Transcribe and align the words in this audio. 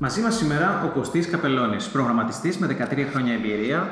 Μαζί 0.00 0.20
μας 0.20 0.36
σήμερα 0.36 0.84
ο 0.84 0.90
Κωστής 0.92 1.26
Καπελώνης, 1.26 1.88
προγραμματιστής 1.88 2.58
με 2.58 2.66
13 2.66 3.06
χρόνια 3.10 3.32
εμπειρία 3.32 3.90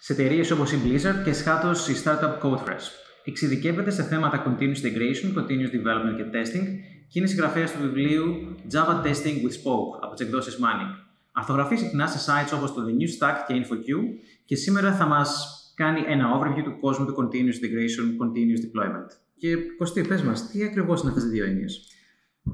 σε 0.00 0.12
εταιρείες 0.12 0.50
όπως 0.50 0.72
η 0.72 0.80
Blizzard 0.84 1.24
και 1.24 1.32
σχάτω 1.32 1.70
η 1.70 1.94
startup 2.04 2.42
Codefresh. 2.42 2.86
Εξειδικεύεται 3.24 3.90
σε 3.90 4.02
θέματα 4.02 4.44
continuous 4.46 4.62
integration, 4.62 5.38
continuous 5.38 5.72
development 5.78 6.16
και 6.16 6.24
testing 6.32 6.66
και 7.08 7.18
είναι 7.18 7.26
συγγραφέας 7.26 7.72
του 7.72 7.78
βιβλίου 7.80 8.24
Java 8.72 9.06
Testing 9.06 9.36
with 9.44 9.54
Spoke 9.60 9.98
από 10.00 10.14
τις 10.14 10.26
εκδόσεις 10.26 10.58
Manning. 10.62 10.92
Αρθογραφεί 11.32 11.76
συχνά 11.76 12.06
σε 12.06 12.30
sites 12.30 12.56
όπως 12.56 12.74
το 12.74 12.82
The 12.86 12.90
New 12.90 13.26
Stack 13.26 13.36
και 13.46 13.54
InfoQ 13.54 14.18
και 14.44 14.56
σήμερα 14.56 14.92
θα 14.92 15.06
μας 15.06 15.48
κάνει 15.74 16.04
ένα 16.06 16.24
overview 16.38 16.62
του 16.64 16.78
κόσμου 16.80 17.06
του 17.06 17.14
continuous 17.18 17.56
integration, 17.64 18.06
continuous 18.22 18.60
deployment. 18.66 19.08
Και 19.36 19.56
Κωστή, 19.78 20.02
πες 20.02 20.22
μας, 20.22 20.48
τι 20.50 20.64
ακριβώς 20.64 21.00
είναι 21.00 21.10
αυτές 21.10 21.24
οι 21.24 21.28
δύο 21.28 21.44
έννοιες; 21.44 21.88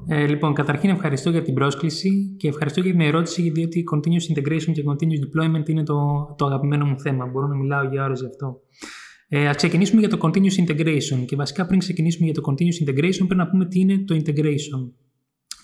Ε, 0.08 0.26
λοιπόν, 0.26 0.54
καταρχήν 0.54 0.90
ευχαριστώ 0.90 1.30
για 1.30 1.42
την 1.42 1.54
πρόσκληση 1.54 2.36
και 2.38 2.48
ευχαριστώ 2.48 2.80
για 2.80 2.90
την 2.90 3.00
ερώτηση, 3.00 3.50
διότι 3.50 3.84
continuous 3.94 4.36
integration 4.36 4.72
και 4.72 4.82
continuous 4.86 5.42
deployment 5.42 5.68
είναι 5.68 5.82
το, 5.82 5.94
το 6.38 6.46
αγαπημένο 6.46 6.84
μου 6.84 7.00
θέμα. 7.00 7.26
Μπορώ 7.26 7.46
να 7.46 7.54
μιλάω 7.54 7.84
για 7.84 8.04
ώρες 8.04 8.20
γι' 8.20 8.26
αυτό. 8.26 8.60
Ε, 9.28 9.48
ας 9.48 9.56
ξεκινήσουμε 9.56 10.00
για 10.00 10.08
το 10.08 10.18
continuous 10.20 10.68
integration 10.68 11.24
και 11.26 11.36
βασικά 11.36 11.66
πριν 11.66 11.78
ξεκινήσουμε 11.78 12.24
για 12.24 12.34
το 12.34 12.42
continuous 12.50 12.88
integration 12.88 13.16
πρέπει 13.16 13.34
να 13.34 13.48
πούμε 13.48 13.66
τι 13.66 13.80
είναι 13.80 13.98
το 13.98 14.14
integration. 14.14 14.92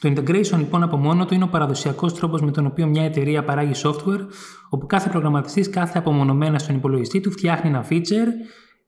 Το 0.00 0.12
integration 0.16 0.58
λοιπόν 0.58 0.82
από 0.82 0.96
μόνο 0.96 1.24
του 1.24 1.34
είναι 1.34 1.44
ο 1.44 1.48
παραδοσιακός 1.48 2.14
τρόπος 2.14 2.42
με 2.42 2.50
τον 2.50 2.66
οποίο 2.66 2.86
μια 2.86 3.02
εταιρεία 3.02 3.44
παράγει 3.44 3.72
software, 3.74 4.26
όπου 4.70 4.86
κάθε 4.86 5.08
προγραμματιστής 5.08 5.70
κάθε 5.70 5.98
απομονωμένας 5.98 6.62
στον 6.62 6.76
υπολογιστή 6.76 7.20
του 7.20 7.30
φτιάχνει 7.30 7.70
ένα 7.70 7.86
feature 7.90 8.28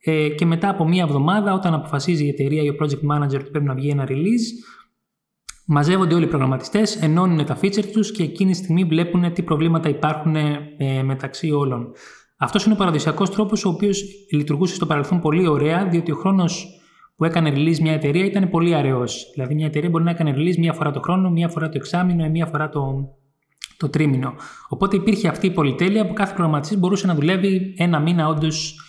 ε, 0.01 0.29
και 0.29 0.47
μετά 0.47 0.69
από 0.69 0.89
μία 0.89 1.03
εβδομάδα, 1.03 1.53
όταν 1.53 1.75
αποφασίζει 1.75 2.25
η 2.25 2.29
εταιρεία 2.29 2.63
ή 2.63 2.69
ο 2.69 2.77
project 2.81 3.17
manager 3.17 3.41
ότι 3.41 3.51
πρέπει 3.51 3.67
να 3.67 3.75
βγει 3.75 3.89
ένα 3.89 4.07
release, 4.09 4.47
μαζεύονται 5.71 6.15
όλοι 6.15 6.25
οι 6.25 6.29
προγραμματιστές, 6.29 6.97
ενώνουν 6.97 7.45
τα 7.45 7.59
feature 7.63 7.87
τους 7.93 8.13
και 8.13 8.23
εκείνη 8.23 8.51
τη 8.51 8.57
στιγμή 8.57 8.85
βλέπουν 8.85 9.33
τι 9.33 9.43
προβλήματα 9.43 9.89
υπάρχουν 9.89 10.37
ε, 10.37 11.03
μεταξύ 11.03 11.51
όλων. 11.51 11.93
Αυτός 12.37 12.65
είναι 12.65 12.75
ο 12.75 12.77
παραδοσιακός 12.77 13.31
τρόπος, 13.31 13.65
ο 13.65 13.69
οποίος 13.69 14.03
λειτουργούσε 14.33 14.75
στο 14.75 14.87
παρελθόν 14.87 15.21
πολύ 15.21 15.47
ωραία, 15.47 15.89
διότι 15.89 16.13
ο 16.13 16.17
χρόνος 16.17 16.81
που 17.17 17.25
έκανε 17.25 17.53
release 17.55 17.79
μια 17.79 17.93
εταιρεία 17.93 18.25
ήταν 18.25 18.51
πολύ 18.51 18.75
αραιός. 18.75 19.31
Δηλαδή, 19.35 19.55
μια 19.55 19.67
εταιρεία 19.67 19.89
μπορεί 19.89 20.05
να 20.05 20.11
έκανε 20.11 20.35
release 20.37 20.57
μία 20.57 20.73
φορά 20.73 20.91
το 20.91 21.01
χρόνο, 21.01 21.31
μία 21.31 21.49
φορά 21.49 21.69
το 21.69 21.77
εξάμεινο 21.77 22.25
ή 22.25 22.31
μία 22.31 22.47
φορά 22.47 22.69
το, 22.69 23.09
το 23.77 23.89
τρίμηνο. 23.89 24.35
Οπότε 24.69 24.97
υπήρχε 24.97 25.29
αυτή 25.29 25.47
η 25.47 25.51
πολυτέλεια 25.51 26.07
που 26.07 26.13
κάθε 26.13 26.35
προγραμματιστής 26.35 26.79
μπορούσε 26.79 27.07
να 27.07 27.15
δουλεύει 27.15 27.75
ένα 27.77 28.01
μήνα 28.01 28.29
όντως 28.29 28.81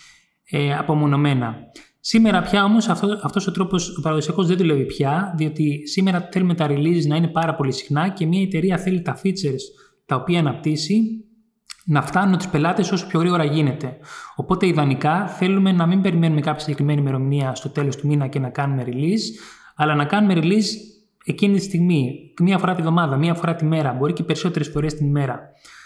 ε, 0.50 0.74
απομονωμένα. 0.74 1.56
Σήμερα 2.00 2.42
πια 2.42 2.64
όμως 2.64 2.88
αυτό, 2.88 3.18
αυτός 3.22 3.46
ο 3.46 3.50
τρόπος 3.52 3.96
ο 3.98 4.00
παραδοσιακός 4.00 4.46
δεν 4.46 4.56
δουλεύει 4.56 4.86
πια, 4.86 5.34
διότι 5.36 5.86
σήμερα 5.86 6.28
θέλουμε 6.32 6.54
τα 6.54 6.66
releases 6.70 7.06
να 7.06 7.16
είναι 7.16 7.28
πάρα 7.28 7.54
πολύ 7.54 7.72
συχνά 7.72 8.08
και 8.08 8.26
μια 8.26 8.42
εταιρεία 8.42 8.78
θέλει 8.78 9.02
τα 9.02 9.20
features 9.22 9.62
τα 10.06 10.16
οποία 10.16 10.38
αναπτύσσει 10.38 11.24
να 11.84 12.02
φτάνουν 12.02 12.36
τους 12.36 12.48
πελάτες 12.48 12.92
όσο 12.92 13.06
πιο 13.06 13.20
γρήγορα 13.20 13.44
γίνεται. 13.44 13.96
Οπότε 14.36 14.66
ιδανικά 14.66 15.26
θέλουμε 15.26 15.72
να 15.72 15.86
μην 15.86 16.00
περιμένουμε 16.00 16.40
κάποια 16.40 16.60
συγκεκριμένη 16.60 17.00
ημερομηνία 17.00 17.54
στο 17.54 17.68
τέλος 17.68 17.96
του 17.96 18.06
μήνα 18.06 18.26
και 18.26 18.38
να 18.38 18.48
κάνουμε 18.48 18.84
release, 18.86 19.22
αλλά 19.76 19.94
να 19.94 20.04
κάνουμε 20.04 20.34
release 20.36 20.68
εκείνη 21.24 21.56
τη 21.56 21.62
στιγμή, 21.62 22.32
μία 22.40 22.58
φορά 22.58 22.74
τη 22.74 22.82
βδομάδα, 22.82 23.16
μία 23.16 23.34
φορά 23.34 23.54
τη 23.54 23.64
μέρα, 23.64 23.92
μπορεί 23.92 24.12
και 24.12 24.22
περισσότερες 24.22 24.68
φορές 24.68 24.94
την 24.94 25.06
ημέρα. 25.06 25.40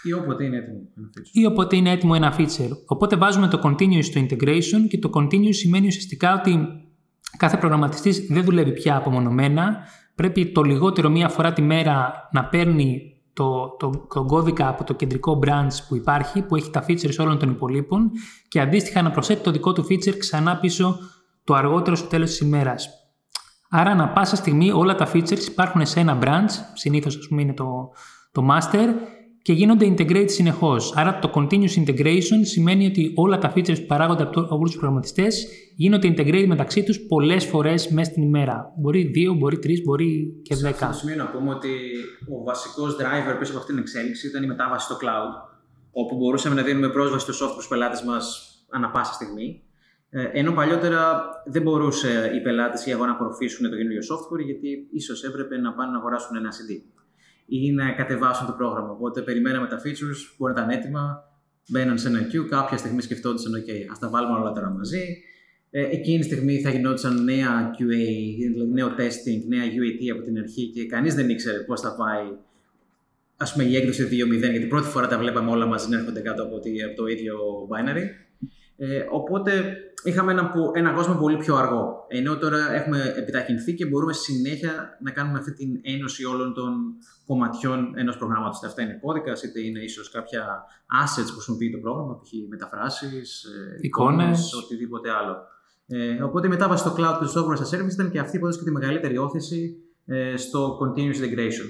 Ή 0.05 0.13
όποτε 0.13 0.43
είναι 0.43 0.57
έτοιμο 0.57 0.81
ένα 0.97 1.09
feature. 1.17 1.29
Ή 1.31 1.45
όποτε 1.45 1.75
είναι 1.75 1.91
έτοιμο 1.91 2.13
ένα 2.15 2.35
feature. 2.37 2.71
Οπότε 2.85 3.15
βάζουμε 3.15 3.47
το 3.47 3.59
continuous 3.63 4.03
στο 4.03 4.21
integration 4.21 4.87
και 4.89 4.99
το 4.99 5.09
continuous 5.13 5.53
σημαίνει 5.55 5.87
ουσιαστικά 5.87 6.33
ότι 6.33 6.67
κάθε 7.37 7.57
προγραμματιστής 7.57 8.27
δεν 8.29 8.43
δουλεύει 8.43 8.71
πια 8.71 8.95
απομονωμένα. 8.95 9.77
Πρέπει 10.15 10.51
το 10.51 10.61
λιγότερο 10.61 11.09
μία 11.09 11.29
φορά 11.29 11.53
τη 11.53 11.61
μέρα 11.61 12.13
να 12.31 12.45
παίρνει 12.45 13.15
το, 13.33 13.75
το, 13.79 14.07
το 14.13 14.25
κώδικα 14.25 14.67
από 14.67 14.83
το 14.83 14.93
κεντρικό 14.93 15.39
branch 15.45 15.73
που 15.87 15.95
υπάρχει, 15.95 16.41
που 16.41 16.55
έχει 16.55 16.69
τα 16.69 16.85
features 16.87 17.15
όλων 17.19 17.39
των 17.39 17.49
υπολείπων 17.49 18.11
και 18.47 18.59
αντίστοιχα 18.59 19.01
να 19.01 19.11
προσθέτει 19.11 19.43
το 19.43 19.51
δικό 19.51 19.73
του 19.73 19.85
feature 19.89 20.17
ξανά 20.17 20.57
πίσω 20.57 20.99
το 21.43 21.53
αργότερο 21.53 21.95
στο 21.95 22.07
τέλος 22.07 22.29
της 22.29 22.39
ημέρας. 22.39 22.89
Άρα, 23.69 23.91
ανα 23.91 24.09
πάσα 24.09 24.35
στιγμή 24.35 24.71
όλα 24.71 24.95
τα 24.95 25.11
features 25.13 25.47
υπάρχουν 25.47 25.85
σε 25.85 25.99
ένα 25.99 26.17
branch, 26.21 26.51
συνήθως 26.73 27.17
ας 27.17 27.27
πούμε 27.27 27.41
είναι 27.41 27.53
το, 27.53 27.91
το 28.31 28.47
master 28.51 28.87
και 29.45 29.53
γίνονται 29.53 29.93
integrate 29.97 30.29
συνεχώς. 30.29 30.93
Άρα 30.95 31.19
το 31.19 31.31
continuous 31.33 31.85
integration 31.85 32.39
σημαίνει 32.41 32.85
ότι 32.85 33.11
όλα 33.15 33.37
τα 33.37 33.53
features 33.55 33.79
που 33.79 33.85
παράγονται 33.87 34.23
από 34.23 34.47
όλους 34.49 34.69
τους 34.69 34.79
προγραμματιστές 34.79 35.47
γίνονται 35.75 36.13
integrate 36.17 36.45
μεταξύ 36.47 36.83
τους 36.83 36.99
πολλές 36.99 37.45
φορές 37.45 37.87
μέσα 37.87 38.11
στην 38.11 38.23
ημέρα. 38.23 38.73
Μπορεί 38.77 39.03
δύο, 39.03 39.33
μπορεί 39.33 39.59
τρεις, 39.59 39.83
μπορεί 39.83 40.41
και 40.41 40.55
δέκα. 40.55 40.77
Σε 40.77 40.85
αυτό 40.85 40.87
το 40.87 40.93
σημείο 40.93 41.15
να 41.15 41.29
πούμε 41.29 41.49
ότι 41.49 41.69
ο 42.39 42.43
βασικός 42.43 42.95
driver 42.95 43.35
πίσω 43.39 43.51
από 43.51 43.59
αυτήν 43.59 43.75
την 43.75 43.83
εξέλιξη 43.83 44.27
ήταν 44.27 44.43
η 44.43 44.47
μετάβαση 44.47 44.85
στο 44.85 44.95
cloud, 44.95 45.49
όπου 45.91 46.15
μπορούσαμε 46.15 46.55
να 46.55 46.63
δίνουμε 46.63 46.89
πρόσβαση 46.89 47.31
στο 47.31 47.45
software 47.45 47.51
στους 47.51 47.67
πελάτες 47.67 48.03
μας 48.03 48.25
ανα 48.69 48.89
πάσα 48.89 49.13
στιγμή. 49.13 49.63
Ε, 50.09 50.29
ενώ 50.31 50.51
παλιότερα 50.51 51.23
δεν 51.45 51.61
μπορούσε 51.61 52.31
οι 52.35 52.41
πελάτες 52.41 52.85
ή 52.85 52.91
εγώ 52.91 53.05
να 53.05 53.11
απορροφήσουν 53.11 53.69
το 53.69 53.75
καινούριο 53.75 54.01
software, 54.11 54.45
γιατί 54.45 54.87
ίσως 54.91 55.23
έπρεπε 55.23 55.57
να 55.57 55.73
πάνε 55.73 55.91
να 55.91 55.97
αγοράσουν 55.97 56.35
ένα 56.35 56.49
CD 56.49 56.95
ή 57.45 57.71
να 57.71 57.91
κατεβάσουν 57.91 58.45
το 58.45 58.53
πρόγραμμα. 58.53 58.89
Οπότε 58.89 59.21
περιμέναμε 59.21 59.67
τα 59.67 59.81
features, 59.83 60.35
που 60.37 60.49
ήταν 60.49 60.69
έτοιμα, 60.69 61.23
μπαίναν 61.69 61.97
σε 61.97 62.07
ένα 62.07 62.19
queue, 62.19 62.47
κάποια 62.49 62.77
στιγμή 62.77 63.01
σκεφτόντουσαν, 63.01 63.53
OK, 63.53 63.71
ας 63.91 63.99
τα 63.99 64.09
βάλουμε 64.09 64.39
όλα 64.39 64.51
τώρα 64.51 64.69
μαζί. 64.69 65.17
Ε, 65.69 65.81
εκείνη 65.81 66.17
τη 66.17 66.23
στιγμή 66.23 66.61
θα 66.61 66.69
γινόντουσαν 66.69 67.23
νέα 67.23 67.71
QA, 67.79 68.05
δηλαδή 68.53 68.71
νέο 68.71 68.87
testing, 68.87 69.47
νέα 69.47 69.63
UAT 69.63 70.09
από 70.13 70.21
την 70.21 70.37
αρχή 70.37 70.67
και 70.67 70.85
κανείς 70.85 71.15
δεν 71.15 71.29
ήξερε 71.29 71.57
πώς 71.57 71.81
θα 71.81 71.95
πάει 71.95 72.37
ας 73.37 73.51
πούμε, 73.51 73.63
η 73.63 73.75
έκδοση 73.75 74.07
2.0, 74.11 74.39
γιατί 74.39 74.65
πρώτη 74.65 74.87
φορά 74.87 75.07
τα 75.07 75.17
βλέπαμε 75.17 75.51
όλα 75.51 75.65
μαζί 75.65 75.89
να 75.89 75.97
έρχονται 75.97 76.19
κάτω 76.19 76.43
από, 76.43 76.55
από 76.55 76.95
το 76.95 77.05
ίδιο 77.05 77.35
binary. 77.69 78.03
Ε, 78.77 79.05
οπότε 79.11 79.51
είχαμε 80.05 80.31
ένα, 80.31 80.53
ένα 80.73 80.91
κόσμο 80.91 81.15
πολύ 81.15 81.37
πιο 81.37 81.55
αργό. 81.55 82.05
Ενώ 82.07 82.37
τώρα 82.37 82.73
έχουμε 82.73 83.13
επιταχυνθεί 83.17 83.73
και 83.73 83.85
μπορούμε 83.85 84.13
συνέχεια 84.13 84.97
να 85.01 85.11
κάνουμε 85.11 85.37
αυτή 85.39 85.53
την 85.53 85.79
ένωση 85.81 86.25
όλων 86.25 86.53
των 86.53 86.73
κομματιών 87.25 87.93
ενός 87.95 88.17
προγράμματος. 88.17 88.57
Είτε 88.57 88.67
αυτά 88.67 88.81
είναι 88.81 88.99
κώδικας, 89.01 89.43
είτε 89.43 89.59
είναι 89.59 89.79
ίσως 89.79 90.11
κάποια 90.11 90.63
assets 91.03 91.27
που 91.27 91.33
χρησιμοποιεί 91.33 91.71
το 91.71 91.77
πρόγραμμα, 91.77 92.19
π.χ. 92.19 92.31
μεταφράσεις, 92.49 93.43
ε, 93.43 93.77
εικόνες, 93.81 94.53
οτιδήποτε 94.53 95.11
άλλο. 95.11 95.35
Ε, 95.87 96.23
οπότε 96.23 96.47
η 96.47 96.49
μετάβαση 96.49 96.83
στο 96.83 96.95
cloud 96.97 97.17
και 97.19 97.25
στο 97.25 97.45
software 97.45 97.57
as 97.57 97.61
a 97.61 97.79
service 97.79 97.91
ήταν 97.91 98.11
και 98.11 98.19
αυτή 98.19 98.39
που 98.39 98.45
έδωσε 98.45 98.59
και 98.59 98.65
τη 98.65 98.71
μεγαλύτερη 98.71 99.17
όθηση 99.17 99.75
ε, 100.05 100.37
στο 100.37 100.77
continuous 100.81 101.15
integration. 101.15 101.67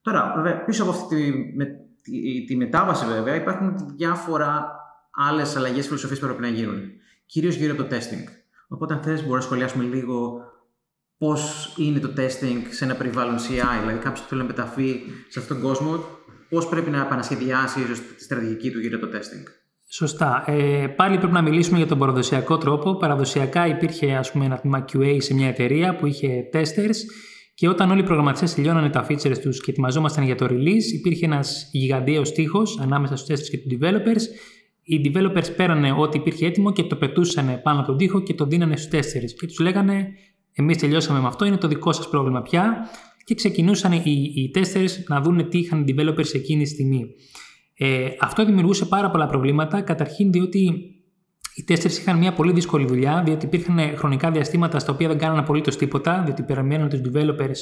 Τώρα, 0.00 0.32
βέβαια, 0.36 0.64
πίσω 0.64 0.82
από 0.82 0.92
αυτή 0.92 1.16
τη, 1.16 1.56
με, 1.56 1.64
τη, 2.02 2.44
τη 2.44 2.56
μετάβαση, 2.56 3.06
βέβαια, 3.06 3.34
υπάρχουν 3.34 3.74
διάφορα 3.96 4.76
άλλες 5.10 5.56
αλλαγές 5.56 5.86
φιλοσοφίε 5.86 6.16
που 6.16 6.24
πρέπει 6.24 6.40
να 6.40 6.48
γίνουν. 6.48 6.80
Κυρίως 7.28 7.54
γύρω 7.54 7.72
από 7.72 7.82
το 7.82 7.96
testing. 7.96 8.24
Οπότε, 8.68 8.94
αν 8.94 9.02
θες, 9.02 9.18
μπορούμε 9.20 9.36
να 9.36 9.42
σχολιάσουμε 9.42 9.84
λίγο 9.84 10.40
πώς 11.18 11.74
είναι 11.76 11.98
το 11.98 12.12
testing 12.16 12.62
σε 12.70 12.84
ένα 12.84 12.94
περιβάλλον 12.94 13.36
CI. 13.36 13.80
Δηλαδή, 13.80 13.98
κάποιος 13.98 14.20
που 14.20 14.28
θέλει 14.28 14.40
να 14.40 14.46
μεταφεί 14.46 15.00
σε 15.28 15.38
αυτόν 15.38 15.60
τον 15.60 15.66
κόσμο, 15.66 16.04
πώς 16.48 16.68
πρέπει 16.68 16.90
να 16.90 17.00
επανασχεδιάσει 17.00 17.80
τη 18.16 18.22
στρατηγική 18.22 18.70
του 18.70 18.80
γύρω 18.80 18.98
από 18.98 19.06
το 19.06 19.18
testing. 19.18 19.50
Σωστά. 19.90 20.44
Ε, 20.46 20.86
πάλι 20.86 21.18
πρέπει 21.18 21.32
να 21.32 21.42
μιλήσουμε 21.42 21.78
για 21.78 21.86
τον 21.86 21.98
παραδοσιακό 21.98 22.58
τρόπο. 22.58 22.96
Παραδοσιακά 22.96 23.66
υπήρχε 23.66 24.14
ας 24.14 24.32
πούμε, 24.32 24.44
ένα 24.44 24.58
τμήμα 24.58 24.84
QA 24.92 25.16
σε 25.18 25.34
μια 25.34 25.48
εταιρεία 25.48 25.96
που 25.96 26.06
είχε 26.06 26.48
testers 26.52 26.96
και 27.54 27.68
όταν 27.68 27.90
όλοι 27.90 28.00
οι 28.00 28.04
προγραμματιστές 28.04 28.54
τελειώνανε 28.54 28.90
τα 28.90 29.06
features 29.08 29.38
τους 29.38 29.60
και 29.60 29.70
ετοιμαζόμασταν 29.70 30.24
για 30.24 30.34
το 30.34 30.46
release, 30.50 30.92
υπήρχε 30.94 31.24
ένας 31.24 31.68
γιγαντιαίο 31.72 32.22
τείχο 32.22 32.62
ανάμεσα 32.80 33.16
στους 33.16 33.28
testers 33.28 33.48
και 33.50 33.58
τους 33.58 33.78
developers 33.78 34.22
οι 34.88 35.00
developers 35.04 35.56
πέρανε 35.56 35.92
ό,τι 35.98 36.18
υπήρχε 36.18 36.46
έτοιμο 36.46 36.72
και 36.72 36.82
το 36.82 36.96
πετούσαν 36.96 37.60
πάνω 37.62 37.78
από 37.78 37.88
τον 37.88 37.96
τοίχο 37.96 38.20
και 38.20 38.34
το 38.34 38.46
δίνανε 38.46 38.76
στους 38.76 38.90
τέσσερι. 38.90 39.34
Και 39.34 39.46
τους 39.46 39.58
λέγανε: 39.58 40.08
Εμείς 40.52 40.78
τελειώσαμε 40.78 41.20
με 41.20 41.26
αυτό, 41.26 41.44
είναι 41.44 41.56
το 41.56 41.68
δικό 41.68 41.92
σας 41.92 42.08
πρόβλημα 42.08 42.42
πια. 42.42 42.88
Και 43.24 43.34
ξεκινούσαν 43.34 43.92
οι, 43.92 44.32
οι 44.34 44.50
να 45.08 45.20
δούνε 45.20 45.42
τι 45.42 45.58
είχαν 45.58 45.86
οι 45.86 45.94
developers 45.96 46.34
εκείνη 46.34 46.62
τη 46.62 46.68
στιγμή. 46.68 47.06
Ε, 47.74 48.08
αυτό 48.20 48.44
δημιουργούσε 48.44 48.84
πάρα 48.84 49.10
πολλά 49.10 49.26
προβλήματα. 49.26 49.80
Καταρχήν, 49.80 50.32
διότι 50.32 50.94
οι 51.54 51.64
τέσσερι 51.64 51.94
είχαν 51.94 52.18
μια 52.18 52.32
πολύ 52.32 52.52
δύσκολη 52.52 52.86
δουλειά, 52.86 53.22
διότι 53.24 53.46
υπήρχαν 53.46 53.78
χρονικά 53.96 54.30
διαστήματα 54.30 54.78
στα 54.78 54.92
οποία 54.92 55.08
δεν 55.08 55.18
κάνανε 55.18 55.38
απολύτως 55.38 55.76
τίποτα, 55.76 56.22
διότι 56.24 56.42
περιμένουν 56.42 56.88
τους 56.88 57.00
developers 57.04 57.58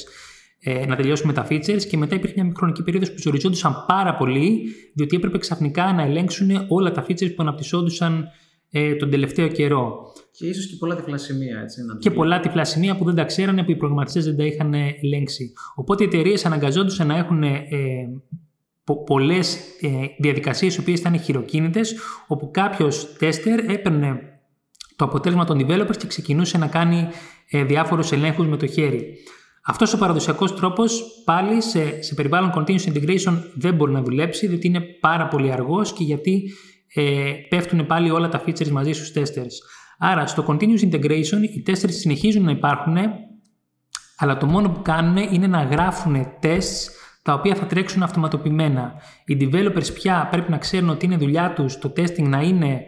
ε, 0.58 0.86
να 0.86 0.96
τελειώσουμε 0.96 1.32
τα 1.32 1.46
features 1.50 1.82
και 1.88 1.96
μετά 1.96 2.14
υπήρχε 2.14 2.42
μια 2.42 2.52
χρονική 2.56 2.82
περίοδος 2.82 3.10
που 3.12 3.18
ζοριζόντουσαν 3.18 3.84
πάρα 3.86 4.16
πολύ 4.16 4.62
διότι 4.94 5.16
έπρεπε 5.16 5.38
ξαφνικά 5.38 5.92
να 5.92 6.02
ελέγξουν 6.02 6.50
όλα 6.68 6.90
τα 6.90 7.06
features 7.08 7.34
που 7.34 7.42
αναπτυσσόντουσαν 7.42 8.28
ε, 8.70 8.94
τον 8.94 9.10
τελευταίο 9.10 9.48
καιρό. 9.48 10.12
Και 10.30 10.46
ίσως 10.46 10.66
και 10.66 10.76
πολλά 10.78 10.94
τυφλά 10.96 11.16
σημεία. 11.16 11.60
Έτσι, 11.60 11.84
να 11.84 11.92
το 11.92 11.98
Και 11.98 12.10
πει. 12.10 12.16
πολλά 12.16 12.40
τυφλά 12.40 12.64
σημεία 12.64 12.96
που 12.96 13.04
δεν 13.04 13.14
τα 13.14 13.24
ξέρανε, 13.24 13.62
που 13.64 13.70
οι 13.70 13.76
προγραμματιστές 13.76 14.24
δεν 14.24 14.36
τα 14.36 14.44
είχαν 14.44 14.74
ελέγξει. 15.02 15.52
Οπότε 15.74 16.04
οι 16.04 16.06
εταιρείες 16.06 16.46
αναγκαζόντουσαν 16.46 17.06
να 17.06 17.16
έχουν 17.16 17.42
ε, 17.42 17.60
πο- 18.84 19.04
πολλές 19.04 19.56
ε, 19.80 19.88
διαδικασίες 20.18 20.76
οι 20.76 20.80
οποίες 20.80 20.98
ήταν 20.98 21.18
χειροκίνητες, 21.20 21.94
όπου 22.26 22.50
κάποιος 22.50 23.16
τέστερ 23.18 23.70
έπαιρνε 23.70 24.20
το 24.96 25.04
αποτέλεσμα 25.04 25.44
των 25.44 25.58
developers 25.66 25.96
και 25.96 26.06
ξεκινούσε 26.06 26.58
να 26.58 26.66
κάνει 26.66 27.08
ε, 27.50 27.64
διάφορους 27.64 28.12
ελέγχους 28.12 28.46
με 28.46 28.56
το 28.56 28.66
χέρι. 28.66 29.14
Αυτός 29.68 29.92
ο 29.92 29.98
παραδοσιακός 29.98 30.54
τρόπος 30.54 31.22
πάλι 31.24 31.62
σε, 31.62 32.02
σε 32.02 32.14
περιβάλλον 32.14 32.52
continuous 32.54 32.92
integration 32.92 33.42
δεν 33.54 33.74
μπορεί 33.74 33.92
να 33.92 34.02
δουλέψει, 34.02 34.46
διότι 34.46 34.66
είναι 34.66 34.80
πάρα 34.80 35.28
πολύ 35.28 35.52
αργός 35.52 35.92
και 35.92 36.04
γιατί 36.04 36.52
ε, 36.94 37.32
πέφτουν 37.48 37.86
πάλι 37.86 38.10
όλα 38.10 38.28
τα 38.28 38.42
features 38.46 38.68
μαζί 38.68 38.92
στους 38.92 39.12
testers. 39.14 39.52
Άρα 39.98 40.26
στο 40.26 40.44
continuous 40.48 40.90
integration 40.90 41.40
οι 41.54 41.62
testers 41.66 41.90
συνεχίζουν 41.90 42.44
να 42.44 42.50
υπάρχουν, 42.50 42.96
αλλά 44.18 44.36
το 44.36 44.46
μόνο 44.46 44.68
που 44.68 44.82
κάνουν 44.82 45.16
είναι 45.16 45.46
να 45.46 45.62
γράφουν 45.62 46.26
tests 46.42 46.90
τα 47.22 47.32
οποία 47.32 47.54
θα 47.54 47.66
τρέξουν 47.66 48.02
αυτοματοποιημένα. 48.02 48.94
Οι 49.24 49.36
developers 49.40 49.94
πια 49.94 50.28
πρέπει 50.30 50.50
να 50.50 50.58
ξέρουν 50.58 50.88
ότι 50.88 51.06
είναι 51.06 51.16
δουλειά 51.16 51.52
τους 51.52 51.78
το 51.78 51.92
testing 51.96 52.28
να 52.28 52.40
είναι 52.40 52.80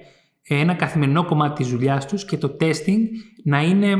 ε, 0.43 0.61
ένα 0.61 0.75
καθημερινό 0.75 1.25
κομμάτι 1.25 1.63
της 1.63 1.73
δουλειάς 1.73 2.07
τους 2.07 2.25
και 2.25 2.37
το 2.37 2.57
testing 2.61 3.01
να 3.45 3.63
είναι 3.63 3.97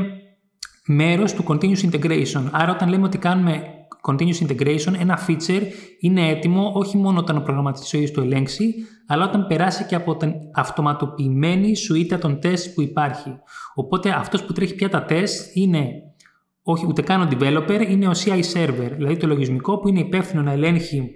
μέρος 0.91 1.33
του 1.33 1.43
continuous 1.47 1.91
integration. 1.91 2.43
Άρα 2.51 2.71
όταν 2.71 2.89
λέμε 2.89 3.05
ότι 3.05 3.17
κάνουμε 3.17 3.63
continuous 4.01 4.47
integration, 4.47 4.93
ένα 4.99 5.19
feature 5.27 5.61
είναι 5.99 6.29
έτοιμο 6.29 6.71
όχι 6.75 6.97
μόνο 6.97 7.19
όταν 7.19 7.37
ο 7.37 7.41
προγραμματιστής 7.41 7.93
ο 7.93 7.97
ίδιος 7.97 8.11
το 8.11 8.21
ελέγξει, 8.21 8.73
αλλά 9.07 9.25
όταν 9.25 9.47
περάσει 9.47 9.85
και 9.85 9.95
από 9.95 10.15
την 10.15 10.33
αυτοματοποιημένη 10.53 11.75
σουίτα 11.75 12.17
των 12.17 12.39
test 12.43 12.73
που 12.75 12.81
υπάρχει. 12.81 13.39
Οπότε 13.75 14.09
αυτός 14.09 14.43
που 14.43 14.53
τρέχει 14.53 14.75
πια 14.75 14.89
τα 14.89 15.05
test 15.09 15.53
είναι 15.53 15.89
όχι 16.63 16.85
ούτε 16.87 17.01
καν 17.01 17.21
ο 17.21 17.27
developer, 17.31 17.85
είναι 17.89 18.07
ο 18.07 18.13
CI 18.25 18.41
server, 18.53 18.91
δηλαδή 18.95 19.17
το 19.17 19.27
λογισμικό 19.27 19.77
που 19.77 19.87
είναι 19.87 19.99
υπεύθυνο 19.99 20.41
να 20.41 20.51
ελέγχει 20.51 21.09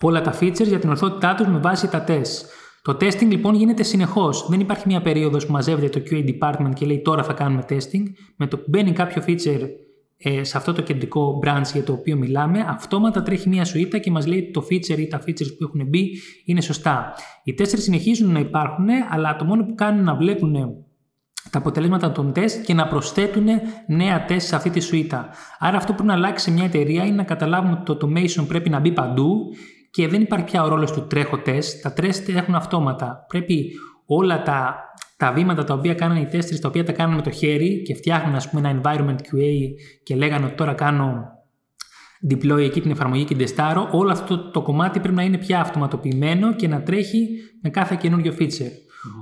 όλα 0.00 0.20
τα 0.20 0.38
features 0.40 0.66
για 0.66 0.78
την 0.78 0.90
ορθότητά 0.90 1.34
τους 1.34 1.46
με 1.46 1.58
βάση 1.58 1.88
τα 1.88 2.04
test. 2.08 2.61
Το 2.82 2.96
testing 3.00 3.28
λοιπόν 3.30 3.54
γίνεται 3.54 3.82
συνεχώς. 3.82 4.46
Δεν 4.48 4.60
υπάρχει 4.60 4.84
μια 4.86 5.00
περίοδος 5.00 5.46
που 5.46 5.52
μαζεύεται 5.52 6.00
το 6.00 6.02
QA 6.10 6.34
department 6.34 6.72
και 6.74 6.86
λέει 6.86 7.02
τώρα 7.02 7.22
θα 7.22 7.32
κάνουμε 7.32 7.64
testing. 7.68 8.02
Με 8.36 8.46
το 8.46 8.58
που 8.58 8.64
μπαίνει 8.68 8.92
κάποιο 8.92 9.22
feature 9.26 9.68
ε, 10.16 10.44
σε 10.44 10.56
αυτό 10.56 10.72
το 10.72 10.82
κεντρικό 10.82 11.40
branch 11.44 11.72
για 11.72 11.84
το 11.84 11.92
οποίο 11.92 12.16
μιλάμε, 12.16 12.64
αυτόματα 12.68 13.22
τρέχει 13.22 13.48
μια 13.48 13.64
σουίτα 13.64 13.98
και 13.98 14.10
μας 14.10 14.26
λέει 14.26 14.38
ότι 14.38 14.50
το 14.50 14.66
feature 14.70 14.98
ή 14.98 15.06
τα 15.06 15.20
features 15.26 15.56
που 15.58 15.64
έχουν 15.64 15.88
μπει 15.88 16.10
είναι 16.44 16.60
σωστά. 16.60 17.12
Οι 17.44 17.54
testers 17.58 17.78
συνεχίζουν 17.78 18.32
να 18.32 18.38
υπάρχουν, 18.38 18.86
αλλά 19.10 19.36
το 19.36 19.44
μόνο 19.44 19.64
που 19.64 19.74
κάνουν 19.74 20.00
είναι 20.00 20.10
να 20.10 20.16
βλέπουν 20.16 20.52
τα 21.50 21.58
αποτελέσματα 21.58 22.12
των 22.12 22.32
τεστ 22.32 22.64
και 22.64 22.74
να 22.74 22.88
προσθέτουν 22.88 23.46
νέα 23.86 24.24
τεστ 24.24 24.46
σε 24.46 24.56
αυτή 24.56 24.70
τη 24.70 24.80
σουίτα. 24.80 25.28
Άρα 25.58 25.76
αυτό 25.76 25.92
που 25.92 25.96
πρέπει 25.96 26.08
να 26.08 26.14
αλλάξει 26.16 26.44
σε 26.44 26.50
μια 26.50 26.64
εταιρεία 26.64 27.04
είναι 27.04 27.16
να 27.16 27.24
καταλάβουμε 27.24 27.72
ότι 27.72 27.96
το 27.96 27.98
automation 28.06 28.46
πρέπει 28.48 28.70
να 28.70 28.80
μπει 28.80 28.92
παντού 28.92 29.54
και 29.92 30.08
δεν 30.08 30.20
υπάρχει 30.20 30.44
πια 30.44 30.62
ο 30.62 30.68
ρόλος 30.68 30.92
του 30.92 31.06
τρέχω 31.06 31.38
τεστ. 31.38 31.82
Τα 31.82 31.92
τεστ 31.92 32.28
έχουν 32.28 32.54
αυτόματα. 32.54 33.24
Πρέπει 33.28 33.72
όλα 34.06 34.42
τα, 34.42 34.76
τα 35.16 35.32
βήματα 35.32 35.64
τα 35.64 35.74
οποία 35.74 35.94
κάνανε 35.94 36.20
οι 36.20 36.28
testers, 36.32 36.58
τα 36.60 36.68
οποία 36.68 36.84
τα 36.84 36.92
κάνανε 36.92 37.16
με 37.16 37.22
το 37.22 37.30
χέρι 37.30 37.82
και 37.82 37.94
φτιάχνουν 37.94 38.34
ας 38.34 38.50
πούμε 38.50 38.68
ένα 38.68 38.80
environment 38.80 39.16
QA 39.16 39.68
και 40.02 40.16
λέγανε 40.16 40.44
ότι 40.44 40.54
τώρα 40.54 40.74
κάνω 40.74 41.26
deploy 42.30 42.60
εκεί 42.60 42.80
την 42.80 42.90
εφαρμογή 42.90 43.22
και 43.22 43.28
την 43.28 43.38
τεστάρω, 43.38 43.88
όλο 43.92 44.10
αυτό 44.10 44.38
το, 44.38 44.50
το 44.50 44.62
κομμάτι 44.62 45.00
πρέπει 45.00 45.14
να 45.14 45.22
είναι 45.22 45.38
πια 45.38 45.60
αυτοματοποιημένο 45.60 46.54
και 46.54 46.68
να 46.68 46.82
τρέχει 46.82 47.28
με 47.62 47.70
κάθε 47.70 47.96
καινούριο 48.00 48.34
feature. 48.38 48.72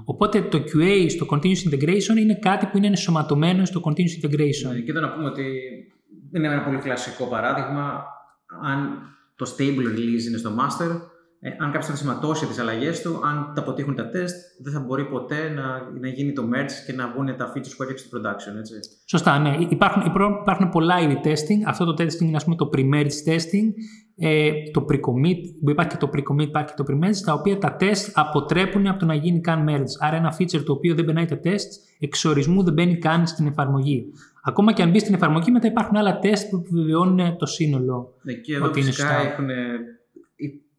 Οπότε 0.05 0.41
το 0.41 0.59
QA 0.59 1.07
στο 1.11 1.27
continuous 1.31 1.73
integration 1.73 2.17
είναι 2.19 2.35
κάτι 2.35 2.67
που 2.67 2.77
είναι 2.77 2.87
ενσωματωμένο 2.87 3.65
στο 3.65 3.81
continuous 3.85 4.25
integration. 4.25 4.83
Και 4.85 4.91
εδώ 4.91 5.01
να 5.01 5.13
πούμε 5.13 5.25
ότι 5.25 5.45
είναι 6.35 6.47
ένα 6.47 6.63
πολύ 6.63 6.79
κλασικό 6.79 7.25
παράδειγμα. 7.25 8.05
Αν 8.63 9.09
το 9.41 9.55
stable 9.57 9.87
release 9.95 10.25
είναι 10.29 10.39
στο 10.39 10.51
master, 10.61 10.91
ε, 11.43 11.49
αν 11.49 11.71
κάποιος 11.73 11.87
θα 11.87 11.97
σηματώσει 11.97 12.47
τις 12.47 12.59
αλλαγές 12.59 13.03
του, 13.03 13.21
αν 13.25 13.53
τα 13.55 13.61
αποτύχουν 13.61 13.95
τα 13.95 14.05
test, 14.05 14.37
δεν 14.63 14.73
θα 14.73 14.81
μπορεί 14.81 15.05
ποτέ 15.05 15.49
να, 15.49 15.63
να 16.01 16.09
γίνει 16.09 16.33
το 16.33 16.43
merge 16.53 16.77
και 16.87 16.93
να 16.93 17.13
βγουν 17.13 17.37
τα 17.37 17.53
features 17.53 17.75
που 17.77 17.83
έφτιαξε 17.83 18.07
στο 18.07 18.19
production. 18.19 18.59
Έτσι. 18.59 18.75
Σωστά, 19.07 19.39
ναι. 19.39 19.57
Υπάρχουν, 19.69 20.03
υπάρχουν 20.43 20.69
πολλά 20.69 21.01
είδη 21.01 21.21
testing. 21.25 21.61
Αυτό 21.67 21.85
το 21.85 22.05
testing 22.05 22.21
είναι 22.21 22.37
ας 22.37 22.45
πούμε 22.45 22.57
το 22.57 22.71
pre-merge 22.73 23.17
testing, 23.31 23.69
ε, 24.17 24.51
το 24.73 24.85
pre-commit, 24.89 25.41
που 25.63 25.71
υπάρχει 25.71 25.91
και 25.91 26.07
το 26.07 26.11
pre-commit, 26.15 26.47
υπάρχει 26.47 26.75
και 26.75 26.83
το 26.83 26.85
pre-merge, 26.89 27.21
τα 27.25 27.33
οποία 27.33 27.59
τα 27.59 27.77
test 27.81 28.11
αποτρέπουν 28.15 28.87
από 28.87 28.99
το 28.99 29.07
να 29.07 29.15
γίνει 29.15 29.41
καν 29.41 29.67
merge. 29.69 29.93
Άρα 29.99 30.17
ένα 30.17 30.37
feature 30.39 30.63
το 30.65 30.73
οποίο 30.73 30.95
δεν 30.95 31.05
περνάει 31.05 31.25
τα 31.25 31.41
test, 31.45 31.71
εξορισμού 31.99 32.63
δεν 32.65 32.73
μπαίνει 32.73 32.99
καν 32.99 33.27
στην 33.27 33.47
εφαρμογή. 33.47 34.07
Ακόμα 34.43 34.73
και 34.73 34.83
αν 34.83 34.91
μπεις 34.91 35.03
στην 35.03 35.15
εφαρμογή, 35.15 35.51
μετά 35.51 35.67
υπάρχουν 35.67 35.97
άλλα 35.97 36.19
test 36.23 36.49
που 36.51 36.57
επιβεβαιώνουν 36.57 37.37
το 37.37 37.47
σύνολο. 37.47 38.15
Ναι, 38.23 38.33
και 38.33 38.55
εδώ 38.55 38.65
Ότι 38.65 38.81
είναι 38.81 38.91
φυσικά 38.91 39.09
σωστά. 39.09 39.29
έχουν, 39.29 39.49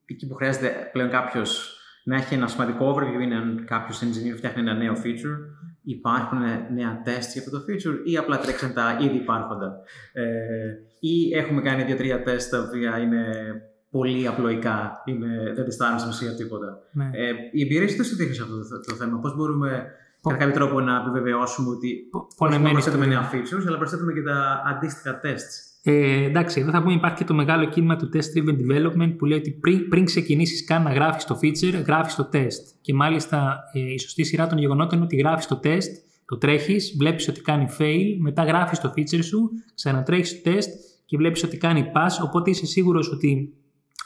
εκεί 0.06 0.28
που 0.28 0.36
χρειάζεται 0.36 0.90
πλέον 0.92 1.10
κάποιος 1.10 1.76
να 2.04 2.16
έχει 2.16 2.34
ένα 2.34 2.48
σημαντικό 2.48 2.96
overview 2.96 3.22
είναι 3.22 3.36
αν 3.36 3.64
κάποιος 3.66 4.04
engineer 4.04 4.36
φτιάχνει 4.36 4.62
ένα 4.62 4.74
νέο 4.74 4.94
feature, 4.94 5.38
υπάρχουν 5.84 6.40
νέα 6.74 7.02
test 7.06 7.28
για 7.34 7.42
αυτό 7.42 7.52
το 7.52 7.64
feature 7.68 8.08
ή 8.08 8.18
απλά 8.18 8.40
τρέξαν 8.40 8.74
τα 8.74 8.98
ήδη 9.02 9.16
υπάρχοντα. 9.16 9.80
Ε, 10.14 10.24
ή 11.00 11.34
έχουμε 11.34 11.62
κάνει 11.62 11.84
δύο-τρία 11.84 12.24
test 12.24 12.44
τα 12.50 12.60
οποία 12.68 12.98
είναι 12.98 13.26
πολύ 13.92 14.28
απλοϊκά, 14.28 15.02
είναι, 15.06 15.54
δεν 15.56 15.66
τεστάρουν 15.66 16.00
στην 16.00 16.12
ουσία 16.12 16.36
τίποτα. 16.36 16.80
Ναι. 16.92 17.10
Ε, 17.14 17.32
η 17.52 17.62
εμπειρία 17.62 17.88
σου 17.88 17.96
τι 17.96 18.06
σου 18.06 18.16
δείχνει 18.16 18.34
σε 18.34 18.42
αυτό 18.42 18.56
το, 18.58 18.80
το 18.88 18.96
θέμα, 18.96 19.20
πώς 19.20 19.36
μπορούμε 19.36 19.92
κατά 20.22 20.38
κάποιο 20.38 20.54
τρόπο 20.54 20.80
να 20.80 20.96
επιβεβαιώσουμε 20.96 21.70
ότι 21.70 21.88
όχι 21.88 22.10
μόνο 22.14 22.28
Πονεμένη 22.38 22.72
προσθέτουμε 22.72 23.06
ιστορία. 23.06 23.30
νέα 23.32 23.42
features, 23.42 23.66
αλλά 23.68 23.78
προσθέτουμε 23.78 24.14
και 24.14 24.22
τα 24.22 24.64
αντίστοιχα 24.66 25.20
tests. 25.24 25.70
Ε, 25.84 26.24
εντάξει, 26.24 26.60
εδώ 26.60 26.72
θα 26.72 26.82
πούμε 26.82 26.94
υπάρχει 26.94 27.18
και 27.18 27.24
το 27.24 27.34
μεγάλο 27.34 27.66
κίνημα 27.66 27.96
του 27.96 28.10
test 28.14 28.38
driven 28.38 28.56
development 28.56 29.16
που 29.18 29.26
λέει 29.26 29.38
ότι 29.38 29.52
πριν, 29.52 29.90
πριν 29.90 30.06
ξεκινήσεις 30.06 30.66
καν 30.66 30.84
να 30.84 30.94
γράφεις 30.94 31.26
το 31.26 31.40
feature, 31.42 31.84
γράφεις 31.86 32.16
το 32.16 32.30
test. 32.34 32.64
Και 32.82 32.94
μάλιστα 32.94 33.58
ε, 33.74 33.94
η 33.94 34.00
σωστή 34.00 34.24
σειρά 34.24 34.48
των 34.48 34.58
γεγονότων 34.58 34.98
είναι 34.98 35.06
ότι 35.06 35.16
γράφεις 35.16 35.48
το 35.48 35.60
test, 35.64 35.92
το 36.26 36.38
τρέχεις, 36.38 36.96
βλέπεις 36.98 37.28
ότι 37.28 37.42
κάνει 37.42 37.68
fail, 37.80 38.18
μετά 38.20 38.44
γράφεις 38.44 38.80
το 38.80 38.94
feature 38.96 39.24
σου, 39.24 39.50
ξανατρέχεις 39.76 40.42
το 40.42 40.52
test 40.52 40.70
και 41.06 41.18
βλέπεις 41.18 41.44
ότι 41.44 41.58
κάνει 41.58 41.92
pass. 41.96 42.24
Οπότε 42.24 42.50
είσαι 42.50 42.66
σίγουρος 42.66 43.12
ότι 43.12 43.54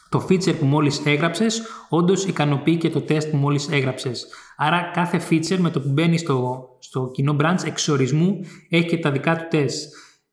το 0.10 0.25
feature 0.30 0.56
που 0.60 0.66
μόλις 0.66 1.06
έγραψες 1.06 1.62
όντως 1.90 2.25
ικανοποιεί 2.25 2.78
και 2.78 2.90
το 2.90 3.04
test 3.10 3.30
που 3.31 3.38
μόλις 3.38 3.70
έγραψες. 3.72 4.27
Άρα 4.58 4.91
κάθε 4.94 5.22
feature 5.30 5.58
με 5.58 5.70
το 5.70 5.82
που 5.82 5.89
μπαίνεις 5.91 6.22
στο, 6.22 6.70
στο 6.80 7.10
κοινό 7.13 7.36
branch 7.39 7.65
εξορισμού 7.65 8.39
έχει 8.70 8.88
και 8.88 8.98
τα 8.98 9.12
δικά 9.12 9.36
του 9.36 9.48
test. 9.51 9.74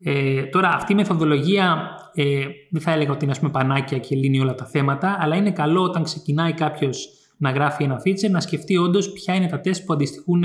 Ε, 0.04 0.42
τώρα 0.42 0.68
αυτή 0.68 0.92
η 0.92 0.94
μεθοδολογία 0.94 1.88
ε, 2.14 2.44
δεν 2.70 2.82
θα 2.82 2.92
έλεγα 2.92 3.12
ότι 3.12 3.22
είναι 3.22 3.32
ας 3.32 3.38
πούμε 3.38 3.50
πανάκια 3.50 3.98
και 3.98 4.16
λύνει 4.16 4.40
όλα 4.40 4.54
τα 4.54 4.64
θέματα, 4.66 5.16
αλλά 5.20 5.36
είναι 5.36 5.52
καλό 5.52 5.82
όταν 5.82 6.02
ξεκινάει 6.02 6.52
κάποιος 6.52 7.08
να 7.36 7.50
γράφει 7.50 7.84
ένα 7.84 8.02
feature 8.04 8.30
να 8.30 8.40
σκεφτεί 8.40 8.76
όντως 8.76 9.12
ποια 9.12 9.34
είναι 9.34 9.48
τα 9.48 9.60
τεστ 9.60 9.84
που 9.84 9.92
αντιστοιχούν 9.92 10.44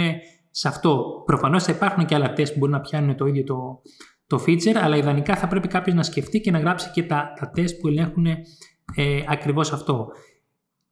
σε 0.52 0.68
αυτό. 0.68 1.24
Προφανώς 1.26 1.64
θα 1.64 1.72
υπάρχουν 1.72 2.06
και 2.06 2.16
άλλα 2.16 2.34
τεστ 2.34 2.54
που 2.54 2.60
μπορεί 2.60 2.72
να 2.72 2.80
πιάνουν 2.82 3.16
το 3.16 3.26
ίδιο 3.26 3.44
το, 3.44 3.82
το 4.28 4.44
feature, 4.48 4.76
αλλά 4.84 4.98
ιδανικά 4.98 5.36
θα 5.36 5.48
πρέπει 5.48 5.68
κάποιος 5.68 5.96
να 5.96 6.04
σκεφτεί 6.04 6.40
και 6.40 6.52
να 6.52 6.60
γράψει 6.60 6.90
και 6.94 7.04
τα, 7.04 7.34
τα 7.40 7.50
τεστ 7.50 7.80
που 7.80 7.88
ελέγχουν 7.88 8.26
ε, 8.96 9.20
ακριβώς 9.28 9.72
αυτό. 9.74 10.08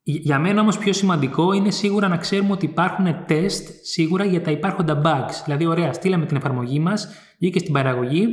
Για 0.04 0.40
μένα 0.40 0.62
όμως 0.62 0.78
πιο 0.78 0.94
σημαντικό 0.94 1.54
είναι 1.54 1.72
σίγουρα 1.72 2.08
να 2.08 2.18
ξέρουμε 2.18 2.52
ότι 2.52 2.66
υπάρχουν 2.66 3.26
τεστ 3.26 3.70
σίγουρα 3.82 4.26
για 4.26 4.42
τα 4.42 4.52
υπάρχοντα 4.52 5.02
bugs. 5.06 5.34
Δηλαδή, 5.46 5.66
ωραία, 5.66 5.94
στείλαμε 5.94 6.26
την 6.26 6.36
εφαρμογή 6.38 6.80
μας, 6.80 7.08
βγήκε 7.40 7.60
στην 7.60 7.74
παραγωγή 7.74 8.28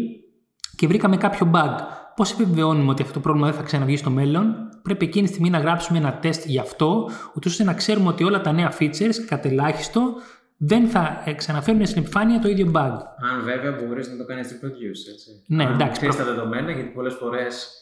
και 0.76 0.86
βρήκαμε 0.86 1.16
κάποιο 1.16 1.50
bug. 1.54 1.74
Πώς 2.16 2.32
επιβεβαιώνουμε 2.32 2.90
ότι 2.90 3.02
αυτό 3.02 3.14
το 3.14 3.20
πρόβλημα 3.20 3.46
δεν 3.46 3.56
θα 3.56 3.62
ξαναβγεί 3.62 3.96
στο 3.96 4.10
μέλλον; 4.10 4.54
Πρέπει 4.82 5.04
εκείνη 5.04 5.26
τη 5.26 5.32
στιγμή 5.32 5.50
να 5.50 5.58
γράψουμε 5.58 5.98
ένα 5.98 6.18
τεστ 6.18 6.46
γι' 6.46 6.58
αυτό, 6.58 7.10
ούτως 7.34 7.52
ώστε 7.52 7.64
να 7.64 7.74
ξέρουμε 7.74 8.08
ότι 8.08 8.24
όλα 8.24 8.40
τα 8.40 8.52
νέα 8.52 8.72
features, 8.78 9.14
κατ' 9.28 9.44
ελάχιστο, 9.44 10.14
δεν 10.56 10.88
θα 10.88 11.22
ε, 11.24 11.32
ξαναφέρουν 11.32 11.86
στην 11.86 12.02
επιφάνεια 12.02 12.38
το 12.40 12.48
ίδιο 12.48 12.70
bug. 12.74 12.92
Αν 13.32 13.42
βέβαια 13.44 13.72
μπορείς 13.72 14.08
να 14.08 14.16
το 14.16 14.24
κάνεις 14.24 14.48
reproduce. 14.48 15.12
Έτσι. 15.12 15.44
Ναι, 15.46 15.64
Αν 15.64 15.72
εντάξει, 15.72 16.00
ξέρει 16.00 16.16
προ- 16.16 16.26
τα 16.26 16.32
δεδομένα, 16.32 16.70
γιατί 16.70 16.88
πολλές 16.88 17.14
φορές 17.14 17.81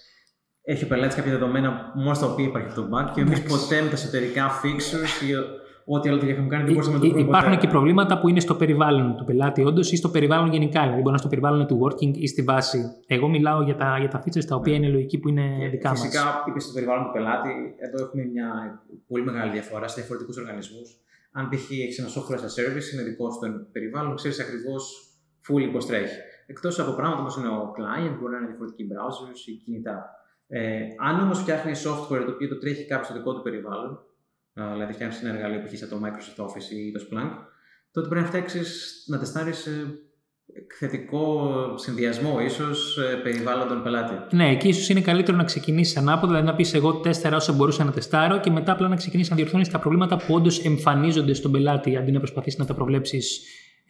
έχει 0.63 0.85
ο 0.85 0.87
πελάτη 0.87 1.15
κάποια 1.15 1.31
δεδομένα 1.33 1.93
μόνο 1.95 2.15
στα 2.15 2.27
οποία 2.27 2.45
υπάρχει 2.45 2.69
αυτό 2.69 2.83
το 2.83 2.89
bug 2.99 3.11
και 3.15 3.21
εμείς 3.21 3.43
ποτέ 3.43 3.81
με 3.83 3.89
τα 3.89 3.95
εσωτερικά 3.95 4.51
fixtures 4.63 5.15
ή 5.29 5.31
ό,τι 5.85 6.09
άλλο 6.09 6.19
δουλειά 6.19 6.35
έχουμε 6.35 6.49
κάνει 6.49 6.65
δεν 6.65 6.73
μπορούσαμε 6.73 6.97
να 6.97 7.01
το 7.03 7.07
Υ- 7.09 7.13
βρούμε. 7.13 7.29
Υπάρχουν 7.29 7.55
ποτέ. 7.55 7.67
και 7.67 7.73
προβλήματα 7.75 8.21
που 8.21 8.29
είναι 8.29 8.41
στο 8.41 8.55
περιβάλλον 8.55 9.17
του 9.17 9.25
πελάτη, 9.25 9.65
όντως, 9.65 9.93
ή 9.93 9.97
στο 9.97 10.09
περιβάλλον 10.09 10.49
γενικά. 10.53 10.81
Δηλαδή, 10.81 11.01
μπορεί 11.03 11.05
να 11.05 11.11
είναι 11.11 11.19
στο 11.19 11.29
περιβάλλον 11.29 11.67
του 11.67 11.79
working 11.85 12.13
ή 12.25 12.27
στη 12.27 12.43
βάση. 12.43 12.81
Εγώ 13.07 13.29
μιλάω 13.29 13.63
για 13.63 13.77
τα, 13.77 13.97
για 13.99 14.09
τα 14.09 14.23
features 14.25 14.45
τα 14.45 14.57
οποία 14.57 14.75
είναι 14.75 14.89
λογική 14.89 15.19
που 15.19 15.29
είναι 15.29 15.47
Και 15.61 15.69
δικά 15.69 15.89
μας. 15.89 16.01
Φυσικά, 16.01 16.23
είπε 16.49 16.61
στο 16.61 16.73
περιβάλλον 16.73 17.05
του 17.05 17.13
πελάτη, 17.13 17.51
εδώ 17.87 18.05
έχουμε 18.05 18.23
μια 18.35 18.49
πολύ 19.09 19.25
μεγάλη 19.25 19.51
διαφορά 19.53 19.89
σε 19.89 19.95
διαφορετικούς 20.01 20.37
οργανισμούς. 20.37 20.89
Αν 21.33 21.49
π.χ. 21.49 21.71
έχεις 21.71 21.99
ένα 21.99 22.09
software 22.17 22.41
as 22.47 22.47
a 22.49 22.53
service, 22.59 22.87
είναι 22.93 23.03
δικό 23.09 23.31
σου 23.31 23.39
το 23.41 23.47
περιβάλλον, 23.73 24.15
ξέρεις 24.15 24.41
ακριβώς 24.41 24.83
full 25.47 25.65
πώς 25.73 25.87
τρέχει. 25.87 26.17
Εκτός 26.47 26.79
από 26.79 26.93
πράγματα 26.93 27.21
όπως 27.23 27.37
είναι 27.37 27.49
ο 27.49 27.61
client, 27.77 28.15
μπορεί 28.19 28.33
να 28.33 28.39
είναι 28.39 28.47
διαφορετικοί 28.47 28.85
browsers 28.93 29.41
ή 29.51 29.53
κινητά. 29.65 29.97
Ε, 30.53 30.81
αν 30.99 31.21
όμως 31.21 31.39
φτιάχνει 31.39 31.73
software 31.73 32.23
το 32.27 32.31
οποίο 32.31 32.49
το 32.49 32.59
τρέχει 32.59 32.85
κάποιο 32.85 33.05
στο 33.05 33.15
δικό 33.15 33.35
του 33.35 33.43
περιβάλλον, 33.43 33.99
ε, 34.55 34.73
δηλαδή 34.73 34.93
φτιάχνεις 34.93 35.23
ένα 35.23 35.35
εργαλείο 35.35 35.59
που 35.61 35.67
έχεις 35.67 35.79
σαν 35.79 35.89
το 35.89 36.01
Microsoft 36.05 36.45
Office 36.45 36.71
ή 36.77 36.93
το 36.93 37.01
Splunk, 37.11 37.31
τότε 37.93 38.09
πρέπει 38.09 38.25
να 38.25 38.31
φτιάξεις 38.31 39.05
να 39.07 39.19
τεστάρεις 39.19 39.69
θετικό 40.79 41.53
συνδυασμό 41.77 42.41
ίσως 42.41 42.99
περιβάλλοντων 43.23 43.83
πελάτη. 43.83 44.37
Ναι, 44.37 44.51
εκεί 44.51 44.69
ίσως 44.69 44.89
είναι 44.89 45.01
καλύτερο 45.01 45.37
να 45.37 45.45
ξεκινήσεις 45.45 45.97
ανάποδα, 45.97 46.27
δηλαδή 46.27 46.47
να 46.47 46.55
πεις 46.55 46.75
εγώ 46.75 46.95
τέστερα 46.95 47.37
όσο 47.37 47.53
μπορούσα 47.55 47.85
να 47.85 47.93
τεστάρω 47.93 48.41
και 48.41 48.51
μετά 48.51 48.73
απλά 48.73 48.89
να 48.89 48.97
ξεκινήσεις 48.97 49.31
να 49.31 49.37
διορθώνεις 49.37 49.69
τα 49.69 49.79
προβλήματα 49.79 50.17
που 50.17 50.35
όντως 50.35 50.65
εμφανίζονται 50.65 51.35
στον 51.35 51.51
πελάτη 51.53 51.97
αντί 51.97 52.13
να 52.13 52.19
προσπαθήσεις 52.19 52.59
να 52.59 52.67
τα 52.67 52.75
προβλέψεις 52.75 53.41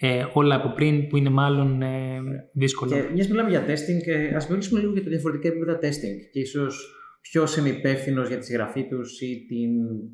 ε, 0.03 0.25
όλα 0.33 0.55
από 0.55 0.73
πριν 0.73 1.07
που 1.07 1.17
είναι 1.17 1.31
μάλλον 1.31 1.83
ε, 1.83 2.21
δύσκολο. 2.53 2.91
Και 2.91 3.09
μιας 3.13 3.29
μιλάμε 3.29 3.51
για 3.51 3.67
testing, 3.67 4.07
ε, 4.07 4.35
ας 4.35 4.49
μιλήσουμε 4.49 4.81
λίγο 4.81 4.93
για 4.93 5.03
τα 5.03 5.09
διαφορετικά 5.09 5.49
επίπεδα 5.49 5.79
testing 5.79 6.31
και 6.33 6.41
ίσως 6.41 6.95
ποιος 7.21 7.57
είναι 7.57 7.69
υπεύθυνος 7.69 8.29
για 8.29 8.39
τη 8.39 8.45
συγγραφή 8.45 8.89
τους 8.89 9.21
ή 9.21 9.47
την 9.49 9.71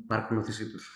παρακολούθησή 0.07 0.71
τους. 0.71 0.91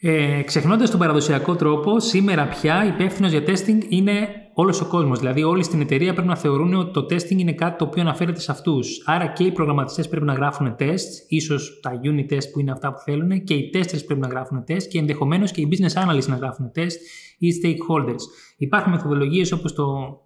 Ε, 0.00 0.42
Ξεχνώντας 0.42 0.90
τον 0.90 0.98
παραδοσιακό 0.98 1.56
τρόπο, 1.56 2.00
σήμερα 2.00 2.48
πια 2.48 2.84
υπεύθυνος 2.94 3.30
για 3.30 3.42
testing 3.46 3.84
είναι 3.88 4.28
όλος 4.60 4.80
ο 4.80 4.86
κόσμος. 4.86 5.18
Δηλαδή, 5.18 5.42
όλοι 5.42 5.62
στην 5.62 5.80
εταιρεία 5.80 6.12
πρέπει 6.12 6.28
να 6.28 6.36
θεωρούν 6.36 6.74
ότι 6.74 6.92
το 6.92 7.00
testing 7.00 7.38
είναι 7.38 7.52
κάτι 7.52 7.78
το 7.78 7.84
οποίο 7.84 8.02
αναφέρεται 8.02 8.40
σε 8.40 8.52
αυτούς. 8.52 9.02
Άρα 9.04 9.26
και 9.26 9.44
οι 9.44 9.52
προγραμματιστές 9.52 10.08
πρέπει 10.08 10.26
να 10.26 10.32
γράφουν 10.32 10.76
test, 10.78 11.28
ίσως 11.28 11.80
τα 11.82 12.00
unit 12.02 12.32
test 12.32 12.50
που 12.52 12.60
είναι 12.60 12.70
αυτά 12.70 12.92
που 12.92 12.98
θέλουν, 12.98 13.44
και 13.44 13.54
οι 13.54 13.70
testers 13.74 14.04
πρέπει 14.06 14.20
να 14.20 14.28
γράφουν 14.28 14.64
test 14.68 14.82
και 14.90 14.98
ενδεχομένως 14.98 15.50
και 15.50 15.60
οι 15.60 15.68
business 15.70 16.02
analysts 16.02 16.26
να 16.26 16.36
γράφουν 16.36 16.72
test 16.74 16.96
ή 17.38 17.48
stakeholders. 17.62 18.22
Υπάρχουν 18.56 18.92
μεθοδολογίες 18.92 19.52
όπως 19.52 19.74
το, 19.74 20.18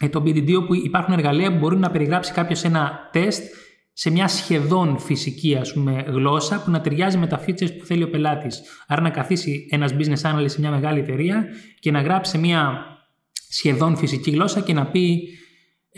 ε, 0.00 0.08
το 0.08 0.22
BDD, 0.26 0.54
όπου 0.56 0.74
υπάρχουν 0.74 1.14
εργαλεία 1.14 1.52
που 1.52 1.58
μπορούν 1.58 1.78
να 1.78 1.90
περιγράψει 1.90 2.32
κάποιος 2.32 2.64
ένα 2.64 3.10
test 3.12 3.42
σε 3.92 4.10
μια 4.10 4.28
σχεδόν 4.28 4.98
φυσική 4.98 5.56
ας 5.56 5.72
πούμε, 5.72 6.04
γλώσσα 6.08 6.62
που 6.64 6.70
να 6.70 6.80
ταιριάζει 6.80 7.18
με 7.18 7.26
τα 7.26 7.44
features 7.46 7.78
που 7.78 7.84
θέλει 7.84 8.02
ο 8.02 8.10
πελάτης. 8.10 8.62
Άρα 8.86 9.02
να 9.02 9.10
καθίσει 9.10 9.66
ένας 9.70 9.94
business 9.98 10.32
analyst 10.32 10.50
σε 10.50 10.60
μια 10.60 10.70
μεγάλη 10.70 10.98
εταιρεία 10.98 11.44
και 11.78 11.90
να 11.90 12.00
γράψει 12.00 12.30
σε 12.30 12.38
μια 12.38 12.84
σχεδόν 13.56 13.96
φυσική 13.96 14.30
γλώσσα 14.30 14.60
και 14.60 14.72
να 14.72 14.86
πει 14.86 15.28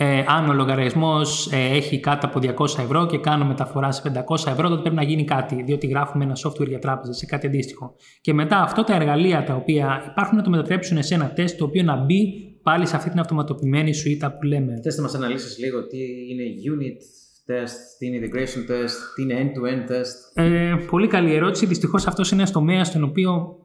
ε, 0.00 0.24
αν 0.26 0.48
ο 0.48 0.52
λογαριασμός 0.52 1.52
ε, 1.52 1.76
έχει 1.76 2.00
κάτω 2.00 2.26
από 2.26 2.40
200 2.42 2.82
ευρώ 2.82 3.06
και 3.06 3.18
κάνω 3.18 3.44
μεταφορά 3.44 3.92
σε 3.92 4.02
500 4.04 4.46
ευρώ, 4.46 4.68
τότε 4.68 4.80
πρέπει 4.80 4.96
να 4.96 5.02
γίνει 5.02 5.24
κάτι, 5.24 5.62
διότι 5.62 5.86
γράφουμε 5.86 6.24
ένα 6.24 6.36
software 6.44 6.68
για 6.68 6.78
τράπεζα 6.78 7.12
ή 7.22 7.26
κάτι 7.26 7.46
αντίστοιχο. 7.46 7.94
Και 8.20 8.32
μετά 8.32 8.62
αυτό 8.62 8.84
τα 8.84 8.94
εργαλεία 8.94 9.44
τα 9.44 9.54
οποία 9.54 10.04
υπάρχουν 10.10 10.36
να 10.36 10.42
το 10.42 10.50
μετατρέψουν 10.50 11.02
σε 11.02 11.14
ένα 11.14 11.32
τεστ 11.32 11.58
το 11.58 11.64
οποίο 11.64 11.82
να 11.82 11.96
μπει 11.96 12.48
πάλι 12.62 12.86
σε 12.86 12.96
αυτή 12.96 13.10
την 13.10 13.20
αυτοματοποιημένη 13.20 13.94
σουίτα 13.94 14.36
που 14.36 14.46
λέμε. 14.46 14.80
Θε 14.82 14.94
να 14.96 15.02
μας 15.02 15.14
αναλύσεις 15.14 15.58
λίγο 15.58 15.86
τι 15.86 15.98
είναι 16.30 16.44
unit 16.74 16.98
test, 17.50 17.76
τι 17.98 18.06
είναι 18.06 18.18
integration 18.22 18.70
test, 18.70 18.96
τι 19.14 19.22
είναι 19.22 19.34
end-to-end 19.42 19.92
test. 19.92 20.44
Ε, 20.44 20.74
πολύ 20.90 21.06
καλή 21.06 21.34
ερώτηση. 21.34 21.66
Δυστυχώς 21.66 22.06
αυτός 22.06 22.30
είναι 22.30 22.40
ένας 22.40 22.52
τομέας 22.52 22.86
στον 22.86 23.04
οποίο 23.04 23.56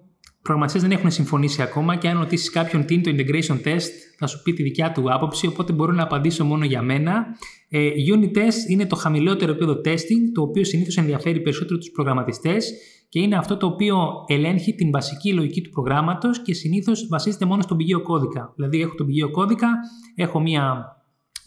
προγραμματιστέ 0.43 0.88
δεν 0.88 0.97
έχουν 0.97 1.12
συμφωνήσει 1.12 1.62
ακόμα 1.62 1.95
και 1.95 2.07
αν 2.07 2.17
ρωτήσεις 2.17 2.50
κάποιον 2.50 2.85
τι 2.85 2.93
είναι 2.93 3.03
το 3.03 3.12
integration 3.12 3.67
test, 3.67 3.89
θα 4.17 4.27
σου 4.27 4.41
πει 4.43 4.53
τη 4.53 4.63
δικιά 4.63 4.91
του 4.91 5.13
άποψη. 5.13 5.47
Οπότε 5.47 5.73
μπορώ 5.73 5.91
να 5.91 6.03
απαντήσω 6.03 6.45
μόνο 6.45 6.65
για 6.65 6.81
μένα. 6.81 7.25
Ε, 7.69 7.89
unit 8.15 8.38
test 8.38 8.69
είναι 8.69 8.85
το 8.85 8.95
χαμηλότερο 8.95 9.51
επίπεδο 9.51 9.81
testing, 9.85 10.31
το 10.33 10.41
οποίο 10.41 10.63
συνήθως 10.63 10.97
ενδιαφέρει 10.97 11.41
περισσότερο 11.41 11.79
τους 11.79 11.91
προγραμματιστές 11.91 12.73
και 13.09 13.19
είναι 13.19 13.35
αυτό 13.35 13.57
το 13.57 13.65
οποίο 13.65 13.97
ελέγχει 14.27 14.75
την 14.75 14.91
βασική 14.91 15.33
λογική 15.33 15.62
του 15.62 15.69
προγράμματος 15.69 16.41
και 16.41 16.53
συνήθως 16.53 17.07
βασίζεται 17.07 17.45
μόνο 17.45 17.62
στον 17.62 17.77
πηγαίο 17.77 18.01
κώδικα. 18.01 18.53
Δηλαδή, 18.55 18.81
έχω 18.81 18.95
τον 18.95 19.05
πηγαίο 19.05 19.31
κώδικα, 19.31 19.67
έχω 20.15 20.39
μία 20.39 20.85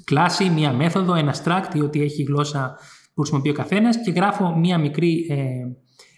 κλάση, 0.05 0.51
μία 0.51 0.73
μέθοδο, 0.73 1.15
ένα 1.15 1.35
struct 1.45 1.75
ή 1.75 1.81
ό,τι 1.81 2.03
έχει 2.03 2.23
γλώσσα 2.23 2.79
που 3.15 3.21
χρησιμοποιεί 3.21 3.51
ο 3.51 3.53
καθένας 3.53 4.03
και 4.03 4.11
γράφω 4.11 4.57
μία 4.57 4.79
μικρή. 4.79 5.27
Ε, 5.31 5.37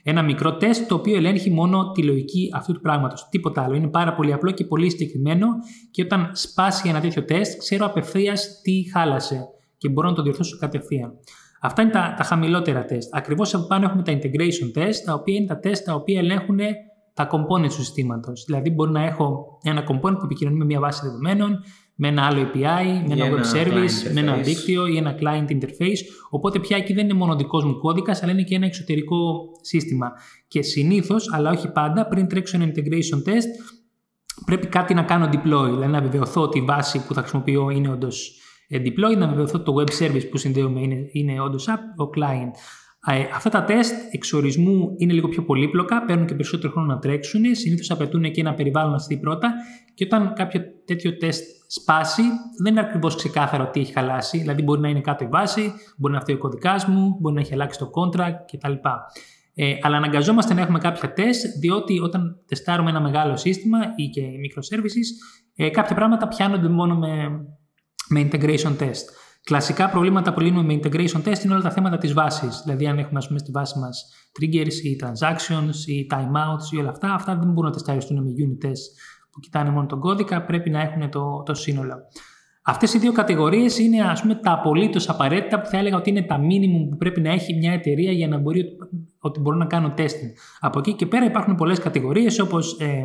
ένα 0.02 0.22
μικρό 0.22 0.56
τεστ 0.56 0.88
το 0.88 0.94
οποίο 0.94 1.16
ελέγχει 1.16 1.50
μόνο 1.50 1.90
τη 1.90 2.02
λογική 2.02 2.50
αυτού 2.54 2.72
του 2.72 2.80
πράγματος. 2.80 3.28
Τίποτα 3.30 3.62
άλλο. 3.62 3.76
Είναι 3.76 3.88
πάρα 3.88 4.14
πολύ 4.14 4.32
απλό 4.32 4.50
και 4.50 4.64
πολύ 4.64 4.90
συγκεκριμένο 4.90 5.46
και 5.90 6.02
όταν 6.02 6.30
σπάσει 6.32 6.88
ένα 6.88 7.00
τέτοιο 7.00 7.24
τεστ, 7.24 7.58
ξέρω 7.58 7.86
απευθείας 7.86 8.60
τι 8.62 8.90
χάλασε 8.92 9.48
και 9.76 9.88
μπορώ 9.88 10.08
να 10.08 10.14
το 10.14 10.22
διορθώσω 10.22 10.58
κατευθείαν. 10.58 11.12
Αυτά 11.60 11.82
είναι 11.82 11.90
τα, 11.90 12.14
τα 12.16 12.24
χαμηλότερα 12.24 12.84
τεστ. 12.84 13.16
Ακριβώς 13.16 13.54
από 13.54 13.66
πάνω 13.66 13.84
έχουμε 13.84 14.02
τα 14.02 14.12
integration 14.12 14.78
test, 14.78 14.94
τα 15.04 15.14
οποία 15.14 15.34
είναι 15.34 15.46
τα 15.46 15.58
τεστ 15.58 15.84
τα 15.84 15.94
οποία 15.94 16.18
ελέγχουν 16.18 16.58
τα 17.14 17.28
components 17.30 17.68
του 17.68 17.70
συστήματος. 17.70 18.44
Δηλαδή, 18.46 18.70
μπορεί 18.70 18.90
να 18.90 19.04
έχω 19.04 19.58
ένα 19.62 19.82
component 19.82 20.18
που 20.18 20.24
επικοινωνεί 20.24 20.56
με 20.56 20.64
μια 20.64 20.80
βάση 20.80 21.00
δεδομένων, 21.04 21.62
με 22.00 22.08
ένα 22.08 22.26
άλλο 22.26 22.40
API, 22.40 23.02
με 23.06 23.12
ένα, 23.12 23.24
ένα 23.24 23.36
web 23.36 23.56
service, 23.56 24.12
με 24.12 24.20
ένα 24.20 24.36
δίκτυο 24.36 24.86
ή 24.86 24.96
ένα 24.96 25.14
client 25.20 25.50
interface. 25.50 26.00
Οπότε 26.30 26.58
πια 26.58 26.76
εκεί 26.76 26.92
δεν 26.92 27.04
είναι 27.04 27.14
μόνο 27.14 27.36
δικός 27.36 27.64
μου 27.64 27.78
κώδικας, 27.78 28.22
αλλά 28.22 28.32
είναι 28.32 28.42
και 28.42 28.54
ένα 28.54 28.66
εξωτερικό 28.66 29.50
σύστημα. 29.60 30.12
Και 30.48 30.62
συνήθως, 30.62 31.32
αλλά 31.32 31.50
όχι 31.50 31.72
πάντα, 31.72 32.06
πριν 32.06 32.28
τρέξω 32.28 32.56
ένα 32.56 32.72
integration 32.72 33.28
test, 33.28 33.76
πρέπει 34.44 34.66
κάτι 34.66 34.94
να 34.94 35.02
κάνω 35.02 35.30
deploy. 35.32 35.70
Δηλαδή 35.70 35.92
να 35.92 36.00
βεβαιωθώ 36.00 36.42
ότι 36.42 36.58
η 36.58 36.62
βάση 36.62 37.06
που 37.06 37.14
θα 37.14 37.20
χρησιμοποιώ 37.20 37.70
είναι 37.70 37.90
όντως 37.90 38.40
ε, 38.68 38.82
deploy, 38.84 39.16
να 39.16 39.28
βεβαιωθώ 39.28 39.58
ότι 39.58 39.64
το 39.64 39.74
web 39.78 40.02
service 40.02 40.30
που 40.30 40.36
συνδέομαι 40.36 40.80
είναι, 40.80 41.08
είναι 41.12 41.40
όντως 41.40 41.68
app, 41.68 42.06
ο 42.06 42.10
client. 42.16 42.50
Ε, 43.06 43.26
αυτά 43.34 43.50
τα 43.50 43.64
τεστ 43.64 43.94
εξορισμού 44.10 44.94
είναι 44.96 45.12
λίγο 45.12 45.28
πιο 45.28 45.42
πολύπλοκα, 45.42 46.04
παίρνουν 46.04 46.26
και 46.26 46.34
περισσότερο 46.34 46.72
χρόνο 46.72 46.92
να 46.92 46.98
τρέξουν, 46.98 47.54
συνήθως 47.54 47.90
απαιτούν 47.90 48.22
και 48.32 48.40
ένα 48.40 48.54
περιβάλλον 48.54 48.92
να 48.92 48.98
στείλει 48.98 49.20
πρώτα 49.20 49.54
και 49.94 50.04
όταν 50.04 50.32
κάποιο 50.34 50.60
τέτοιο 50.84 51.16
τεστ 51.16 51.42
σπάσει, 51.70 52.22
δεν 52.62 52.72
είναι 52.72 52.80
ακριβώς 52.80 53.14
ξεκάθαρο 53.14 53.70
τι 53.70 53.80
έχει 53.80 53.92
χαλάσει. 53.92 54.38
Δηλαδή, 54.38 54.62
μπορεί 54.62 54.80
να 54.80 54.88
είναι 54.88 55.00
κάτω 55.00 55.24
η 55.24 55.28
βάση, 55.28 55.60
μπορεί 55.60 55.74
να 55.98 56.08
είναι 56.08 56.16
αυτό 56.18 56.32
ο 56.32 56.38
κωδικάς 56.38 56.86
μου, 56.86 57.16
μπορεί 57.20 57.34
να 57.34 57.40
έχει 57.40 57.52
αλλάξει 57.52 57.78
το 57.78 57.90
contract 57.94 58.38
κτλ. 58.52 58.72
Ε, 59.54 59.74
αλλά 59.82 59.96
αναγκαζόμαστε 59.96 60.54
να 60.54 60.60
έχουμε 60.60 60.78
κάποια 60.78 61.12
τεστ, 61.12 61.46
διότι 61.60 62.00
όταν 62.00 62.42
τεστάρουμε 62.46 62.90
ένα 62.90 63.00
μεγάλο 63.00 63.36
σύστημα 63.36 63.78
ή 63.96 64.08
και 64.08 64.22
microservices, 64.22 65.08
ε, 65.56 65.68
κάποια 65.68 65.94
πράγματα 65.94 66.28
πιάνονται 66.28 66.68
μόνο 66.68 66.96
με, 66.96 67.28
με 68.08 68.28
integration 68.30 68.76
test. 68.78 69.04
Κλασικά 69.44 69.88
προβλήματα 69.88 70.32
που 70.32 70.40
λύνουμε 70.40 70.62
με 70.62 70.80
integration 70.82 71.22
test 71.24 71.44
είναι 71.44 71.52
όλα 71.52 71.62
τα 71.62 71.70
θέματα 71.70 71.98
της 71.98 72.12
βάσης. 72.12 72.60
Δηλαδή, 72.64 72.86
αν 72.86 72.98
έχουμε 72.98 73.18
ας 73.18 73.26
πούμε, 73.26 73.38
στη 73.38 73.50
βάση 73.50 73.78
μας 73.78 74.12
triggers 74.40 74.74
ή 74.84 75.00
transactions 75.02 75.86
ή 75.86 76.06
timeouts 76.10 76.72
ή 76.72 76.76
όλα 76.76 76.90
αυτά, 76.90 77.14
αυτά 77.14 77.36
δεν 77.36 77.48
μπορούν 77.52 77.70
να 77.70 77.76
τεσταριστούν 77.76 78.22
με 78.22 78.30
unit 78.30 78.66
test 78.66 78.84
που 79.38 79.44
κοιτάνε 79.44 79.70
μόνο 79.70 79.86
τον 79.86 80.00
κώδικα, 80.00 80.44
πρέπει 80.44 80.70
να 80.70 80.80
έχουν 80.80 81.10
το, 81.10 81.42
το 81.46 81.54
σύνολο. 81.54 81.94
Αυτές 82.62 82.94
οι 82.94 82.98
δύο 82.98 83.12
κατηγορίες 83.12 83.78
είναι 83.78 84.00
ας 84.02 84.20
πούμε, 84.20 84.34
τα 84.34 84.52
απολύτως 84.52 85.08
απαραίτητα 85.08 85.60
που 85.60 85.66
θα 85.66 85.78
έλεγα 85.78 85.96
ότι 85.96 86.10
είναι 86.10 86.22
τα 86.22 86.36
minimum 86.40 86.90
που 86.90 86.96
πρέπει 86.96 87.20
να 87.20 87.32
έχει 87.32 87.54
μια 87.54 87.72
εταιρεία 87.72 88.12
για 88.12 88.28
να 88.28 88.38
μπορεί 88.38 88.64
ότι 89.18 89.40
μπορώ 89.40 89.56
να 89.56 89.66
κάνω 89.66 89.94
testing. 89.96 90.30
Από 90.60 90.78
εκεί 90.78 90.92
και 90.94 91.06
πέρα 91.06 91.24
υπάρχουν 91.24 91.54
πολλές 91.54 91.78
κατηγορίες 91.78 92.38
όπως 92.38 92.80
ε, 92.80 93.04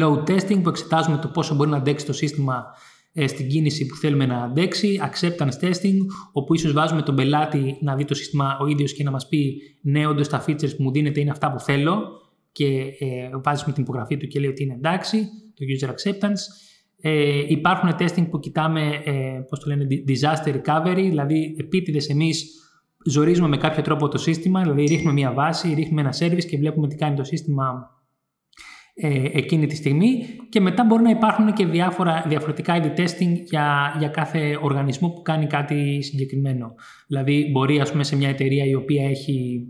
load 0.00 0.30
testing 0.30 0.62
που 0.62 0.68
εξετάζουμε 0.68 1.18
το 1.18 1.28
πόσο 1.28 1.54
μπορεί 1.54 1.70
να 1.70 1.76
αντέξει 1.76 2.06
το 2.06 2.12
σύστημα 2.12 2.64
ε, 3.12 3.26
στην 3.26 3.48
κίνηση 3.48 3.86
που 3.86 3.94
θέλουμε 3.94 4.26
να 4.26 4.42
αντέξει, 4.42 5.00
acceptance 5.02 5.66
testing, 5.66 5.96
όπου 6.32 6.54
ίσως 6.54 6.72
βάζουμε 6.72 7.02
τον 7.02 7.14
πελάτη 7.14 7.78
να 7.80 7.94
δει 7.94 8.04
το 8.04 8.14
σύστημα 8.14 8.56
ο 8.60 8.66
ίδιος 8.66 8.92
και 8.92 9.02
να 9.02 9.10
μας 9.10 9.28
πει 9.28 9.62
ναι, 9.82 10.06
όντως 10.06 10.28
τα 10.28 10.44
features 10.46 10.76
που 10.76 10.82
μου 10.82 10.90
δίνετε 10.90 11.20
είναι 11.20 11.30
αυτά 11.30 11.52
που 11.52 11.60
θέλω 11.60 12.21
και 12.52 12.66
ε, 12.98 13.30
βάζουμε 13.42 13.72
την 13.72 13.82
υπογραφή 13.82 14.16
του 14.16 14.26
και 14.26 14.40
λέει 14.40 14.50
ότι 14.50 14.62
είναι 14.62 14.74
εντάξει, 14.74 15.28
το 15.54 15.64
user 15.68 15.88
acceptance. 15.88 16.40
Ε, 17.00 17.44
υπάρχουν 17.48 17.94
testing 17.98 18.28
που 18.30 18.38
κοιτάμε, 18.38 19.02
ε, 19.04 19.40
πώς 19.48 19.60
το 19.60 19.68
λένε, 19.68 19.86
disaster 20.08 20.60
recovery, 20.60 21.06
δηλαδή 21.08 21.56
επίτηδες 21.58 22.08
εμείς 22.08 22.62
ζορίζουμε 23.04 23.48
με 23.48 23.56
κάποιο 23.56 23.82
τρόπο 23.82 24.08
το 24.08 24.18
σύστημα, 24.18 24.62
δηλαδή 24.62 24.84
ρίχνουμε 24.84 25.12
μια 25.12 25.32
βάση, 25.32 25.74
ρίχνουμε 25.74 26.00
ένα 26.00 26.14
service 26.18 26.44
και 26.44 26.58
βλέπουμε 26.58 26.88
τι 26.88 26.96
κάνει 26.96 27.16
το 27.16 27.24
σύστημα 27.24 27.90
ε, 28.94 29.24
εκείνη 29.32 29.66
τη 29.66 29.76
στιγμή 29.76 30.24
και 30.48 30.60
μετά 30.60 30.84
μπορεί 30.84 31.02
να 31.02 31.10
υπάρχουν 31.10 31.52
και 31.52 31.66
διάφορα, 31.66 32.24
διαφορετικά 32.28 32.76
είδη 32.76 32.92
testing 32.96 33.32
για, 33.44 33.96
για 33.98 34.08
κάθε 34.08 34.58
οργανισμό 34.62 35.08
που 35.08 35.22
κάνει 35.22 35.46
κάτι 35.46 36.02
συγκεκριμένο. 36.02 36.74
Δηλαδή 37.06 37.48
μπορεί 37.52 37.80
ας 37.80 37.90
πούμε 37.90 38.04
σε 38.04 38.16
μια 38.16 38.28
εταιρεία 38.28 38.64
η 38.64 38.74
οποία 38.74 39.08
έχει 39.08 39.66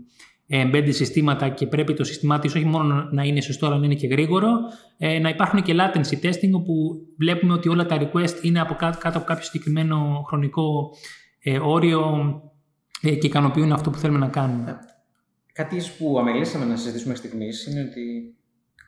embedded 0.53 0.93
συστήματα 0.93 1.49
και 1.49 1.67
πρέπει 1.67 1.93
το 1.93 2.03
σύστημά 2.03 2.39
της 2.39 2.55
όχι 2.55 2.65
μόνο 2.65 3.07
να 3.11 3.23
είναι 3.23 3.41
σωστό 3.41 3.65
αλλά 3.65 3.77
να 3.77 3.85
είναι 3.85 3.95
και 3.95 4.07
γρήγορο, 4.07 4.49
ε, 4.97 5.19
να 5.19 5.29
υπάρχουν 5.29 5.61
και 5.61 5.75
latency 5.77 6.25
testing 6.25 6.51
όπου 6.53 6.73
βλέπουμε 7.17 7.53
ότι 7.53 7.69
όλα 7.69 7.85
τα 7.85 7.97
request 8.01 8.43
είναι 8.43 8.59
από 8.59 8.73
κάτω, 8.73 8.97
κάτω 8.97 9.17
από 9.17 9.27
κάποιο 9.27 9.43
συγκεκριμένο 9.43 10.23
χρονικό 10.27 10.95
ε, 11.43 11.59
όριο 11.59 12.01
ε, 13.01 13.15
και 13.15 13.27
ικανοποιούν 13.27 13.71
αυτό 13.71 13.89
που 13.89 13.97
θέλουμε 13.97 14.19
να 14.19 14.27
κάνουμε. 14.27 14.77
Κάτι 15.53 15.81
που 15.97 16.19
αμελήσαμε 16.19 16.65
να 16.65 16.75
συζητήσουμε 16.75 17.11
μέχρι 17.11 17.27
στιγμής 17.27 17.67
είναι 17.67 17.81
ότι 17.81 18.35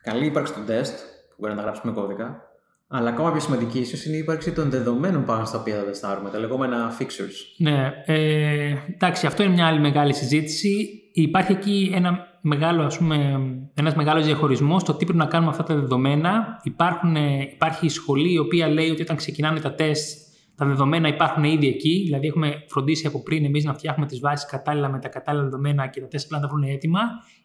καλή 0.02 0.26
ύπαρξη 0.26 0.52
των 0.54 0.66
τεστ, 0.66 0.98
που 1.28 1.34
μπορεί 1.38 1.52
να 1.52 1.58
τα 1.58 1.64
γράψουμε 1.64 1.92
κώδικα, 1.92 2.45
αλλά 2.88 3.08
ακόμα 3.08 3.30
πιο 3.30 3.40
σημαντική 3.40 3.78
ίσως 3.78 4.04
είναι 4.04 4.16
η 4.16 4.18
ύπαρξη 4.18 4.52
των 4.52 4.70
δεδομένων 4.70 5.24
πάνω 5.24 5.44
στα 5.44 5.58
οποία 5.58 5.76
θα 5.76 5.84
τεστάρουμε, 5.84 6.30
τα 6.30 6.38
λεγόμενα 6.38 6.96
fixtures. 6.98 7.34
Ναι, 7.58 7.92
ε, 8.04 8.74
εντάξει, 8.94 9.26
αυτό 9.26 9.42
είναι 9.42 9.52
μια 9.52 9.66
άλλη 9.66 9.80
μεγάλη 9.80 10.14
συζήτηση. 10.14 10.88
Υπάρχει 11.12 11.52
εκεί 11.52 11.90
ένα 11.94 12.26
μεγάλο, 12.40 12.82
ας 12.82 12.98
πούμε, 12.98 13.40
ένας 13.74 13.94
μεγάλος 13.94 14.24
διαχωρισμός 14.24 14.82
στο 14.82 14.94
τι 14.94 15.04
πρέπει 15.04 15.18
να 15.18 15.26
κάνουμε 15.26 15.50
αυτά 15.50 15.62
τα 15.62 15.74
δεδομένα. 15.74 16.60
Υπάρχουν, 16.62 17.16
ε, 17.16 17.50
υπάρχει 17.54 17.86
η 17.86 17.88
σχολή 17.88 18.32
η 18.32 18.38
οποία 18.38 18.68
λέει 18.68 18.90
ότι 18.90 19.02
όταν 19.02 19.16
ξεκινάνε 19.16 19.60
τα 19.60 19.74
τεστ 19.74 20.24
τα 20.56 20.66
δεδομένα 20.66 21.08
υπάρχουν 21.08 21.44
ήδη 21.44 21.68
εκεί, 21.68 22.02
δηλαδή 22.04 22.26
έχουμε 22.26 22.64
φροντίσει 22.68 23.06
από 23.06 23.22
πριν 23.22 23.44
εμείς 23.44 23.64
να 23.64 23.74
φτιάχνουμε 23.74 24.08
τις 24.08 24.20
βάσεις 24.20 24.50
κατάλληλα 24.50 24.88
με 24.88 24.98
τα 24.98 25.08
κατάλληλα 25.08 25.44
δεδομένα 25.44 25.86
και 25.86 26.00
τα 26.00 26.08
τεστ 26.08 26.24
απλά 26.24 26.38
να 26.38 26.46
τα 26.46 26.54
βρουν 26.54 26.68
έτοιμα. 26.68 27.00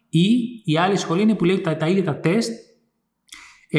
Ή 0.08 0.26
η 0.64 0.76
άλλη 0.78 0.96
σχολή 0.96 1.22
είναι 1.22 1.34
που 1.34 1.44
λέει 1.44 1.54
ότι 1.54 1.64
τα, 1.64 1.76
τα 1.76 1.88
ίδια 1.88 2.04
τα 2.04 2.20
τεστ 2.20 2.50
ε, 2.50 2.54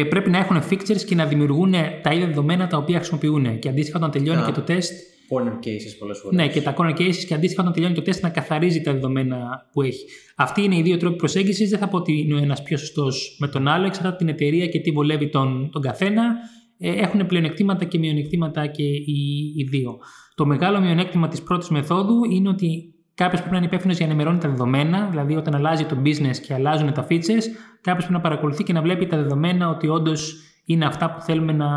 πρέπει 0.10 0.30
να 0.30 0.38
έχουν 0.38 0.58
features 0.70 1.02
και 1.06 1.16
να 1.16 1.26
δημιουργούν 1.26 1.72
τα 2.02 2.14
ίδια 2.14 2.28
δεδομένα 2.28 2.68
τα 2.68 2.78
οποία 2.78 2.98
χρησιμοποιούν. 2.98 3.60
Και 3.60 3.70
αντίστοιχα 3.70 3.98
όταν 3.98 4.12
τελειώνει 4.12 4.42
yeah. 4.42 4.46
και 4.46 4.52
το 4.52 4.62
τεστ. 4.62 4.94
Corner 5.30 5.66
cases 5.66 5.96
πολλές 6.00 6.18
φορές. 6.18 6.38
Ναι, 6.40 6.48
και 6.48 6.62
τα 6.62 6.76
corner 6.78 7.00
cases 7.00 7.24
και 7.28 7.34
αντίστοιχα 7.34 7.62
όταν 7.62 7.74
τελειώνει 7.74 7.96
το 7.96 8.02
τεστ 8.02 8.24
να 8.24 8.30
καθαρίζει 8.30 8.82
τα 8.82 8.94
δεδομένα 8.94 9.70
που 9.72 9.82
έχει. 9.82 10.06
Αυτοί 10.36 10.62
είναι 10.62 10.76
οι 10.76 10.82
δύο 10.82 10.98
τρόποι 10.98 11.16
προσέγγισης. 11.16 11.70
Δεν 11.70 11.80
θα 11.80 11.88
πω 11.88 11.98
ότι 11.98 12.20
είναι 12.20 12.34
ο 12.34 12.38
ένας 12.38 12.64
πιο 12.64 12.78
σωστός 12.78 13.38
με 13.40 13.48
τον 13.48 13.68
άλλο. 13.68 13.86
Εξαρτάται 13.86 14.16
την 14.16 14.28
εταιρεία 14.28 14.68
και 14.68 14.80
τι 14.80 14.92
βολεύει 14.92 15.30
τον, 15.30 15.70
τον 15.72 15.82
καθένα. 15.82 16.36
Ε, 16.78 16.92
έχουν 16.92 17.26
πλεονεκτήματα 17.26 17.86
και 17.86 18.00
μειονεκτήματα 18.00 18.68
και 18.68 18.84
οι, 18.84 19.54
οι 19.56 19.64
δύο. 19.64 19.98
Το 20.36 20.46
μεγάλο 20.46 20.82
μειονέκτημα 20.82 21.28
της 21.28 21.42
πρώτης 21.42 21.70
μεθόδου 21.70 22.24
είναι 22.32 22.50
ότι 22.50 22.94
κάποιος 23.16 23.40
πρέπει 23.40 23.52
να 23.52 23.58
είναι 23.58 23.66
υπεύθυνος 23.66 23.98
για 23.98 24.06
να 24.06 24.12
ενημερώνει 24.12 24.40
τα 24.42 24.50
δεδομένα, 24.50 25.08
δηλαδή 25.10 25.36
όταν 25.36 25.56
αλλάζει 25.56 25.86
το 25.86 25.98
business 26.06 26.38
και 26.42 26.54
αλλάζουν 26.54 26.94
τα 26.94 27.08
features, 27.10 27.46
κάποιος 27.82 28.06
πρέπει 28.06 28.12
να 28.12 28.22
παρακολουθεί 28.22 28.64
και 28.64 28.74
να 28.74 28.82
βλέπει 28.82 29.08
τα 29.08 29.18
δεδομένα 29.18 29.70
ότι 29.70 29.88
όντως 29.88 30.44
είναι 30.66 30.86
αυτά 30.86 31.12
που 31.14 31.22
θέλουμε 31.22 31.52
να, 31.52 31.68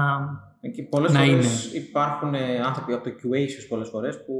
και 0.75 0.83
πολλές 0.83 1.13
να 1.13 1.25
φορές 1.25 1.73
είναι. 1.75 1.83
Υπάρχουν 1.85 2.35
ε, 2.35 2.61
άνθρωποι 2.65 2.93
από 2.93 3.05
το 3.05 3.11
QA 3.11 3.67
πολλές 3.69 3.89
φορές 3.89 4.25
που 4.25 4.33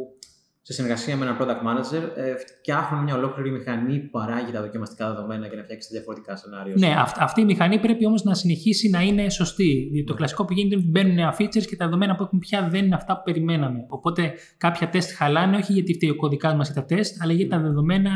σε 0.67 0.73
συνεργασία 0.73 1.17
με 1.17 1.25
έναν 1.25 1.37
product 1.41 1.67
manager, 1.67 2.03
ε, 2.15 2.35
φτιάχνουν 2.37 3.03
μια 3.03 3.17
ολόκληρη 3.17 3.51
μηχανή 3.51 3.99
που 3.99 4.11
παράγει 4.11 4.53
τα 4.53 4.61
δοκιμαστικά 4.61 5.09
δεδομένα 5.15 5.47
για 5.47 5.57
να 5.57 5.63
φτιάξει 5.63 5.89
διαφορετικά 5.93 6.37
σενάρια. 6.37 6.75
Ναι, 6.79 6.95
αυτή 7.19 7.41
η 7.41 7.45
μηχανή 7.45 7.79
πρέπει 7.79 8.07
όμως 8.07 8.23
να 8.23 8.35
συνεχίσει 8.35 8.91
να 8.91 9.01
είναι 9.01 9.31
σωστή. 9.31 9.89
Διότι 9.93 10.07
το 10.07 10.13
ναι. 10.13 10.19
κλασικό 10.19 10.45
που 10.45 10.53
γίνεται 10.53 10.75
είναι 10.75 10.85
ότι 10.85 10.93
μπαίνουν 10.93 11.15
νέα 11.15 11.37
features 11.39 11.67
και 11.67 11.77
τα 11.77 11.85
δεδομένα 11.85 12.15
που 12.15 12.23
έχουν 12.23 12.39
πια 12.39 12.69
δεν 12.71 12.85
είναι 12.85 12.95
αυτά 12.95 13.17
που 13.17 13.23
περιμέναμε. 13.25 13.85
Οπότε 13.89 14.33
κάποια 14.57 14.89
τεστ 14.89 15.17
χαλάνε, 15.17 15.57
όχι 15.57 15.73
γιατί 15.73 15.95
φταίει 15.95 16.11
ο 16.11 16.17
κωδικάς 16.17 16.55
μας 16.55 16.69
ή 16.69 16.75
τα 16.75 16.85
τεστ, 16.85 17.23
αλλά 17.23 17.33
γιατί 17.33 17.51
τα 17.51 17.59
δεδομένα 17.59 18.11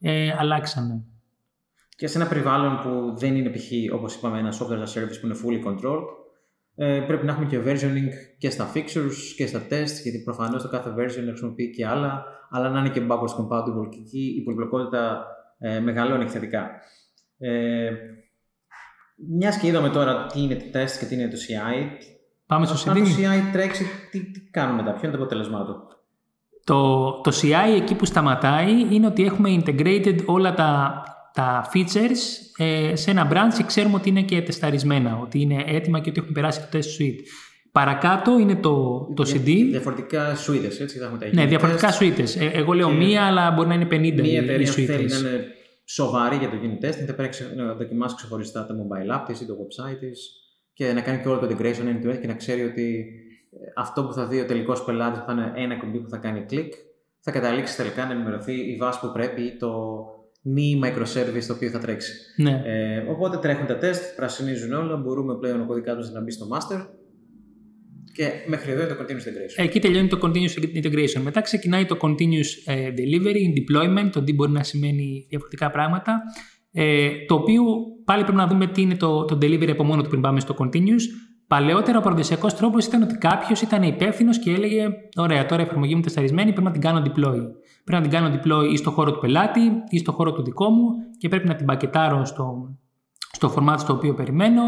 ε, 0.00 0.32
αλλάξανε. 0.38 1.04
Και 1.96 2.06
σε 2.06 2.18
ένα 2.18 2.26
περιβάλλον 2.28 2.80
που 2.82 3.18
δεν 3.18 3.36
είναι 3.36 3.50
π.χ. 3.50 3.94
όπως 3.94 4.14
είπαμε 4.14 4.38
ένα 4.38 4.52
software 4.52 4.78
as 4.78 5.00
a 5.00 5.00
service 5.00 5.18
που 5.20 5.26
είναι 5.26 5.36
fully 5.44 5.68
controlled, 5.68 6.06
ε, 6.74 7.00
πρέπει 7.06 7.26
να 7.26 7.32
έχουμε 7.32 7.46
και 7.46 7.58
versioning 7.64 8.08
και 8.38 8.50
στα 8.50 8.72
fixtures 8.74 9.34
και 9.36 9.46
στα 9.46 9.62
tests, 9.70 10.02
γιατί 10.02 10.22
προφανώς 10.24 10.62
το 10.62 10.68
κάθε 10.68 10.94
version 10.96 11.24
χρησιμοποιεί 11.28 11.70
και 11.70 11.86
άλλα, 11.86 12.24
αλλά 12.50 12.68
να 12.68 12.78
είναι 12.78 12.88
και 12.88 13.02
backwards 13.08 13.42
compatible 13.42 13.88
και 13.90 13.98
εκεί 13.98 14.34
η 14.38 14.42
πολυπλοκότητα 14.42 15.26
ε, 15.58 15.80
μεγαλώνει 15.80 16.28
θετικά. 16.28 16.70
Ε, 17.38 17.90
Μιας 19.28 19.58
και 19.58 19.66
είδαμε 19.66 19.88
τώρα 19.88 20.26
τι 20.26 20.42
είναι 20.42 20.54
το 20.54 20.64
test 20.78 20.90
και 20.98 21.04
τι 21.04 21.14
είναι 21.14 21.28
το 21.28 21.36
CI. 21.36 21.86
Πάμε 22.46 22.66
στο 22.66 22.74
CD. 22.74 22.96
Αν 22.96 23.02
το 23.04 23.10
CI 23.10 23.52
τρέξει, 23.52 23.84
τι, 24.10 24.30
τι 24.30 24.40
κάνουμε 24.40 24.82
μετά, 24.82 24.92
ποιο 24.92 25.08
είναι 25.08 25.16
το 25.16 25.22
αποτέλεσμά 25.22 25.64
του; 25.64 25.76
Το, 26.64 27.10
το 27.20 27.30
CI 27.42 27.76
εκεί 27.76 27.94
που 27.94 28.04
σταματάει 28.04 28.94
είναι 28.94 29.06
ότι 29.06 29.24
έχουμε 29.24 29.62
integrated 29.64 30.24
όλα 30.26 30.54
τα 30.54 31.02
τα 31.32 31.70
features 31.74 32.20
ε, 32.56 32.96
σε 32.96 33.10
ένα 33.10 33.28
branch 33.32 33.54
και 33.56 33.62
ξέρουμε 33.62 33.94
ότι 33.94 34.08
είναι 34.08 34.22
και 34.22 34.42
τεσταρισμένα, 34.42 35.18
ότι 35.22 35.40
είναι 35.40 35.64
έτοιμα 35.66 36.00
και 36.00 36.10
ότι 36.10 36.20
έχουν 36.20 36.32
περάσει 36.32 36.60
το 36.60 36.66
test 36.72 37.02
suite. 37.02 37.20
Παρακάτω 37.72 38.38
είναι 38.38 38.56
το, 38.56 39.06
το 39.14 39.30
CD. 39.34 39.48
Διαφορετικά 39.70 40.36
suites, 40.36 40.80
έτσι 40.80 40.98
θα 40.98 41.04
έχουμε 41.04 41.18
τα 41.18 41.26
Ναι, 41.32 41.46
διαφορετικά 41.46 41.98
suites. 41.98 42.40
Ε, 42.40 42.46
εγώ 42.52 42.72
λέω 42.72 42.90
μία, 42.90 43.22
αλλά 43.22 43.50
μπορεί 43.50 43.68
να 43.68 43.74
είναι 43.74 43.86
50 43.90 44.20
Μία 44.20 44.40
εταιρεία 44.40 44.72
θέλει 44.72 45.08
να 45.08 45.16
είναι 45.16 45.46
σοβαρή 45.84 46.36
για 46.36 46.50
το 46.50 46.56
unit 46.62 46.84
testing, 46.84 47.04
θα 47.06 47.14
πρέπει 47.14 47.36
να 47.56 47.74
δοκιμάσει 47.74 48.14
ξεχωριστά 48.14 48.66
το 48.66 48.74
mobile 48.74 49.16
app 49.16 49.24
της 49.26 49.40
ή 49.40 49.46
το 49.46 49.54
website 49.54 49.98
της 50.00 50.30
και 50.72 50.92
να 50.92 51.00
κάνει 51.00 51.22
και 51.22 51.28
όλο 51.28 51.38
το 51.38 51.46
integration 51.50 51.64
end 51.64 52.06
to 52.06 52.10
end 52.10 52.20
και 52.20 52.26
να 52.26 52.34
ξέρει 52.34 52.62
ότι 52.62 53.06
ε, 53.52 53.56
αυτό 53.76 54.04
που 54.04 54.12
θα 54.12 54.26
δει 54.26 54.40
ο 54.40 54.44
τελικός 54.44 54.84
πελάτης 54.84 55.22
θα 55.26 55.32
είναι 55.32 55.52
ένα 55.56 55.76
κουμπί 55.76 55.98
που 55.98 56.08
θα 56.08 56.16
κάνει 56.16 56.44
κλικ, 56.44 56.72
θα 57.20 57.30
καταλήξει 57.30 57.76
τελικά 57.76 58.04
να 58.06 58.12
ενημερωθεί 58.12 58.52
η 58.52 58.76
βάση 58.76 59.00
που 59.00 59.12
πρέπει 59.12 59.42
ή 59.42 59.56
το 59.56 59.72
μη 60.42 60.80
microservice 60.84 61.44
το 61.46 61.52
οποίο 61.52 61.70
θα 61.70 61.78
τρέξει. 61.78 62.12
Ναι. 62.36 62.62
Ε, 62.64 62.98
οπότε 62.98 63.36
τρέχουν 63.36 63.66
τα 63.66 63.78
τεστ, 63.78 64.02
πρασινίζουν 64.16 64.72
όλα, 64.72 64.96
μπορούμε 64.96 65.38
πλέον 65.38 65.60
ο 65.60 65.66
κωδικά 65.66 65.94
μα 65.94 66.10
να 66.10 66.20
μπει 66.20 66.30
στο 66.30 66.48
master 66.52 66.86
και 68.12 68.30
μέχρι 68.46 68.70
εδώ 68.70 68.82
είναι 68.82 68.94
το 68.94 68.96
continuous 69.00 69.28
integration. 69.28 69.64
Εκεί 69.64 69.80
τελειώνει 69.80 70.08
το 70.08 70.18
continuous 70.22 70.82
integration. 70.82 71.20
Μετά 71.22 71.40
ξεκινάει 71.40 71.84
το 71.84 71.96
continuous 72.00 72.48
ε, 72.64 72.92
delivery, 72.96 73.42
deployment, 73.58 74.10
το 74.12 74.22
τι 74.22 74.34
μπορεί 74.34 74.50
να 74.50 74.62
σημαίνει 74.62 75.26
διαφορετικά 75.28 75.70
πράγματα. 75.70 76.22
Ε, 76.72 77.10
το 77.26 77.34
οποίο 77.34 77.62
πάλι 78.04 78.22
πρέπει 78.22 78.38
να 78.38 78.46
δούμε 78.46 78.66
τι 78.66 78.82
είναι 78.82 78.96
το, 78.96 79.24
το 79.24 79.38
delivery 79.42 79.70
από 79.70 79.84
μόνο 79.84 80.02
του 80.02 80.08
πριν 80.08 80.20
πάμε 80.20 80.40
στο 80.40 80.54
continuous. 80.58 81.02
Παλαιότερα 81.50 81.98
ο 81.98 82.00
παραδοσιακός 82.00 82.54
τρόπος 82.54 82.86
ήταν 82.86 83.02
ότι 83.02 83.18
κάποιος 83.18 83.60
ήταν 83.60 83.82
υπεύθυνος 83.82 84.38
και 84.38 84.50
έλεγε: 84.50 84.88
Ωραία, 85.16 85.46
τώρα 85.46 85.62
η 85.62 85.64
εφαρμογή 85.64 85.94
μου 85.94 86.00
τεσταρισμένη, 86.00 86.52
πρέπει 86.52 86.66
να 86.66 86.72
την 86.72 86.80
κάνω 86.80 86.98
deploy. 86.98 87.40
Πρέπει 87.84 87.84
να 87.84 88.00
την 88.00 88.10
κάνω 88.10 88.34
deploy 88.34 88.72
ή 88.72 88.76
στο 88.76 88.90
χώρο 88.90 89.12
του 89.12 89.18
πελάτη 89.20 89.60
ή 89.88 89.98
στο 89.98 90.12
χώρο 90.12 90.32
του 90.32 90.42
δικό 90.42 90.70
μου 90.70 90.88
και 91.18 91.28
πρέπει 91.28 91.48
να 91.48 91.54
την 91.54 91.66
πακετάρω 91.66 92.24
στο, 92.24 92.76
στο 93.32 93.54
format 93.56 93.74
στο 93.78 93.92
οποίο 93.92 94.14
περιμένω, 94.14 94.62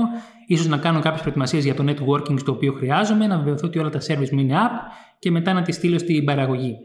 ίσως 0.47 0.67
να 0.67 0.77
κάνω 0.77 1.01
κάποιες 1.01 1.21
προετοιμασίες 1.21 1.65
για 1.65 1.75
το 1.75 1.85
networking 1.87 2.39
στο 2.39 2.53
οποίο 2.53 2.73
χρειάζομαι, 2.73 3.27
να 3.27 3.37
βεβαιωθώ 3.37 3.67
ότι 3.67 3.79
όλα 3.79 3.91
τα 3.91 3.99
service 3.99 4.31
μου 4.31 4.41
είναι 4.41 4.55
app 4.57 4.93
και 5.19 5.31
μετά 5.31 5.53
να 5.53 5.63
τη 5.63 5.73
στείλω 5.73 5.99
στην 5.99 6.25
παραγωγή. 6.25 6.77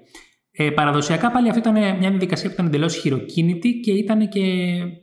Ε, 0.59 0.69
παραδοσιακά 0.69 1.31
πάλι 1.31 1.47
αυτή 1.49 1.59
ήταν 1.59 1.73
μια 1.73 2.09
διαδικασία 2.09 2.47
που 2.47 2.53
ήταν 2.53 2.65
εντελώς 2.65 2.95
χειροκίνητη 2.95 3.79
και 3.79 3.91
ήταν 3.91 4.29
και 4.29 4.41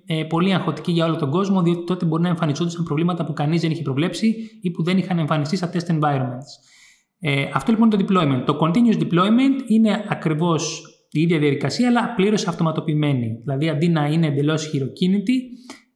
ε, 0.06 0.24
πολύ 0.24 0.54
αγχωτική 0.54 0.92
για 0.92 1.04
όλο 1.04 1.16
τον 1.16 1.30
κόσμο, 1.30 1.62
διότι 1.62 1.84
τότε 1.84 2.06
μπορεί 2.06 2.22
να 2.22 2.28
εμφανιζόντουσαν 2.28 2.84
προβλήματα 2.84 3.24
που 3.24 3.32
κανείς 3.32 3.60
δεν 3.60 3.70
είχε 3.70 3.82
προβλέψει 3.82 4.36
ή 4.62 4.70
που 4.70 4.82
δεν 4.82 4.98
είχαν 4.98 5.18
εμφανιστεί 5.18 5.56
στα 5.56 5.70
test 5.72 5.98
environments. 5.98 6.50
Ε, 7.20 7.48
αυτό 7.52 7.72
λοιπόν 7.72 7.90
είναι 7.90 8.02
το 8.02 8.14
deployment. 8.14 8.42
Το 8.46 8.58
continuous 8.60 9.02
deployment 9.02 9.68
είναι 9.68 10.04
ακριβώς 10.08 10.82
η 11.10 11.20
ίδια 11.20 11.38
διαδικασία, 11.38 11.88
αλλά 11.88 12.14
πλήρως 12.14 12.46
αυτοματοποιημένη. 12.46 13.38
Δηλαδή, 13.42 13.68
αντί 13.68 13.88
να 13.88 14.06
είναι 14.06 14.26
εντελώς 14.26 14.66
χειροκίνητη, 14.66 15.42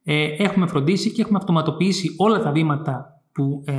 ε, 0.03 0.25
έχουμε 0.37 0.67
φροντίσει 0.67 1.11
και 1.11 1.21
έχουμε 1.21 1.37
αυτοματοποιήσει 1.37 2.15
όλα 2.17 2.41
τα 2.41 2.51
βήματα 2.51 3.21
που 3.31 3.63
ε, 3.65 3.73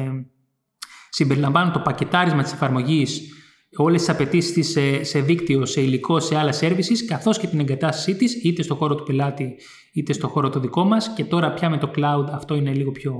συμπεριλαμβάνουν 1.11 1.73
το 1.73 1.81
πακετάρισμα 1.81 2.43
της 2.43 2.53
εφαρμογής, 2.53 3.35
όλες 3.77 4.01
τις 4.01 4.11
απαιτήσεις 4.11 4.53
της 4.53 4.71
σε, 4.71 5.05
σε 5.05 5.21
δίκτυο, 5.21 5.67
σε 5.67 5.81
υλικό, 5.81 6.21
σε 6.21 6.37
άλλα 6.37 6.55
services, 6.61 7.05
καθώς 7.07 7.39
και 7.39 7.47
την 7.47 7.61
εγκατάστασή 7.61 8.17
της, 8.17 8.45
είτε 8.45 8.63
στο 8.63 8.75
χώρο 8.75 8.95
του 8.95 9.03
πελάτη, 9.03 9.57
είτε 9.93 10.13
στο 10.13 10.29
χώρο 10.29 10.49
το 10.49 10.61
δικό 10.61 10.85
μας. 10.85 11.13
Και 11.15 11.25
τώρα 11.25 11.53
πια 11.53 11.71
με 11.71 11.79
το 11.79 11.91
cloud 11.97 12.27
αυτό 12.33 12.55
είναι 12.55 12.73
λίγο 12.73 12.91
πιο, 12.91 13.15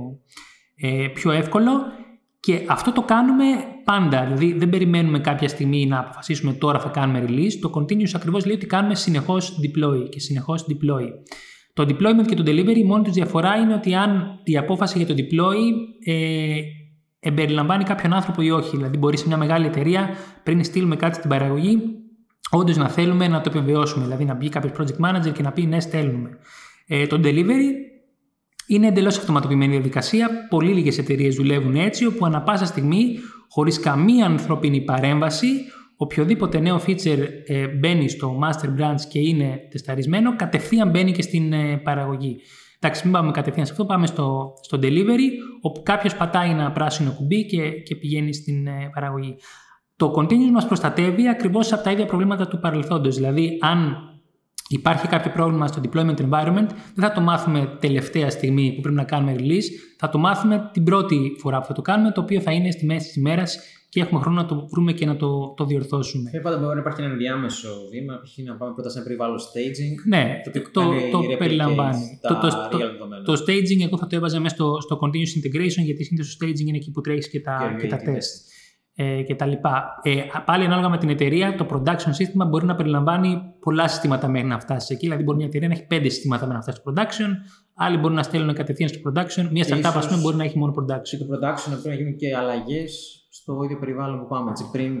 ε, 0.75 1.07
πιο 1.13 1.31
εύκολο. 1.31 1.71
Και 2.39 2.61
αυτό 2.67 2.91
το 2.91 3.01
κάνουμε 3.01 3.45
πάντα. 3.83 4.25
Δηλαδή 4.25 4.53
δεν 4.53 4.69
περιμένουμε 4.69 5.19
κάποια 5.19 5.47
στιγμή 5.47 5.85
να 5.85 5.99
αποφασίσουμε 5.99 6.53
τώρα 6.53 6.79
θα 6.79 6.89
κάνουμε 6.89 7.25
release. 7.27 7.53
Το 7.61 7.71
continuous 7.75 8.09
ακριβώς 8.13 8.45
λέει 8.45 8.55
ότι 8.55 8.65
κάνουμε 8.65 8.95
συνεχώς 8.95 9.59
deploy 9.63 10.09
και 10.09 10.19
συνεχώς 10.19 10.65
deploy. 10.69 11.07
Το 11.73 11.83
deployment 11.83 12.25
και 12.27 12.35
το 12.35 12.43
delivery 12.45 12.83
μόνη 12.85 13.03
τους 13.03 13.13
διαφορά 13.13 13.55
είναι 13.55 13.73
ότι 13.73 13.95
αν 13.95 14.39
η 14.43 14.57
απόφαση 14.57 14.97
για 14.97 15.07
το 15.07 15.13
deploy 15.17 15.57
ε, 16.05 16.61
εμπεριλαμβάνει 17.23 17.83
κάποιον 17.83 18.13
άνθρωπο 18.13 18.41
ή 18.41 18.51
όχι. 18.51 18.75
Δηλαδή 18.75 18.97
μπορεί 18.97 19.17
σε 19.17 19.27
μια 19.27 19.37
μεγάλη 19.37 19.65
εταιρεία 19.65 20.09
πριν 20.43 20.63
στείλουμε 20.63 20.95
κάτι 20.95 21.15
στην 21.15 21.29
παραγωγή 21.29 21.81
όντως 22.51 22.77
να 22.77 22.89
θέλουμε 22.89 23.27
να 23.27 23.41
το 23.41 23.49
επιβεβαιώσουμε. 23.49 24.03
Δηλαδή 24.03 24.25
να 24.25 24.33
μπει 24.33 24.49
κάποιος 24.49 24.71
project 24.77 25.05
manager 25.05 25.33
και 25.33 25.41
να 25.41 25.51
πει 25.51 25.65
ναι 25.65 25.79
στέλνουμε. 25.79 26.37
Ε, 26.87 27.07
το 27.07 27.19
delivery 27.23 27.71
είναι 28.67 28.87
εντελώς 28.87 29.17
αυτοματοποιημένη 29.17 29.71
διαδικασία. 29.71 30.29
Πολύ 30.49 30.73
λίγες 30.73 30.97
εταιρείες 30.97 31.35
δουλεύουν 31.35 31.75
έτσι, 31.75 32.05
όπου 32.05 32.25
ανα 32.25 32.41
πάσα 32.41 32.65
στιγμή, 32.65 33.17
χωρίς 33.49 33.79
καμία 33.79 34.25
ανθρώπινη 34.25 34.81
παρέμβαση, 34.81 35.47
οποιοδήποτε 35.97 36.59
νέο 36.59 36.81
feature 36.87 37.27
ε, 37.45 37.67
μπαίνει 37.67 38.09
στο 38.09 38.39
master 38.43 38.67
branch 38.67 39.01
και 39.09 39.19
είναι 39.19 39.59
τεσταρισμένο, 39.71 40.35
κατευθείαν 40.35 40.89
μπαίνει 40.89 41.11
και 41.11 41.21
στην 41.21 41.53
ε, 41.53 41.77
παραγωγή. 41.77 42.37
Εντάξει, 42.83 43.03
μην 43.03 43.13
πάμε 43.13 43.31
κατευθείαν 43.31 43.65
σε 43.65 43.71
αυτό, 43.71 43.85
πάμε 43.85 44.07
στο, 44.07 44.53
στο 44.61 44.79
delivery, 44.81 45.29
όπου 45.61 45.83
κάποιος 45.83 46.15
πατάει 46.15 46.49
ένα 46.49 46.71
πράσινο 46.71 47.11
κουμπί 47.11 47.45
και, 47.45 47.69
και 47.69 47.95
πηγαίνει 47.95 48.33
στην 48.33 48.67
ε, 48.67 48.89
παραγωγή. 48.93 49.35
Το 49.95 50.13
continuous 50.17 50.51
μας 50.51 50.65
προστατεύει 50.65 51.27
ακριβώς 51.27 51.73
από 51.73 51.83
τα 51.83 51.91
ίδια 51.91 52.05
προβλήματα 52.05 52.47
του 52.47 52.59
παρελθόντος. 52.59 53.15
Δηλαδή, 53.15 53.57
αν 53.61 53.97
υπάρχει 54.67 55.07
κάποιο 55.07 55.31
πρόβλημα 55.31 55.67
στο 55.67 55.81
deployment 55.83 56.17
environment, 56.29 56.67
δεν 56.95 57.07
θα 57.07 57.11
το 57.11 57.21
μάθουμε 57.21 57.77
τελευταία 57.79 58.29
στιγμή 58.29 58.73
που 58.75 58.81
πρέπει 58.81 58.97
να 58.97 59.03
κάνουμε 59.03 59.35
release, 59.37 59.95
θα 59.97 60.09
το 60.09 60.17
μάθουμε 60.17 60.69
την 60.73 60.83
πρώτη 60.83 61.35
φορά 61.39 61.59
που 61.59 61.65
θα 61.65 61.73
το 61.73 61.81
κάνουμε, 61.81 62.11
το 62.11 62.21
οποίο 62.21 62.41
θα 62.41 62.51
είναι 62.51 62.71
στη 62.71 62.85
μέση 62.85 63.05
της 63.05 63.15
ημέρας 63.15 63.59
και 63.93 63.99
έχουμε 63.99 64.19
χρόνο 64.21 64.41
να 64.41 64.47
το 64.47 64.67
βρούμε 64.71 64.91
και 64.93 65.05
να 65.05 65.15
το, 65.15 65.53
το 65.57 65.65
διορθώσουμε. 65.65 66.29
Και 66.29 66.39
πάντα 66.39 66.57
μπορεί 66.57 66.75
να 66.75 66.79
υπάρχει 66.79 67.01
ένα 67.01 67.11
ενδιάμεσο 67.11 67.69
βήμα, 67.91 68.19
π.χ. 68.23 68.37
να 68.37 68.55
πάμε 68.55 68.73
πρώτα 68.73 68.89
σε 68.89 68.97
ένα 68.97 69.07
περιβάλλον 69.07 69.37
staging. 69.37 69.95
Ναι, 70.07 70.41
το, 70.43 70.61
το, 70.71 70.81
το 71.11 71.19
περιλαμβάνει. 71.37 72.19
Το, 72.21 72.37
το, 72.41 72.47
το, 72.69 72.77
το, 73.23 73.43
staging 73.43 73.81
εγώ 73.85 73.97
θα 73.97 74.07
το 74.07 74.15
έβαζα 74.15 74.39
μέσα 74.39 74.55
στο, 74.55 74.77
στο 74.81 74.99
continuous 75.01 75.31
integration, 75.39 75.83
γιατί 75.83 76.03
συνήθως 76.03 76.37
το 76.37 76.45
staging 76.45 76.67
είναι 76.67 76.77
εκεί 76.77 76.91
που 76.91 77.01
τρέχεις 77.01 77.29
και 77.29 77.41
τα, 77.41 77.75
και, 77.79 77.87
και 77.87 77.95
τα 77.95 77.99
test. 78.05 78.31
ε, 78.95 79.23
κτλ. 79.23 79.51
Ε, 80.01 80.21
πάλι 80.45 80.65
ανάλογα 80.65 80.89
με 80.89 80.97
την 80.97 81.09
εταιρεία, 81.09 81.55
το 81.55 81.65
production 81.71 82.09
σύστημα 82.09 82.45
μπορεί 82.45 82.65
να 82.65 82.75
περιλαμβάνει 82.75 83.41
πολλά 83.59 83.87
συστήματα 83.87 84.27
μέχρι 84.27 84.47
να 84.47 84.59
φτάσεις 84.59 84.89
εκεί. 84.89 85.05
Δηλαδή, 85.05 85.23
μπορεί 85.23 85.37
μια 85.37 85.47
εταιρεία 85.47 85.67
να 85.67 85.73
έχει 85.73 85.85
πέντε 85.85 86.09
συστήματα 86.09 86.45
μέχρι 86.47 86.55
να 86.55 86.61
φτάσει 86.61 86.81
στο 86.81 86.93
production, 86.93 87.29
άλλοι 87.75 87.97
μπορεί 87.97 88.13
να 88.13 88.23
στέλνουν 88.23 88.53
κατευθείαν 88.53 88.89
στο 88.89 88.99
production. 89.05 89.47
Μια 89.51 89.65
startup, 89.67 89.93
ας 89.95 90.07
πούμε, 90.07 90.21
μπορεί 90.21 90.35
να 90.35 90.43
έχει 90.43 90.57
μόνο 90.57 90.73
production. 90.79 91.09
Και 91.09 91.17
το 91.17 91.25
production 91.25 91.69
πρέπει 91.69 91.87
να 91.87 91.93
γίνουν 91.93 92.15
και 92.15 92.35
αλλαγές 92.35 93.20
στο 93.51 93.63
ίδιο 93.63 93.77
περιβάλλον 93.77 94.19
που 94.19 94.27
πάμε. 94.27 94.49
Έτσι, 94.49 94.69
πριν 94.71 94.91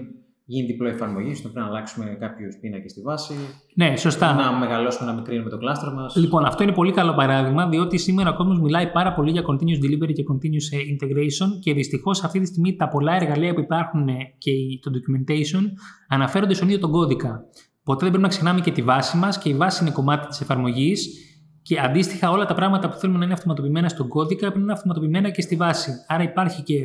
γίνει 0.45 0.65
διπλό 0.65 0.87
εφαρμογή, 0.87 1.33
στο 1.33 1.49
πρέπει 1.49 1.65
να 1.65 1.65
αλλάξουμε 1.65 2.05
κάποιους 2.19 2.55
πίνακες 2.61 2.91
στη 2.91 3.01
βάση. 3.01 3.33
Ναι, 3.75 3.95
σωστά. 3.97 4.33
Να 4.33 4.51
μεγαλώσουμε, 4.57 5.11
να 5.11 5.17
μικρύνουμε 5.17 5.49
το 5.49 5.57
κλάστρο 5.57 5.91
μας. 5.91 6.15
Λοιπόν, 6.15 6.45
αυτό 6.45 6.63
είναι 6.63 6.71
πολύ 6.71 6.91
καλό 6.91 7.13
παράδειγμα, 7.13 7.67
διότι 7.67 7.97
σήμερα 7.97 8.29
ο 8.29 8.35
κόσμος 8.35 8.59
μιλάει 8.59 8.87
πάρα 8.91 9.13
πολύ 9.13 9.31
για 9.31 9.41
continuous 9.41 9.85
delivery 9.85 10.13
και 10.13 10.23
continuous 10.31 10.67
ε, 10.71 10.77
integration 10.93 11.59
και 11.61 11.73
δυστυχώς 11.73 12.23
αυτή 12.23 12.39
τη 12.39 12.45
στιγμή 12.45 12.75
τα 12.75 12.87
πολλά 12.87 13.13
εργαλεία 13.15 13.53
που 13.53 13.59
υπάρχουν 13.59 14.07
ε, 14.07 14.13
και 14.37 14.51
το 14.81 14.91
documentation 14.93 15.61
αναφέρονται 16.07 16.53
στον 16.53 16.67
ίδιο 16.67 16.79
τον 16.79 16.91
κώδικα. 16.91 17.43
Ποτέ 17.83 17.99
δεν 17.99 18.09
πρέπει 18.09 18.23
να 18.23 18.29
ξεχνάμε 18.29 18.59
και 18.59 18.71
τη 18.71 18.81
βάση 18.81 19.17
μας 19.17 19.37
και 19.37 19.49
η 19.49 19.53
βάση 19.53 19.83
είναι 19.83 19.93
κομμάτι 19.93 20.27
της 20.27 20.41
εφαρμογής. 20.41 21.25
Και 21.63 21.79
αντίστοιχα, 21.79 22.31
όλα 22.31 22.45
τα 22.45 22.53
πράγματα 22.53 22.89
που 22.89 22.97
θέλουμε 22.97 23.17
να 23.19 23.25
είναι 23.25 23.33
αυτοματοποιημένα 23.33 23.89
στον 23.89 24.07
κώδικα 24.07 24.39
πρέπει 24.39 24.57
να 24.57 24.63
είναι 24.63 24.73
αυτοματοποιημένα 24.73 25.29
και 25.29 25.41
στη 25.41 25.55
βάση. 25.55 25.91
Άρα 26.07 26.23
υπάρχει 26.23 26.63
και 26.63 26.75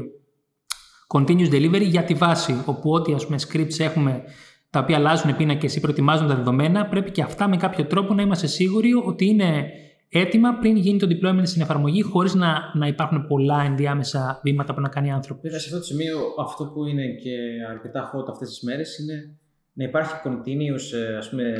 continuous 1.07 1.51
delivery 1.51 1.87
για 1.87 2.05
τη 2.05 2.15
βάση, 2.15 2.63
όπου 2.67 2.91
ό,τι 2.91 3.13
ας 3.13 3.27
πούμε 3.27 3.39
scripts 3.49 3.79
έχουμε 3.79 4.23
τα 4.71 4.81
οποία 4.81 4.97
αλλάζουν 4.97 5.37
πίνακες 5.37 5.77
ή 5.77 5.81
προετοιμάζουν 5.81 6.29
τα 6.29 6.35
δεδομένα, 6.35 6.87
πρέπει 6.87 7.11
και 7.11 7.23
αυτά 7.23 7.49
με 7.49 7.57
κάποιο 7.57 7.85
τρόπο 7.85 8.15
να 8.15 8.23
είμαστε 8.23 8.47
σίγουροι 8.47 8.93
ότι 9.05 9.27
είναι 9.27 9.71
έτοιμα 10.09 10.59
πριν 10.59 10.77
γίνει 10.77 10.99
το 10.99 11.07
deployment 11.11 11.43
στην 11.47 11.63
εφαρμογή, 11.63 12.03
χωρίς 12.03 12.35
να, 12.35 12.73
να 12.75 12.87
υπάρχουν 12.87 13.27
πολλά 13.27 13.63
ενδιάμεσα 13.63 14.41
βήματα 14.43 14.75
που 14.75 14.81
να 14.81 14.89
κάνει 14.89 15.13
άνθρωπος. 15.13 15.43
Βέβαια, 15.43 15.59
σε 15.59 15.67
αυτό 15.67 15.79
το 15.79 15.85
σημείο, 15.85 16.19
αυτό 16.39 16.65
που 16.65 16.85
είναι 16.85 17.07
και 17.07 17.37
αρκετά 17.71 18.11
hot 18.15 18.25
αυτές 18.31 18.49
τις 18.49 18.61
μέρες 18.61 18.99
είναι 18.99 19.37
να 19.73 19.85
υπάρχει 19.85 20.15
continuous 20.25 20.99
ε, 20.99 21.17
ας 21.17 21.29
πούμε, 21.31 21.55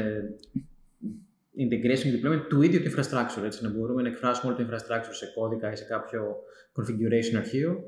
integration 1.59 2.03
και 2.03 2.21
deployment 2.21 2.45
του 2.49 2.63
ίδιου 2.63 2.81
του 2.83 2.91
infrastructure. 2.91 3.45
Έτσι, 3.45 3.63
να 3.63 3.71
μπορούμε 3.71 4.03
να 4.03 4.09
εκφράσουμε 4.09 4.53
όλο 4.53 4.65
το 4.65 4.69
infrastructure 4.69 5.15
σε 5.21 5.27
κώδικα 5.35 5.73
ή 5.73 5.77
σε 5.77 5.85
κάποιο 5.85 6.23
configuration 6.77 7.37
αρχείο 7.37 7.83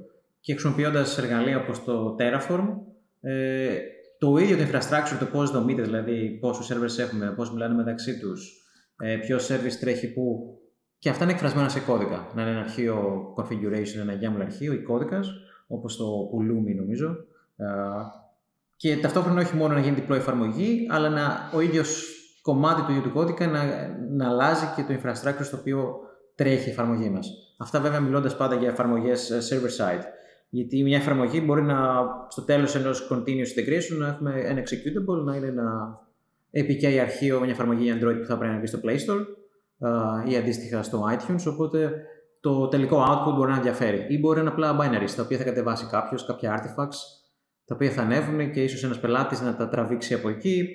και 0.48 0.54
χρησιμοποιώντας 0.54 1.18
εργαλεία 1.18 1.58
όπως 1.58 1.84
το 1.84 2.16
Terraform, 2.18 2.66
ε, 3.20 3.78
το 4.18 4.36
ίδιο 4.36 4.56
το 4.56 4.62
infrastructure, 4.62 5.16
το 5.18 5.24
πώς 5.24 5.50
δομείται, 5.50 5.82
δηλαδή 5.82 6.38
πόσους 6.40 6.70
servers 6.70 6.98
έχουμε, 6.98 7.32
πώς 7.36 7.52
μιλάνε 7.52 7.74
μεταξύ 7.74 8.18
τους, 8.18 8.62
ε, 8.98 9.16
ποιος 9.16 9.50
service 9.50 9.76
τρέχει 9.80 10.12
πού. 10.12 10.58
Και 10.98 11.08
αυτά 11.08 11.24
είναι 11.24 11.32
εκφρασμένα 11.32 11.68
σε 11.68 11.80
κώδικα. 11.80 12.30
Να 12.34 12.42
είναι 12.42 12.50
ένα 12.50 12.60
αρχείο 12.60 13.22
configuration, 13.36 14.00
ένα 14.00 14.12
YAML 14.12 14.40
αρχείο 14.40 14.72
ή 14.72 14.82
κώδικας, 14.82 15.28
όπως 15.66 15.96
το 15.96 16.04
Pulumi 16.04 16.76
νομίζω. 16.76 17.16
Ε, 17.56 17.64
και 18.76 18.96
ταυτόχρονα 18.96 19.40
όχι 19.40 19.56
μόνο 19.56 19.74
να 19.74 19.80
γίνει 19.80 19.94
διπλό 19.94 20.14
εφαρμογή, 20.14 20.86
αλλά 20.90 21.08
να, 21.08 21.50
ο 21.54 21.60
ίδιος 21.60 22.06
κομμάτι 22.42 22.82
του 22.82 22.90
ίδιου 22.90 23.02
του 23.02 23.12
κώδικα 23.12 23.46
να, 23.46 23.62
να 24.10 24.28
αλλάζει 24.28 24.64
και 24.76 24.82
το 24.82 25.00
infrastructure 25.00 25.44
στο 25.44 25.56
οποίο 25.56 25.96
τρέχει 26.34 26.68
η 26.68 26.72
εφαρμογή 26.72 27.10
μας. 27.10 27.28
Αυτά 27.58 27.80
βέβαια 27.80 28.00
μιλώντας 28.00 28.36
πάντα 28.36 28.54
για 28.54 28.68
εφαρμογές 28.68 29.30
ε, 29.30 29.38
server 29.50 29.84
side. 29.84 30.04
Γιατί 30.48 30.82
μια 30.82 30.96
εφαρμογή 30.96 31.42
μπορεί 31.44 31.62
να, 31.62 31.76
στο 32.28 32.42
τέλος 32.42 32.74
ενός 32.74 33.08
continuous 33.12 33.58
integration 33.58 33.98
να 33.98 34.06
έχουμε 34.06 34.40
ένα 34.44 34.62
executable, 34.62 35.24
να 35.24 35.36
είναι 35.36 35.46
ένα 35.46 35.98
APK 36.52 36.84
αρχείο, 36.84 37.40
μια 37.40 37.50
εφαρμογή 37.50 37.82
για 37.82 37.94
Android 37.94 38.18
που 38.20 38.26
θα 38.26 38.38
πρέπει 38.38 38.52
να 38.52 38.60
μπει 38.60 38.66
στο 38.66 38.80
Play 38.84 38.96
Store 38.96 39.26
ή 40.28 40.36
αντίστοιχα 40.36 40.82
στο 40.82 41.04
iTunes, 41.12 41.52
οπότε 41.52 41.92
το 42.40 42.68
τελικό 42.68 43.04
output 43.08 43.34
μπορεί 43.36 43.50
να 43.50 43.60
διαφέρει. 43.60 44.06
Ή 44.08 44.18
μπορεί 44.18 44.36
να 44.36 44.40
είναι 44.42 44.50
απλά 44.50 44.76
binaries, 44.80 45.10
τα 45.16 45.22
οποία 45.22 45.38
θα 45.38 45.44
κατεβάσει 45.44 45.86
κάποιος, 45.90 46.26
κάποια 46.26 46.60
artifacts, 46.62 46.98
τα 47.64 47.74
οποία 47.74 47.90
θα 47.90 48.02
ανέβουν 48.02 48.50
και 48.50 48.62
ίσως 48.62 48.84
ένας 48.84 49.00
πελάτης 49.00 49.40
να 49.40 49.56
τα 49.56 49.68
τραβήξει 49.68 50.14
από 50.14 50.28
εκεί 50.28 50.68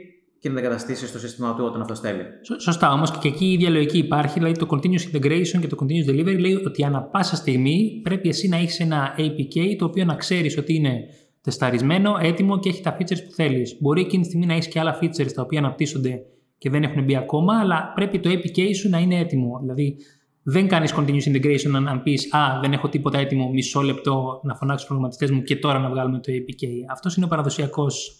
και 0.43 0.49
να 0.49 0.55
τα 0.55 0.61
εγκαταστήσει 0.61 1.07
στο 1.07 1.19
σύστημα 1.19 1.55
του 1.55 1.65
όταν 1.65 1.81
αυτό 1.81 1.95
στέλνει. 1.95 2.23
Σωστά, 2.59 2.91
όμως 2.91 3.17
και 3.17 3.27
εκεί 3.27 3.45
η 3.45 3.51
ίδια 3.51 3.69
λογική 3.69 3.97
υπάρχει. 3.97 4.39
Δηλαδή 4.39 4.59
το 4.59 4.67
continuous 4.69 5.15
integration 5.15 5.59
και 5.61 5.67
το 5.67 5.77
continuous 5.79 6.09
delivery 6.09 6.39
λέει 6.39 6.53
ότι 6.65 6.83
ανά 6.83 7.01
πάσα 7.01 7.35
στιγμή 7.35 7.99
πρέπει 8.03 8.29
εσύ 8.29 8.47
να 8.47 8.57
έχεις 8.57 8.79
ένα 8.79 9.15
APK 9.17 9.75
το 9.77 9.85
οποίο 9.85 10.05
να 10.05 10.15
ξέρεις 10.15 10.57
ότι 10.57 10.73
είναι 10.73 10.99
τεσταρισμένο, 11.41 12.17
έτοιμο 12.21 12.59
και 12.59 12.69
έχει 12.69 12.81
τα 12.81 12.97
features 12.97 13.23
που 13.25 13.31
θέλεις. 13.31 13.77
Μπορεί 13.79 14.01
εκείνη 14.01 14.21
τη 14.21 14.27
στιγμή 14.27 14.45
να 14.45 14.53
έχεις 14.53 14.67
και 14.67 14.79
άλλα 14.79 14.99
features 15.01 15.31
τα 15.33 15.41
οποία 15.41 15.59
αναπτύσσονται 15.59 16.21
και 16.57 16.69
δεν 16.69 16.83
έχουν 16.83 17.03
μπει 17.03 17.15
ακόμα, 17.15 17.59
αλλά 17.59 17.91
πρέπει 17.95 18.19
το 18.19 18.29
APK 18.29 18.75
σου 18.75 18.89
να 18.89 18.97
είναι 18.99 19.19
έτοιμο. 19.19 19.59
Δηλαδή 19.61 19.95
δεν 20.43 20.67
κάνεις 20.67 20.93
continuous 20.95 21.35
integration 21.35 21.71
αν, 21.75 21.87
αν 21.87 22.03
πεις 22.03 22.33
Α, 22.33 22.59
δεν 22.61 22.73
έχω 22.73 22.89
τίποτα 22.89 23.19
έτοιμο, 23.19 23.49
μισό 23.49 23.81
λεπτό 23.81 24.41
να 24.43 24.55
φωνάξω 24.55 24.85
του 24.85 24.87
προγραμματιστές 24.87 25.31
μου 25.31 25.41
και 25.41 25.55
τώρα 25.55 25.79
να 25.79 25.89
βγάλουμε 25.89 26.19
το 26.19 26.31
APK. 26.31 26.67
Αυτός 26.91 27.15
είναι 27.15 27.25
ο 27.25 27.29
παραδοσιακός 27.29 28.19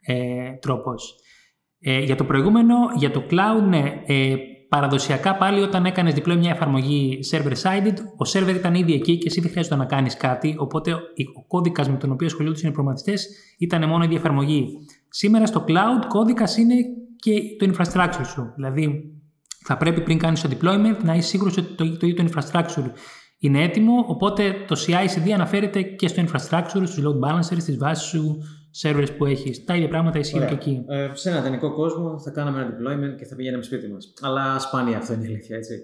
ε, 0.00 0.52
τρόπος. 0.60 1.18
Ε, 1.86 1.98
για 1.98 2.16
το 2.16 2.24
προηγούμενο, 2.24 2.74
για 2.96 3.10
το 3.10 3.24
cloud, 3.30 3.62
ναι, 3.68 4.02
ε, 4.06 4.34
παραδοσιακά 4.68 5.36
πάλι 5.36 5.60
όταν 5.60 5.84
έκανες 5.86 6.14
deploy 6.14 6.36
μια 6.36 6.50
εφαρμογή 6.50 7.18
server-sided, 7.30 7.94
ο 8.16 8.30
server 8.32 8.54
ήταν 8.54 8.74
ήδη 8.74 8.92
εκεί 8.92 9.18
και 9.18 9.26
εσύ 9.26 9.40
δεν 9.40 9.50
χρειάζεται 9.50 9.76
να 9.76 9.84
κάνεις 9.84 10.16
κάτι. 10.16 10.54
Οπότε 10.58 10.92
ο 11.34 11.46
κώδικας 11.46 11.88
με 11.88 11.96
τον 11.96 12.12
οποίο 12.12 12.26
ασχολούνται 12.26 12.58
οι 12.58 12.62
προγραμματιστές 12.62 13.28
ήταν 13.58 13.88
μόνο 13.88 14.02
η 14.02 14.06
ίδια 14.06 14.18
εφαρμογή. 14.18 14.68
Σήμερα 15.08 15.46
στο 15.46 15.64
cloud, 15.68 16.06
κώδικας 16.08 16.56
είναι 16.56 16.74
και 17.16 17.40
το 17.58 17.72
infrastructure 17.72 18.26
σου. 18.26 18.52
Δηλαδή, 18.54 19.12
θα 19.64 19.76
πρέπει 19.76 20.00
πριν 20.00 20.18
κάνεις 20.18 20.40
το 20.40 20.48
deployment 20.50 20.96
να 21.02 21.14
είσαι 21.14 21.28
σίγουρος 21.28 21.56
ότι 21.56 21.74
το, 21.74 21.96
το 21.96 22.06
ίδιο 22.06 22.24
το 22.24 22.30
infrastructure 22.32 22.90
είναι 23.38 23.62
έτοιμο. 23.62 24.04
Οπότε 24.06 24.54
το 24.66 24.76
CI/CD 24.86 25.30
αναφέρεται 25.30 25.82
και 25.82 26.08
στο 26.08 26.22
infrastructure, 26.22 26.82
στους 26.84 27.04
load 27.04 27.28
balancers, 27.28 27.60
στις 27.60 27.76
βάσεις 27.76 28.06
σου, 28.08 28.38
servers 28.82 29.16
που 29.16 29.24
έχεις. 29.24 29.64
Τα 29.64 29.76
ίδια 29.76 29.88
πράγματα 29.88 30.18
ισχύουν 30.18 30.46
και 30.46 30.54
εκεί. 30.54 30.84
Ε, 30.88 31.10
σε 31.12 31.28
ένα 31.30 31.38
ιδανικό 31.38 31.72
κόσμο 31.72 32.18
θα 32.18 32.30
κάναμε 32.30 32.60
ένα 32.60 32.70
deployment 32.70 33.16
και 33.16 33.24
θα 33.24 33.34
πηγαίναμε 33.34 33.62
σπίτι 33.62 33.88
μας. 33.88 34.12
Αλλά 34.20 34.58
σπάνια 34.58 34.96
αυτό 34.96 35.12
είναι 35.12 35.24
η 35.24 35.26
αλήθεια, 35.26 35.56
έτσι. 35.56 35.74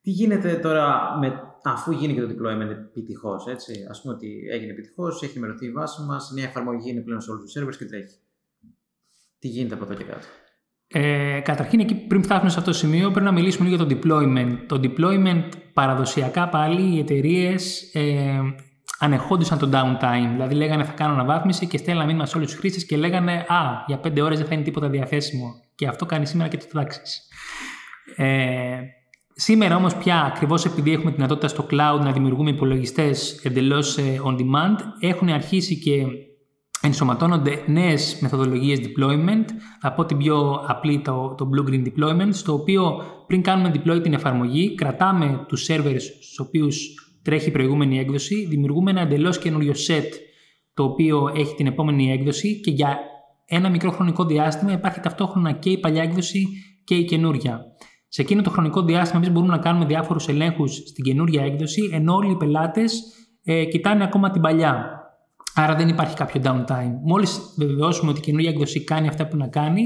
Τι 0.00 0.10
γίνεται 0.10 0.54
τώρα 0.54 1.16
με, 1.20 1.40
αφού 1.62 1.92
γίνει 1.92 2.14
και 2.14 2.20
το 2.20 2.26
deployment 2.26 2.70
επιτυχώς, 2.70 3.46
έτσι; 3.46 3.72
Α 3.72 4.00
πούμε 4.02 4.14
ότι 4.14 4.42
έγινε 4.50 4.72
επιτυχώς, 4.72 5.22
έχει 5.22 5.32
ενημερωθεί 5.36 5.66
η 5.66 5.70
βάση 5.70 6.02
μας, 6.02 6.30
η 6.30 6.34
νέα 6.34 6.44
εφαρμογή 6.44 6.90
είναι 6.90 7.00
πλέον 7.00 7.20
σε 7.20 7.30
όλους 7.30 7.52
τους 7.52 7.62
servers 7.62 7.76
και 7.78 7.84
τρέχει. 7.84 8.16
Τι 9.38 9.48
γίνεται 9.48 9.74
από 9.74 9.84
εδώ 9.84 9.94
και 9.94 10.04
κάτω; 10.04 10.26
Ε, 10.86 11.40
καταρχήν, 11.40 11.80
εκεί 11.80 11.94
πριν 11.94 12.22
φτάσουμε 12.22 12.50
σε 12.50 12.58
αυτό 12.58 12.70
το 12.70 12.76
σημείο, 12.76 13.10
πρέπει 13.10 13.26
να 13.26 13.32
μιλήσουμε 13.32 13.68
λίγο 13.68 13.84
για 13.84 13.96
το 13.96 13.98
deployment. 14.00 14.58
Το 14.66 14.80
deployment 14.82 15.48
παραδοσιακά 15.72 16.48
πάλι 16.48 16.94
οι 16.94 16.98
εταιρείες 16.98 17.90
ε, 17.94 18.40
ανεχόντουσαν 19.04 19.58
το 19.58 19.68
downtime. 19.72 20.28
Δηλαδή 20.32 20.54
λέγανε 20.54 20.84
θα 20.84 20.92
κάνω 20.92 21.12
αναβάθμιση 21.12 21.66
και 21.66 21.78
στέλνανε 21.78 22.06
μήνυμα 22.06 22.26
σε 22.26 22.36
όλους 22.36 22.50
τους 22.50 22.58
χρήστες 22.58 22.86
και 22.86 22.96
λέγανε 22.96 23.32
Α, 23.32 23.84
για 23.86 23.98
πέντε 23.98 24.22
ώρες 24.22 24.38
δεν 24.38 24.46
θα 24.46 24.54
είναι 24.54 24.62
τίποτα 24.64 24.88
διαθέσιμο. 24.88 25.54
Και 25.74 25.86
αυτό 25.86 26.06
κάνει 26.06 26.26
σήμερα 26.26 26.48
και 26.48 26.56
το 26.56 26.66
τάξεις. 26.72 27.28
Ε, 28.16 28.78
σήμερα 29.34 29.76
όμως 29.76 29.96
πια, 29.96 30.22
ακριβώς 30.22 30.64
επειδή 30.64 30.92
έχουμε 30.92 31.10
τη 31.10 31.16
δυνατότητα 31.16 31.48
στο 31.48 31.66
cloud 31.70 32.00
να 32.00 32.12
δημιουργούμε 32.12 32.50
υπολογιστές 32.50 33.40
εντελώς 33.42 33.98
ε, 33.98 34.20
on 34.24 34.34
demand, 34.34 34.78
έχουν 35.00 35.28
αρχίσει 35.28 35.78
και 35.78 36.04
ενσωματώνονται 36.80 37.62
νέες 37.66 38.18
μεθοδολογίες 38.20 38.78
deployment. 38.82 39.44
Θα 39.80 39.92
πω 39.92 40.04
την 40.04 40.16
πιο 40.16 40.64
απλή, 40.66 41.00
το, 41.00 41.34
το 41.36 41.50
blue 41.54 41.70
green 41.70 41.84
deployment, 41.86 42.28
στο 42.30 42.52
οποίο 42.52 43.02
πριν 43.26 43.42
κάνουμε 43.42 43.72
deploy 43.74 44.02
την 44.02 44.12
εφαρμογή, 44.12 44.74
κρατάμε 44.74 45.44
τους 45.48 45.66
servers 45.70 46.00
στους 46.20 46.38
οποίους 46.38 47.03
τρέχει 47.24 47.48
η 47.48 47.52
προηγούμενη 47.52 47.98
έκδοση, 47.98 48.46
δημιουργούμε 48.46 48.90
ένα 48.90 49.00
εντελώς 49.00 49.38
καινούριο 49.38 49.72
set 49.72 50.08
το 50.74 50.84
οποίο 50.84 51.32
έχει 51.34 51.54
την 51.54 51.66
επόμενη 51.66 52.12
έκδοση 52.12 52.60
και 52.60 52.70
για 52.70 52.98
ένα 53.46 53.70
μικρό 53.70 53.90
χρονικό 53.90 54.24
διάστημα 54.24 54.72
υπάρχει 54.72 55.00
ταυτόχρονα 55.00 55.52
και 55.52 55.70
η 55.70 55.78
παλιά 55.78 56.02
έκδοση 56.02 56.48
και 56.84 56.94
η 56.94 57.04
καινούρια. 57.04 57.60
Σε 58.08 58.22
εκείνο 58.22 58.42
το 58.42 58.50
χρονικό 58.50 58.82
διάστημα, 58.82 59.20
εμείς 59.20 59.32
μπορούμε 59.32 59.52
να 59.52 59.58
κάνουμε 59.58 59.84
διάφορους 59.84 60.28
ελέγχους 60.28 60.74
στην 60.74 61.04
καινούρια 61.04 61.44
έκδοση, 61.44 61.90
ενώ 61.92 62.14
όλοι 62.14 62.30
οι 62.30 62.36
πελάτες 62.36 63.02
ε, 63.44 63.64
κοιτάνε 63.64 64.04
ακόμα 64.04 64.30
την 64.30 64.40
παλιά. 64.40 65.02
Άρα 65.54 65.74
δεν 65.74 65.88
υπάρχει 65.88 66.14
κάποιο 66.14 66.40
downtime. 66.44 66.92
Μόλις 67.04 67.40
βεβαιώσουμε 67.56 68.10
ότι 68.10 68.18
η 68.20 68.22
καινούργια 68.22 68.50
έκδοση 68.50 68.84
κάνει 68.84 69.08
αυτά 69.08 69.28
που 69.28 69.36
να 69.36 69.48
κάνει, 69.48 69.82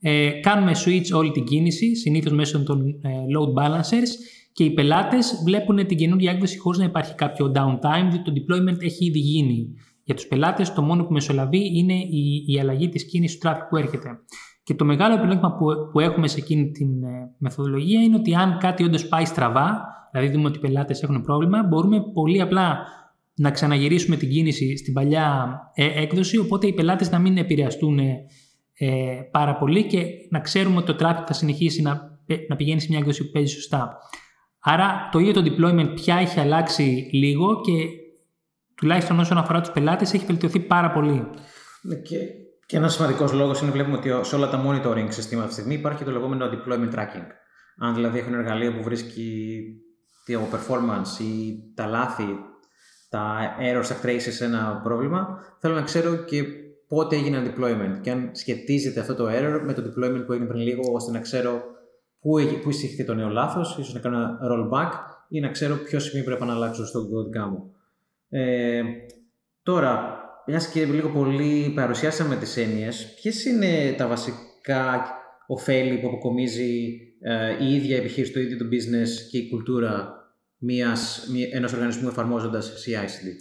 ε, 0.00 0.30
κάνουμε 0.30 0.72
switch 0.84 1.16
όλη 1.16 1.30
την 1.30 1.44
κίνηση, 1.44 1.96
συνήθως 1.96 2.32
μέσω 2.32 2.62
των 2.62 2.86
ε, 2.86 3.08
load 3.36 3.62
balancers 3.62 4.10
και 4.58 4.64
οι 4.64 4.70
πελάτες 4.70 5.42
βλέπουν 5.44 5.86
την 5.86 5.96
καινούργια 5.96 6.30
έκδοση 6.30 6.58
χωρίς 6.58 6.78
να 6.78 6.84
υπάρχει 6.84 7.14
κάποιο 7.14 7.52
downtime, 7.54 8.08
διότι 8.10 8.22
το 8.22 8.32
deployment 8.36 8.82
έχει 8.82 9.04
ήδη 9.04 9.18
γίνει. 9.18 9.74
Για 10.04 10.14
τους 10.14 10.26
πελάτες, 10.26 10.72
το 10.72 10.82
μόνο 10.82 11.04
που 11.04 11.12
μεσολαβεί 11.12 11.78
είναι 11.78 11.92
η, 11.92 12.44
η 12.46 12.60
αλλαγή 12.60 12.88
της 12.88 13.06
κίνησης 13.06 13.38
του 13.38 13.48
traffic 13.48 13.66
που 13.70 13.76
έρχεται. 13.76 14.08
Και 14.62 14.74
το 14.74 14.84
μεγάλο 14.84 15.14
επιλέγμα 15.14 15.56
που, 15.56 15.66
που 15.92 16.00
έχουμε 16.00 16.28
σε 16.28 16.38
εκείνη 16.38 16.70
τη 16.70 16.84
ε, 16.84 16.86
μεθοδολογία 17.38 18.02
είναι 18.02 18.16
ότι 18.16 18.34
αν 18.34 18.58
κάτι 18.58 18.84
όντως 18.84 19.08
πάει 19.08 19.24
στραβά, 19.24 19.86
δηλαδή 20.12 20.32
δούμε 20.32 20.48
ότι 20.48 20.58
οι 20.58 20.60
πελάτες 20.60 21.02
έχουν 21.02 21.22
πρόβλημα, 21.22 21.62
μπορούμε 21.62 22.02
πολύ 22.12 22.40
απλά 22.40 22.78
να 23.34 23.50
ξαναγυρίσουμε 23.50 24.16
την 24.16 24.28
κίνηση 24.28 24.76
στην 24.76 24.92
παλιά 24.92 25.58
ε, 25.74 26.02
έκδοση, 26.02 26.38
οπότε 26.38 26.66
οι 26.66 26.72
πελάτες 26.72 27.10
να 27.10 27.18
μην 27.18 27.36
επηρεαστούν 27.36 27.98
ε, 27.98 28.18
πάρα 29.30 29.56
πολύ 29.56 29.86
και 29.86 30.04
να 30.30 30.40
ξέρουμε 30.40 30.76
ότι 30.76 30.94
το 30.94 31.06
traffic 31.06 31.24
θα 31.26 31.32
συνεχίσει 31.32 31.82
να, 31.82 32.18
να 32.48 32.56
πηγαίνει 32.56 32.80
σε 32.80 32.86
μια 32.90 32.98
έκδοση 32.98 33.24
που 33.24 33.30
παίζει 33.32 33.52
σωστά. 33.52 33.98
Άρα 34.60 35.08
το 35.12 35.18
ίδιο 35.18 35.32
το 35.32 35.42
deployment 35.44 35.92
πια 35.94 36.16
έχει 36.16 36.40
αλλάξει 36.40 37.10
λίγο 37.12 37.60
και 37.60 37.72
τουλάχιστον 38.74 39.18
όσον 39.18 39.38
αφορά 39.38 39.60
τους 39.60 39.70
πελάτες, 39.70 40.14
έχει 40.14 40.24
βελτιωθεί 40.24 40.60
πάρα 40.60 40.90
πολύ. 40.90 41.28
Ναι, 41.82 41.94
και, 41.94 42.16
και 42.66 42.76
ένας 42.76 42.94
σημαντικός 42.94 43.32
λόγος 43.32 43.60
είναι 43.60 43.70
βλέπουμε 43.70 43.96
ότι 43.96 44.28
σε 44.28 44.36
όλα 44.36 44.50
τα 44.50 44.64
monitoring 44.66 45.06
συστήματα 45.08 45.46
αυτή 45.46 45.46
τη 45.46 45.52
στιγμή 45.52 45.74
υπάρχει 45.74 46.04
το 46.04 46.10
λεγόμενο 46.10 46.46
deployment 46.46 46.94
tracking. 46.94 47.26
Αν 47.78 47.94
δηλαδή 47.94 48.18
έχουν 48.18 48.34
εργαλείο 48.34 48.72
που 48.72 48.82
βρίσκει 48.82 49.62
το 50.26 50.40
performance 50.52 51.20
ή 51.20 51.58
τα 51.74 51.86
λάθη, 51.86 52.26
τα 53.08 53.38
errors, 53.60 53.86
τα 53.86 53.96
traces 54.02 54.30
σε 54.30 54.44
ένα 54.44 54.80
πρόβλημα, 54.84 55.38
θέλω 55.60 55.74
να 55.74 55.82
ξέρω 55.82 56.16
και 56.16 56.44
πότε 56.88 57.16
έγινε 57.16 57.36
ένα 57.36 57.52
deployment 57.52 58.00
και 58.00 58.10
αν 58.10 58.30
σχετίζεται 58.32 59.00
αυτό 59.00 59.14
το 59.14 59.26
error 59.28 59.60
με 59.64 59.72
το 59.72 59.82
deployment 59.82 60.22
που 60.26 60.32
έγινε 60.32 60.48
πριν 60.48 60.60
λίγο, 60.60 60.92
ώστε 60.92 61.12
να 61.12 61.20
ξέρω 61.20 61.62
πού, 62.20 62.38
πού 62.62 62.68
εισήχθη 62.68 63.04
το 63.04 63.14
νέο 63.14 63.28
λάθος, 63.28 63.78
ίσως 63.78 63.94
να 63.94 64.00
κάνω 64.00 64.16
ένα 64.16 64.38
rollback 64.42 64.90
ή 65.28 65.40
να 65.40 65.48
ξέρω 65.48 65.76
ποιο 65.76 65.98
σημείο 65.98 66.24
πρέπει 66.24 66.44
να 66.44 66.52
αλλάξω 66.52 66.86
στο 66.86 67.08
κώδικα 67.08 67.46
μου. 67.46 67.74
Ε, 68.28 68.82
τώρα, 69.62 70.20
μιας 70.46 70.68
και 70.68 70.84
λίγο 70.84 71.08
πολύ 71.08 71.72
παρουσιάσαμε 71.74 72.36
τις 72.36 72.56
έννοιες, 72.56 73.14
ποιες 73.14 73.44
είναι 73.44 73.94
τα 73.96 74.06
βασικά 74.06 75.04
ωφέλη 75.46 75.98
που 75.98 76.06
αποκομίζει 76.06 77.00
ε, 77.20 77.64
η 77.64 77.74
ίδια 77.74 77.96
επιχείρηση, 77.96 78.32
το 78.32 78.40
ίδιο 78.40 78.56
το 78.56 78.64
business 78.64 79.08
και 79.30 79.38
η 79.38 79.48
κουλτούρα 79.48 80.12
μιας, 80.58 81.28
ενός 81.52 81.72
οργανισμού 81.72 82.08
εφαρμόζοντας 82.08 82.72
CI/CD. 82.84 83.36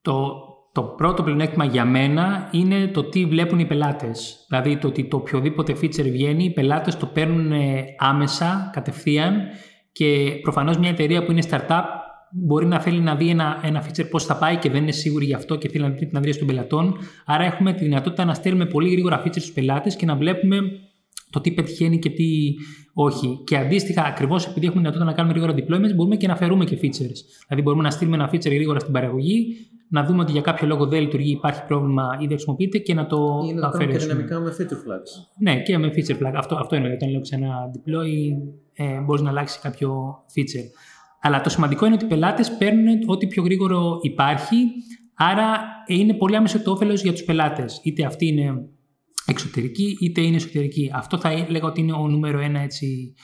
Το, 0.00 0.42
το 0.72 0.82
πρώτο 0.82 1.22
πλεονέκτημα 1.22 1.64
για 1.64 1.84
μένα 1.84 2.48
είναι 2.52 2.86
το 2.86 3.04
τι 3.04 3.24
βλέπουν 3.24 3.58
οι 3.58 3.66
πελάτες. 3.66 4.44
Δηλαδή 4.48 4.76
το 4.76 4.88
ότι 4.88 5.04
το 5.04 5.16
οποιοδήποτε 5.16 5.72
feature 5.82 6.10
βγαίνει, 6.10 6.44
οι 6.44 6.52
πελάτες 6.52 6.96
το 6.96 7.06
παίρνουν 7.06 7.52
ε, 7.52 7.84
άμεσα, 7.98 8.70
κατευθείαν 8.72 9.40
και 9.92 10.38
προφανώς 10.42 10.78
μια 10.78 10.90
εταιρεία 10.90 11.24
που 11.24 11.32
είναι 11.32 11.42
startup 11.50 11.84
μπορεί 12.32 12.66
να 12.66 12.80
θέλει 12.80 13.00
να 13.00 13.14
δει 13.14 13.28
ένα, 13.28 13.60
ένα 13.62 13.86
feature 13.86 14.10
πώς 14.10 14.24
θα 14.24 14.36
πάει 14.36 14.56
και 14.56 14.70
δεν 14.70 14.82
είναι 14.82 14.92
σίγουρη 14.92 15.24
γι' 15.24 15.34
αυτό 15.34 15.56
και 15.56 15.68
θέλει 15.68 15.82
να 15.82 15.90
δει 15.90 16.06
την 16.06 16.16
αδρία 16.16 16.38
των 16.38 16.46
πελατών. 16.46 16.96
Άρα 17.24 17.44
έχουμε 17.44 17.72
τη 17.72 17.84
δυνατότητα 17.84 18.24
να 18.24 18.34
στέλνουμε 18.34 18.66
πολύ 18.66 18.90
γρήγορα 18.90 19.22
features 19.22 19.30
στους 19.30 19.52
πελάτες 19.52 19.96
και 19.96 20.06
να 20.06 20.16
βλέπουμε 20.16 20.60
το 21.30 21.40
τι 21.40 21.50
πετυχαίνει 21.50 21.98
και 21.98 22.10
τι 22.10 22.54
όχι. 22.94 23.42
Και 23.44 23.56
αντίστοιχα, 23.56 24.04
ακριβώς 24.04 24.46
επειδή 24.46 24.66
έχουμε 24.66 24.80
δυνατότητα 24.80 25.10
να 25.10 25.16
κάνουμε 25.16 25.38
γρήγορα 25.38 25.54
deployments, 25.58 25.94
μπορούμε 25.94 26.16
και 26.16 26.26
να 26.26 26.36
φερούμε 26.36 26.64
και 26.64 26.78
features. 26.82 27.20
Δηλαδή, 27.46 27.62
μπορούμε 27.62 27.82
να 27.82 27.90
στείλουμε 27.90 28.16
ένα 28.16 28.30
feature 28.32 28.50
γρήγορα 28.50 28.78
στην 28.78 28.92
παραγωγή, 28.92 29.46
να 29.90 30.04
δούμε 30.04 30.20
ότι 30.20 30.32
για 30.32 30.40
κάποιο 30.40 30.66
λόγο 30.66 30.86
δεν 30.86 31.00
λειτουργεί, 31.00 31.30
υπάρχει 31.30 31.64
πρόβλημα 31.66 32.04
ή 32.14 32.20
δεν 32.20 32.28
χρησιμοποιείται 32.28 32.78
και 32.78 32.94
να 32.94 33.06
το 33.06 33.44
Ή 33.48 33.52
να 33.52 33.60
το 33.60 33.78
κάνουμε 33.78 33.92
και 33.92 33.98
δυναμικά 33.98 34.40
με 34.40 34.56
feature 34.58 34.62
flags. 34.62 35.26
Ναι, 35.38 35.62
και 35.62 35.78
με 35.78 35.92
feature 35.94 36.22
flag. 36.22 36.32
Αυτό, 36.34 36.56
αυτό 36.56 36.76
είναι. 36.76 36.92
Όταν 36.92 37.10
λέω 37.10 37.20
ξανά 37.20 37.70
deploy, 37.74 38.08
ε, 38.72 39.00
μπορείς 39.00 39.22
να 39.22 39.30
αλλάξεις 39.30 39.60
κάποιο 39.60 40.18
feature. 40.34 40.66
Αλλά 41.20 41.40
το 41.40 41.48
σημαντικό 41.50 41.86
είναι 41.86 41.94
ότι 41.94 42.04
οι 42.04 42.08
πελάτες 42.08 42.56
παίρνουν 42.56 42.98
ό,τι 43.06 43.26
πιο 43.26 43.42
γρήγορο 43.42 43.98
υπάρχει. 44.02 44.56
Άρα 45.14 45.58
είναι 45.86 46.14
πολύ 46.14 46.36
άμεσο 46.36 46.62
το 46.62 46.70
όφελος 46.70 47.02
για 47.02 47.12
τους 47.12 47.24
πελάτες. 47.24 47.80
Είτε 47.82 48.04
αυτή 48.04 48.26
είναι 48.26 48.68
εξωτερική 49.26 49.96
είτε 50.00 50.20
είναι 50.20 50.36
εσωτερική. 50.36 50.90
Αυτό 50.94 51.18
θα 51.18 51.30
έλεγα 51.30 51.66
ότι 51.66 51.80
είναι 51.80 51.92
ο 51.92 52.08
νούμερο 52.08 52.40
ένα 52.40 52.60
έτσι, 52.60 53.14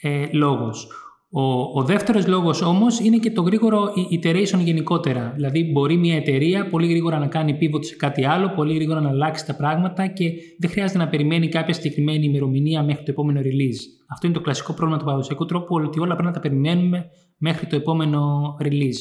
ε, 0.00 0.26
λόγος. 0.32 0.88
Ο, 1.30 1.42
ο 1.80 1.82
δεύτερος 1.84 2.26
λόγος 2.26 2.62
όμως 2.62 3.00
είναι 3.00 3.16
και 3.16 3.30
το 3.30 3.42
γρήγορο 3.42 3.92
iteration 4.10 4.58
γενικότερα. 4.58 5.32
Δηλαδή 5.34 5.70
μπορεί 5.72 5.96
μια 5.96 6.16
εταιρεία 6.16 6.68
πολύ 6.68 6.86
γρήγορα 6.86 7.18
να 7.18 7.26
κάνει 7.26 7.58
pivot 7.60 7.84
σε 7.84 7.96
κάτι 7.96 8.24
άλλο, 8.24 8.48
πολύ 8.48 8.74
γρήγορα 8.74 9.00
να 9.00 9.08
αλλάξει 9.08 9.46
τα 9.46 9.56
πράγματα 9.56 10.06
και 10.06 10.30
δεν 10.58 10.70
χρειάζεται 10.70 10.98
να 10.98 11.08
περιμένει 11.08 11.48
κάποια 11.48 11.74
συγκεκριμένη 11.74 12.24
ημερομηνία 12.24 12.82
μέχρι 12.82 13.04
το 13.04 13.10
επόμενο 13.10 13.40
release. 13.40 13.80
Αυτό 14.08 14.26
είναι 14.26 14.36
το 14.36 14.42
κλασικό 14.42 14.72
πρόβλημα 14.72 14.98
του 14.98 15.04
παραδοσιακού 15.04 15.44
τρόπου, 15.44 15.74
ότι 15.74 16.00
όλα 16.00 16.14
πρέπει 16.14 16.28
να 16.28 16.32
τα 16.32 16.40
περιμένουμε 16.40 17.10
μέχρι 17.38 17.66
το 17.66 17.76
επόμενο 17.76 18.20
release. 18.62 19.00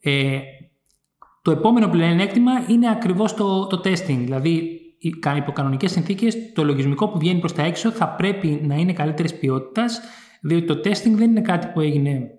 Ε, 0.00 0.38
το 1.42 1.50
επόμενο 1.50 1.88
πλεονέκτημα 1.88 2.52
είναι 2.68 2.90
ακριβώς 2.90 3.34
το, 3.34 3.66
το 3.66 3.80
testing. 3.84 4.18
Δηλαδή 4.24 4.80
υπό 5.36 5.52
κανονικέ 5.52 5.88
συνθήκες, 5.88 6.36
το 6.54 6.64
λογισμικό 6.64 7.08
που 7.08 7.18
βγαίνει 7.18 7.38
προς 7.38 7.52
τα 7.52 7.62
έξω 7.62 7.90
θα 7.90 8.08
πρέπει 8.08 8.60
να 8.62 8.74
είναι 8.74 8.92
καλύτερης 8.92 9.38
ποιότητας, 9.38 10.00
διότι 10.46 10.66
το 10.66 10.80
testing 10.84 11.14
δεν 11.14 11.30
είναι 11.30 11.40
κάτι 11.40 11.66
που 11.66 11.80
έγινε 11.80 12.30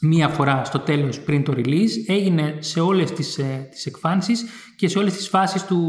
μία 0.00 0.28
φορά 0.28 0.64
στο 0.64 0.78
τέλος 0.78 1.20
πριν 1.20 1.44
το 1.44 1.52
release, 1.56 1.90
έγινε 2.06 2.56
σε 2.58 2.80
όλες 2.80 3.12
τις, 3.12 3.38
ε, 3.38 3.68
τις 3.70 3.86
εκφάνσεις 3.86 4.44
και 4.76 4.88
σε 4.88 4.98
όλες 4.98 5.12
τις 5.12 5.28
φάσεις 5.28 5.64
του, 5.66 5.80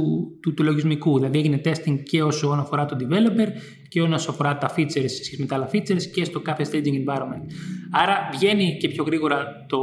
του, 0.41 0.53
του 0.53 0.63
λογισμικού. 0.63 1.15
Δηλαδή 1.15 1.37
έγινε 1.37 1.61
testing 1.65 2.03
και 2.03 2.23
όσο 2.23 2.47
αφορά 2.47 2.85
τον 2.85 2.97
developer 3.01 3.47
και 3.87 4.01
όσο 4.01 4.31
αφορά 4.31 4.57
τα 4.57 4.73
features 4.77 4.89
σε 4.89 5.23
σχέση 5.23 5.37
με 5.39 5.45
τα 5.45 5.55
άλλα 5.55 5.69
features 5.73 6.03
και 6.13 6.23
στο 6.23 6.39
κάθε 6.39 6.65
staging 6.71 7.09
environment. 7.09 7.51
Άρα 7.91 8.29
βγαίνει 8.33 8.77
και 8.79 8.87
πιο 8.87 9.03
γρήγορα 9.03 9.65
το, 9.67 9.79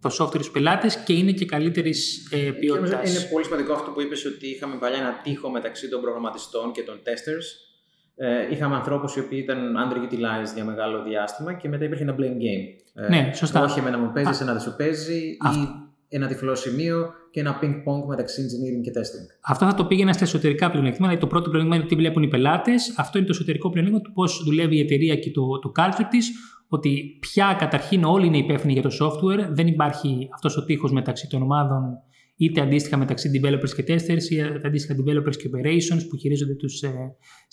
το 0.00 0.10
software 0.18 0.34
στους 0.34 0.50
πελάτες 0.50 0.96
και 0.96 1.12
είναι 1.12 1.32
και 1.32 1.44
καλύτερης 1.44 2.28
ε, 2.30 2.36
ποιότητας. 2.36 3.10
Είναι 3.10 3.28
πολύ 3.32 3.44
σημαντικό 3.44 3.72
αυτό 3.72 3.90
που 3.90 4.00
είπες 4.00 4.24
ότι 4.24 4.46
είχαμε 4.46 4.76
παλιά 4.76 4.98
ένα 4.98 5.20
τείχο 5.22 5.50
μεταξύ 5.50 5.88
των 5.88 6.00
προγραμματιστών 6.00 6.72
και 6.72 6.82
των 6.82 7.00
testers. 7.04 7.69
Ε, 8.22 8.52
είχαμε 8.52 8.74
ανθρώπους 8.74 9.16
οι 9.16 9.20
οποίοι 9.20 9.40
ήταν 9.42 9.58
underutilized 9.58 10.54
για 10.54 10.64
μεγάλο 10.64 11.02
διάστημα 11.02 11.52
και 11.52 11.68
μετά 11.68 11.84
υπήρχε 11.84 12.02
ένα 12.02 12.14
blame 12.14 12.38
game. 12.44 12.64
Ε, 12.94 13.08
ναι, 13.08 13.30
σωστά. 13.34 13.62
Όχι 13.62 13.78
εμένα 13.78 13.98
μου 13.98 14.12
παίζεις, 14.12 14.40
ένα 14.40 14.52
δεν 14.52 14.60
σου 14.60 14.74
παίζει 14.76 15.22
ή 15.26 15.36
ένα 16.08 16.26
τυφλό 16.26 16.54
σημείο 16.54 17.10
και 17.30 17.40
ένα 17.40 17.58
ping-pong 17.62 18.06
μεταξύ 18.08 18.42
engineering 18.42 18.82
και 18.82 18.90
testing. 18.94 19.38
Αυτό 19.40 19.66
θα 19.66 19.74
το 19.74 19.84
πήγαινα 19.84 20.12
στα 20.12 20.24
εσωτερικά 20.24 20.70
πλεονεκτήματα. 20.70 21.12
Δηλαδή, 21.12 21.20
το 21.20 21.26
πρώτο 21.26 21.50
πλεονέκτημα 21.50 21.76
είναι 21.76 21.86
τι 21.86 21.94
βλέπουν 21.94 22.22
οι 22.22 22.28
πελάτες. 22.28 22.94
Αυτό 22.96 23.18
είναι 23.18 23.26
το 23.26 23.32
εσωτερικό 23.34 23.70
πλεονέκτημα 23.70 24.02
του 24.02 24.12
πώς 24.12 24.42
δουλεύει 24.44 24.76
η 24.76 24.80
εταιρεία 24.80 25.16
και 25.16 25.30
το, 25.30 25.58
το 25.58 25.72
culture 25.76 26.06
της 26.10 26.30
ότι 26.68 27.18
πια 27.20 27.56
καταρχήν 27.58 28.04
όλοι 28.04 28.26
είναι 28.26 28.38
υπεύθυνοι 28.38 28.72
για 28.72 28.82
το 28.82 28.90
software, 29.00 29.46
δεν 29.48 29.66
υπάρχει 29.66 30.28
αυτός 30.34 30.56
ο 30.56 30.64
τείχος 30.64 30.92
μεταξύ 30.92 31.28
των 31.28 31.42
ομάδων 31.42 31.98
είτε 32.40 32.60
αντίστοιχα 32.60 32.96
μεταξύ 32.96 33.30
developers 33.34 33.70
και 33.76 33.84
testers 33.88 34.22
ή 34.30 34.40
αντίστοιχα 34.66 34.94
developers 34.98 35.36
και 35.36 35.50
operations 35.52 36.02
που 36.08 36.16
χειρίζονται 36.16 36.54
τους 36.54 36.82
ε, 36.82 36.92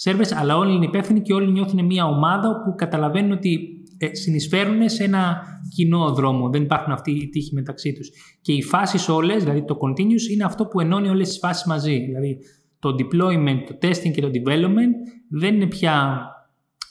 servers, 0.04 0.32
αλλά 0.36 0.58
όλοι 0.58 0.76
είναι 0.76 0.86
υπεύθυνοι 0.86 1.22
και 1.22 1.34
όλοι 1.34 1.52
νιώθουν 1.52 1.86
μια 1.86 2.06
ομάδα 2.06 2.62
που 2.64 2.76
καταλαβαίνουν 2.76 3.32
ότι 3.32 3.60
ε, 3.98 4.16
συνεισφέρουν 4.16 4.90
σε 4.90 5.04
ένα 5.04 5.42
κοινό 5.76 6.14
δρόμο. 6.14 6.50
Δεν 6.50 6.62
υπάρχουν 6.62 6.94
αυτοί 6.94 7.12
οι 7.12 7.30
τείχοι 7.30 7.54
μεταξύ 7.54 7.94
τους. 7.94 8.10
Και 8.42 8.54
οι 8.54 8.64
φάσεις 8.64 9.10
όλες, 9.10 9.44
δηλαδή 9.44 9.66
το 9.66 9.78
continuous, 9.82 10.32
είναι 10.34 10.44
αυτό 10.44 10.66
που 10.66 10.80
ενώνει 10.80 11.10
όλες 11.10 11.28
τις 11.28 11.38
φάσεις 11.38 11.66
μαζί. 11.66 12.00
Δηλαδή 12.00 12.38
το 12.80 12.96
deployment, 13.00 13.60
το 13.68 13.78
testing 13.82 14.12
και 14.12 14.22
το 14.22 14.32
development 14.34 14.94
δεν 15.30 15.56
είναι 15.56 15.68
πια 15.68 16.20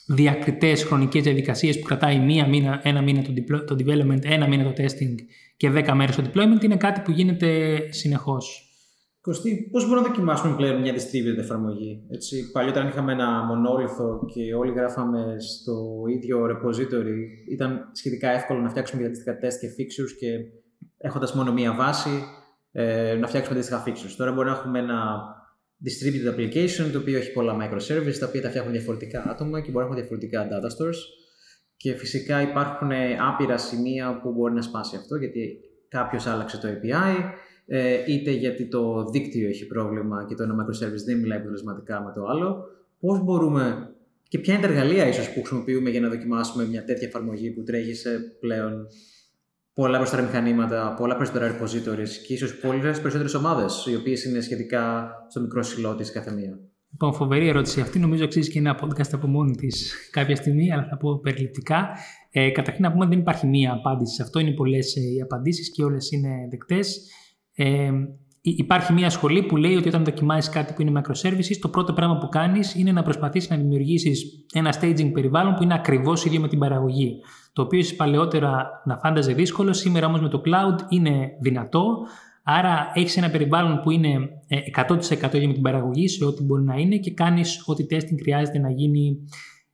διακριτές 0.07 0.83
χρονικές 0.83 1.23
διαδικασίες 1.23 1.79
που 1.79 1.85
κρατάει 1.85 2.19
μία 2.19 2.47
μήνα, 2.47 2.79
ένα 2.83 3.01
μήνα 3.01 3.21
το, 3.21 3.63
το 3.63 3.75
development, 3.79 4.23
ένα 4.23 4.47
μήνα 4.47 4.63
το 4.63 4.73
testing 4.83 5.15
και 5.57 5.69
δέκα 5.69 5.95
μέρες 5.95 6.15
το 6.15 6.23
deployment 6.25 6.63
είναι 6.63 6.77
κάτι 6.77 7.01
που 7.01 7.11
γίνεται 7.11 7.79
συνεχώς. 7.91 8.61
Κωστή, 9.21 9.69
πώς 9.71 9.85
μπορούμε 9.87 10.01
να 10.01 10.13
δοκιμάσουμε 10.13 10.55
πλέον 10.55 10.81
μια 10.81 10.93
distributed 10.93 11.37
εφαρμογή. 11.37 12.03
Έτσι, 12.09 12.51
παλιότερα 12.51 12.87
είχαμε 12.87 13.11
ένα 13.11 13.43
μονόλιθο 13.43 14.25
και 14.33 14.53
όλοι 14.55 14.71
γράφαμε 14.71 15.35
στο 15.39 16.03
ίδιο 16.15 16.45
repository. 16.45 17.17
Ήταν 17.51 17.89
σχετικά 17.91 18.29
εύκολο 18.29 18.59
να 18.59 18.69
φτιάξουμε 18.69 19.01
διαδικαστικά 19.01 19.47
test 19.47 19.59
και 19.59 19.67
fixtures 19.77 20.11
και 20.19 20.27
έχοντας 20.97 21.33
μόνο 21.33 21.53
μία 21.53 21.73
βάση 21.73 22.23
ε, 22.71 23.15
να 23.15 23.27
φτιάξουμε 23.27 23.57
αντίστοιχα 23.57 23.83
fixtures. 23.87 24.13
Τώρα 24.17 24.31
μπορούμε 24.31 24.51
να 24.51 24.57
έχουμε 24.57 24.79
ένα 24.79 25.19
distributed 25.85 26.33
application 26.33 26.91
το 26.91 26.97
οποίο 26.99 27.17
έχει 27.17 27.31
πολλά 27.31 27.53
microservices 27.61 28.17
τα 28.19 28.27
οποία 28.27 28.41
τα 28.41 28.49
φτιάχνουν 28.49 28.73
διαφορετικά 28.73 29.29
άτομα 29.29 29.61
και 29.61 29.71
μπορεί 29.71 29.85
να 29.85 29.91
έχουν 29.91 29.95
διαφορετικά 29.95 30.47
data 30.51 30.69
stores 30.75 30.99
και 31.77 31.93
φυσικά 31.93 32.41
υπάρχουν 32.41 32.91
άπειρα 33.29 33.57
σημεία 33.57 34.19
που 34.21 34.31
μπορεί 34.31 34.53
να 34.53 34.61
σπάσει 34.61 34.95
αυτό 34.95 35.15
γιατί 35.15 35.59
κάποιος 35.87 36.27
άλλαξε 36.27 36.57
το 36.57 36.67
API 36.67 37.23
ε, 37.65 38.03
είτε 38.07 38.31
γιατί 38.31 38.67
το 38.67 39.05
δίκτυο 39.05 39.47
έχει 39.47 39.67
πρόβλημα 39.67 40.25
και 40.27 40.35
το 40.35 40.43
ένα 40.43 40.55
microservice 40.55 41.03
δεν 41.05 41.19
μιλάει 41.19 41.37
αποτελεσματικά 41.37 42.01
με 42.01 42.11
το 42.15 42.25
άλλο 42.25 42.65
πώς 42.99 43.23
μπορούμε 43.23 43.91
και 44.27 44.39
ποια 44.39 44.53
είναι 44.53 44.67
τα 44.67 44.69
εργαλεία 44.69 45.07
ίσως 45.07 45.33
που 45.33 45.39
χρησιμοποιούμε 45.39 45.89
για 45.89 45.99
να 45.99 46.09
δοκιμάσουμε 46.09 46.65
μια 46.65 46.83
τέτοια 46.83 47.07
εφαρμογή 47.07 47.51
που 47.51 47.63
τρέχει 47.63 47.93
σε 47.93 48.19
πλέον 48.39 48.87
πολλά 49.73 49.97
περισσότερα 49.97 50.27
μηχανήματα, 50.27 50.93
πολλά 50.97 51.15
περισσότερα 51.15 51.57
repositories 51.57 52.09
και 52.25 52.33
ίσως 52.33 52.59
πολλές 52.59 52.99
περισσότερες 52.99 53.33
ομάδες, 53.33 53.85
οι 53.89 53.95
οποίες 53.95 54.23
είναι 54.23 54.41
σχετικά 54.41 55.11
στο 55.29 55.39
μικρό 55.41 55.63
σιλό 55.63 55.95
της 55.95 56.11
κάθε 56.11 56.31
μία. 56.31 56.59
Λοιπόν, 56.99 57.13
φοβερή 57.13 57.47
ερώτηση. 57.47 57.81
Αυτή 57.81 57.99
νομίζω 57.99 58.23
αξίζει 58.23 58.51
και 58.51 58.59
ένα 58.59 58.79
podcast 58.81 59.09
από 59.11 59.27
μόνη 59.27 59.55
της 59.55 59.93
κάποια 60.11 60.35
στιγμή, 60.35 60.73
αλλά 60.73 60.87
θα 60.89 60.97
πω 60.97 61.19
περιληπτικά. 61.19 61.89
Ε, 62.31 62.49
καταρχήν 62.49 62.83
να 62.83 62.91
πούμε 62.91 63.03
ότι 63.03 63.13
δεν 63.13 63.19
υπάρχει 63.19 63.47
μία 63.47 63.73
απάντηση 63.73 64.15
σε 64.15 64.23
αυτό. 64.23 64.39
Είναι 64.39 64.51
πολλές 64.51 64.95
ε, 64.95 65.01
οι 65.01 65.21
απαντήσεις 65.21 65.71
και 65.71 65.83
όλες 65.83 66.11
είναι 66.11 66.29
δεκτές. 66.49 67.01
Ε, 67.55 67.91
Υπάρχει 68.41 68.93
μια 68.93 69.09
σχολή 69.09 69.43
που 69.43 69.57
λέει 69.57 69.75
ότι 69.75 69.87
όταν 69.87 70.03
δοκιμάζει 70.03 70.49
κάτι 70.49 70.73
που 70.73 70.81
είναι 70.81 71.01
microservices, 71.01 71.57
το 71.61 71.67
πρώτο 71.67 71.93
πράγμα 71.93 72.17
που 72.17 72.29
κάνεις 72.29 72.75
είναι 72.75 72.91
να 72.91 73.03
προσπαθήσεις 73.03 73.49
να 73.49 73.57
δημιουργήσεις 73.57 74.45
ένα 74.53 74.73
staging 74.81 75.11
περιβάλλον 75.13 75.53
που 75.53 75.63
είναι 75.63 75.73
ακριβώς 75.73 76.25
ίδιο 76.25 76.39
με 76.39 76.47
την 76.47 76.59
παραγωγή. 76.59 77.19
Το 77.53 77.61
οποίο 77.61 77.79
ίσω 77.79 77.95
παλαιότερα 77.95 78.81
να 78.85 78.97
φάνταζε 78.97 79.33
δύσκολο, 79.33 79.73
σήμερα 79.73 80.07
όμως 80.07 80.21
με 80.21 80.29
το 80.29 80.41
cloud 80.45 80.79
είναι 80.89 81.29
δυνατό. 81.41 81.97
Άρα 82.49 82.91
έχεις 82.93 83.17
ένα 83.17 83.29
περιβάλλον 83.29 83.81
που 83.81 83.91
είναι 83.91 84.29
100% 84.87 85.33
ίδιο 85.33 85.47
με 85.47 85.53
την 85.53 85.61
παραγωγή 85.61 86.07
σε 86.07 86.25
ό,τι 86.25 86.43
μπορεί 86.43 86.63
να 86.63 86.75
είναι 86.75 86.97
και 86.97 87.11
κάνεις 87.11 87.63
ό,τι 87.65 87.85
testing 87.89 88.17
χρειάζεται 88.21 88.59
να 88.59 88.71
γίνει 88.71 89.17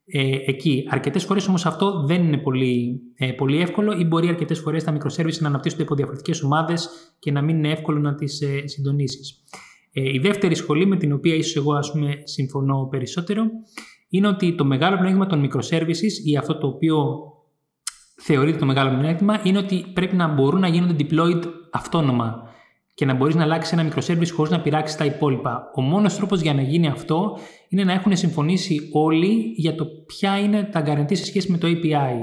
ε, 0.06 0.36
εκεί. 0.46 0.86
Αρκετές 0.90 1.24
φορές 1.24 1.48
όμως 1.48 1.66
αυτό 1.66 2.04
δεν 2.06 2.24
είναι 2.24 2.38
πολύ, 2.38 3.02
ε, 3.16 3.32
πολύ 3.32 3.62
εύκολο 3.62 3.98
ή 4.00 4.04
μπορεί 4.04 4.28
αρκετές 4.28 4.60
φορές 4.60 4.84
τα 4.84 4.98
microservices 4.98 5.40
να 5.40 5.48
αναπτύσσονται 5.48 5.84
από 5.84 5.96
διαφορετικές 5.96 6.44
ομάδες 6.44 6.90
και 7.20 7.32
να 7.32 7.42
μην 7.42 7.58
είναι 7.58 7.72
εύκολο 7.72 8.00
να 8.00 8.16
τις 8.16 8.42
ε, 8.42 8.68
συντονίσεις. 8.68 9.44
Ε, 9.92 10.14
η 10.14 10.20
δεύτερη 10.20 10.56
σχολή 10.56 10.86
με 10.86 10.98
την 10.98 11.14
οποία 11.14 11.36
ίσως 11.36 11.56
εγώ 11.56 11.74
ας 11.74 11.92
πούμε, 11.92 12.22
συμφωνώ 12.24 12.88
περισσότερο 12.92 13.44
είναι 14.10 14.28
ότι 14.28 14.56
το 14.56 14.66
μεγάλο 14.66 14.98
πλεονέκτημα 14.98 15.26
των 15.26 15.50
microservices 15.50 16.26
ή 16.26 16.38
αυτό 16.38 16.58
το 16.58 16.68
οποίο 16.68 17.24
θεωρείται 18.16 18.58
το 18.58 18.66
μεγάλο 18.66 18.90
πλεονέκτημα 18.90 19.42
είναι 19.44 19.58
ότι 19.58 19.86
πρέπει 19.94 20.16
να 20.16 20.28
μπορούν 20.28 20.60
να 20.60 20.68
γίνονται 20.68 20.96
deployed 21.00 21.44
αυτόνομα 21.72 22.52
και 22.94 23.06
να 23.06 23.14
μπορείς 23.14 23.36
να 23.36 23.44
αλλάξεις 23.44 23.78
ένα 23.78 23.90
microservice 23.90 24.32
χωρίς 24.34 24.52
να 24.52 24.62
πειράξεις 24.62 24.98
τα 24.98 25.06
υπόλοιπα. 25.06 25.72
Ο 25.76 25.82
μόνος 25.82 26.16
τρόπος 26.16 26.42
για 26.42 26.54
να 26.54 26.62
γίνει 26.62 26.88
αυτό 26.88 27.38
είναι 27.70 27.84
να 27.84 27.94
έχουν 27.94 28.16
συμφωνήσει 28.16 28.90
όλοι 28.92 29.54
για 29.56 29.76
το 29.76 29.86
ποια 30.06 30.40
είναι 30.40 30.64
τα 30.64 30.84
guarantee 30.86 31.16
σε 31.16 31.26
σχέση 31.26 31.52
με 31.52 31.58
το 31.58 31.68
API. 31.68 32.16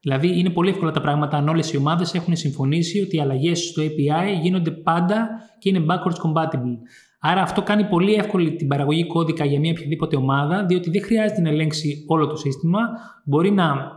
Δηλαδή, 0.00 0.38
είναι 0.38 0.50
πολύ 0.50 0.70
εύκολα 0.70 0.90
τα 0.90 1.00
πράγματα 1.00 1.36
αν 1.36 1.48
όλες 1.48 1.72
οι 1.72 1.76
ομάδες 1.76 2.14
έχουν 2.14 2.36
συμφωνήσει 2.36 3.00
ότι 3.00 3.16
οι 3.16 3.20
αλλαγές 3.20 3.58
στο 3.58 3.82
API 3.82 4.40
γίνονται 4.42 4.70
πάντα 4.70 5.28
και 5.58 5.68
είναι 5.68 5.84
backwards 5.88 6.30
compatible. 6.30 6.76
Άρα, 7.20 7.42
αυτό 7.42 7.62
κάνει 7.62 7.84
πολύ 7.84 8.14
εύκολη 8.14 8.54
την 8.54 8.68
παραγωγή 8.68 9.06
κώδικα 9.06 9.44
για 9.44 9.60
μια 9.60 9.72
οποιαδήποτε 9.76 10.16
ομάδα, 10.16 10.64
διότι 10.64 10.90
δεν 10.90 11.02
χρειάζεται 11.02 11.40
να 11.40 11.48
ελέγξει 11.48 12.04
όλο 12.08 12.26
το 12.26 12.36
σύστημα. 12.36 12.78
Μπορεί 13.24 13.50
να 13.50 13.90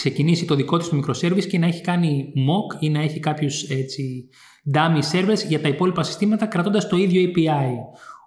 ξεκινήσει 0.00 0.44
το 0.44 0.54
δικό 0.54 0.76
της 0.76 0.88
το 0.88 0.96
microservice 0.96 1.46
και 1.46 1.58
να 1.58 1.66
έχει 1.66 1.80
κάνει 1.80 2.32
mock 2.36 2.82
ή 2.82 2.90
να 2.90 3.00
έχει 3.00 3.20
κάποιους 3.20 3.62
έτσι, 3.62 4.28
dummy 4.74 5.00
servers 5.12 5.46
για 5.48 5.60
τα 5.60 5.68
υπόλοιπα 5.68 6.02
συστήματα 6.02 6.46
κρατώντας 6.46 6.88
το 6.88 6.96
ίδιο 6.96 7.30
API. 7.30 7.68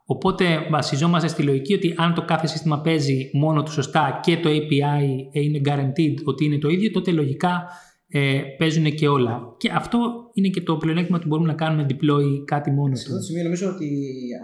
Οπότε 0.05 0.45
βασιζόμαστε 0.71 1.27
στη 1.27 1.43
λογική 1.43 1.73
ότι 1.73 1.93
αν 1.97 2.13
το 2.13 2.25
κάθε 2.25 2.47
σύστημα 2.47 2.81
παίζει 2.81 3.29
μόνο 3.33 3.63
του 3.63 3.71
σωστά 3.71 4.19
και 4.23 4.37
το 4.37 4.49
API 4.49 5.03
είναι 5.31 5.61
guaranteed 5.65 6.15
ότι 6.23 6.45
είναι 6.45 6.57
το 6.57 6.69
ίδιο, 6.69 6.91
τότε 6.91 7.11
λογικά 7.11 7.67
ε, 8.07 8.41
παίζουν 8.57 8.95
και 8.95 9.07
όλα. 9.07 9.55
Και 9.57 9.71
αυτό 9.71 9.99
είναι 10.33 10.47
και 10.47 10.61
το 10.61 10.77
πλεονέκτημα 10.77 11.17
ότι 11.17 11.27
μπορούμε 11.27 11.47
να 11.47 11.53
κάνουμε 11.53 11.85
deploy 11.89 12.43
κάτι 12.45 12.71
μόνο 12.71 12.95
Σε 12.95 13.01
αυτό 13.01 13.15
το 13.15 13.23
σημείο 13.23 13.43
νομίζω 13.43 13.69
ότι 13.69 13.89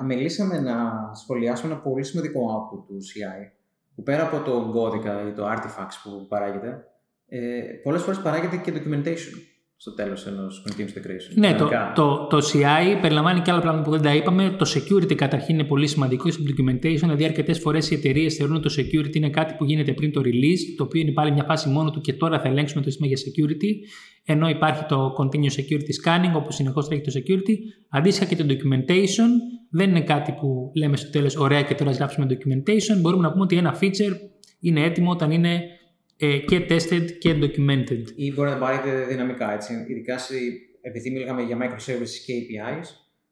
αμελήσαμε 0.01 0.59
να 0.59 0.75
σχολιάσουμε 1.13 1.73
ένα 1.73 1.81
πολύ 1.81 2.03
σημαντικό 2.03 2.39
output 2.39 2.83
του 2.87 2.97
CI 2.97 3.51
που 3.95 4.03
πέρα 4.03 4.23
από 4.23 4.51
το 4.51 4.69
κώδικα 4.71 5.27
ή 5.27 5.31
το 5.31 5.43
artifacts 5.45 5.97
που 6.03 6.27
παράγεται, 6.27 6.83
ε, 7.29 7.39
πολλές 7.83 8.01
φορές 8.01 8.19
παράγεται 8.19 8.57
και 8.57 8.73
documentation 8.75 9.49
στο 9.81 9.93
τέλος 9.93 10.27
ενός 10.27 10.65
continuous 10.67 10.81
integration. 10.81 11.33
Ναι, 11.35 11.55
το, 11.55 11.69
το, 11.95 12.27
το, 12.29 12.37
CI 12.37 12.97
περιλαμβάνει 13.01 13.39
και 13.39 13.51
άλλα 13.51 13.59
πράγματα 13.59 13.83
που 13.83 13.91
δεν 13.91 14.01
τα 14.01 14.15
είπαμε. 14.15 14.55
Το 14.57 14.65
security 14.75 15.15
καταρχήν 15.15 15.55
είναι 15.55 15.67
πολύ 15.67 15.87
σημαντικό 15.87 16.31
στο 16.31 16.43
documentation. 16.47 16.99
Δηλαδή, 16.99 17.25
αρκετές 17.25 17.59
φορές 17.59 17.91
οι 17.91 17.93
εταιρείες 17.95 18.35
θεωρούν 18.35 18.55
ότι 18.55 18.75
το 18.75 18.81
security 18.81 19.15
είναι 19.15 19.29
κάτι 19.29 19.53
που 19.57 19.65
γίνεται 19.65 19.93
πριν 19.93 20.11
το 20.11 20.21
release, 20.21 20.75
το 20.77 20.83
οποίο 20.83 21.01
είναι 21.01 21.11
πάλι 21.11 21.31
μια 21.31 21.43
φάση 21.43 21.69
μόνο 21.69 21.91
του 21.91 22.01
και 22.01 22.13
τώρα 22.13 22.39
θα 22.39 22.47
ελέγξουμε 22.47 22.83
το 22.83 22.89
σύστημα 22.89 23.07
για 23.07 23.17
security. 23.17 23.75
Ενώ 24.25 24.49
υπάρχει 24.49 24.85
το 24.85 25.13
continuous 25.17 25.59
security 25.59 25.93
scanning, 26.03 26.35
όπου 26.35 26.51
συνεχώς 26.51 26.87
τρέχει 26.87 27.01
το 27.01 27.11
security. 27.15 27.55
Αντίστοιχα 27.89 28.25
και 28.25 28.43
το 28.43 28.45
documentation 28.49 29.29
δεν 29.71 29.89
είναι 29.89 30.01
κάτι 30.01 30.31
που 30.31 30.71
λέμε 30.75 30.97
στο 30.97 31.09
τέλος, 31.09 31.35
ωραία 31.35 31.61
και 31.61 31.73
τώρα 31.73 31.91
γράψουμε 31.91 32.27
documentation. 32.29 33.01
Μπορούμε 33.01 33.23
να 33.23 33.31
πούμε 33.31 33.43
ότι 33.43 33.55
ένα 33.55 33.77
feature 33.81 34.15
είναι 34.59 34.83
έτοιμο 34.83 35.11
όταν 35.11 35.31
είναι 35.31 35.61
ε, 36.21 36.37
και 36.37 36.65
tested 36.69 37.11
και 37.19 37.35
documented. 37.41 38.03
Ή 38.15 38.33
μπορεί 38.33 38.49
να 38.49 38.57
πάρετε 38.57 39.05
δυναμικά, 39.05 39.53
έτσι. 39.53 39.85
Ειδικά 39.87 40.17
σε, 40.17 40.33
επειδή 40.81 41.11
μιλάμε 41.11 41.41
για 41.41 41.57
microservices 41.57 42.17
και 42.25 42.33
APIs, 42.33 42.85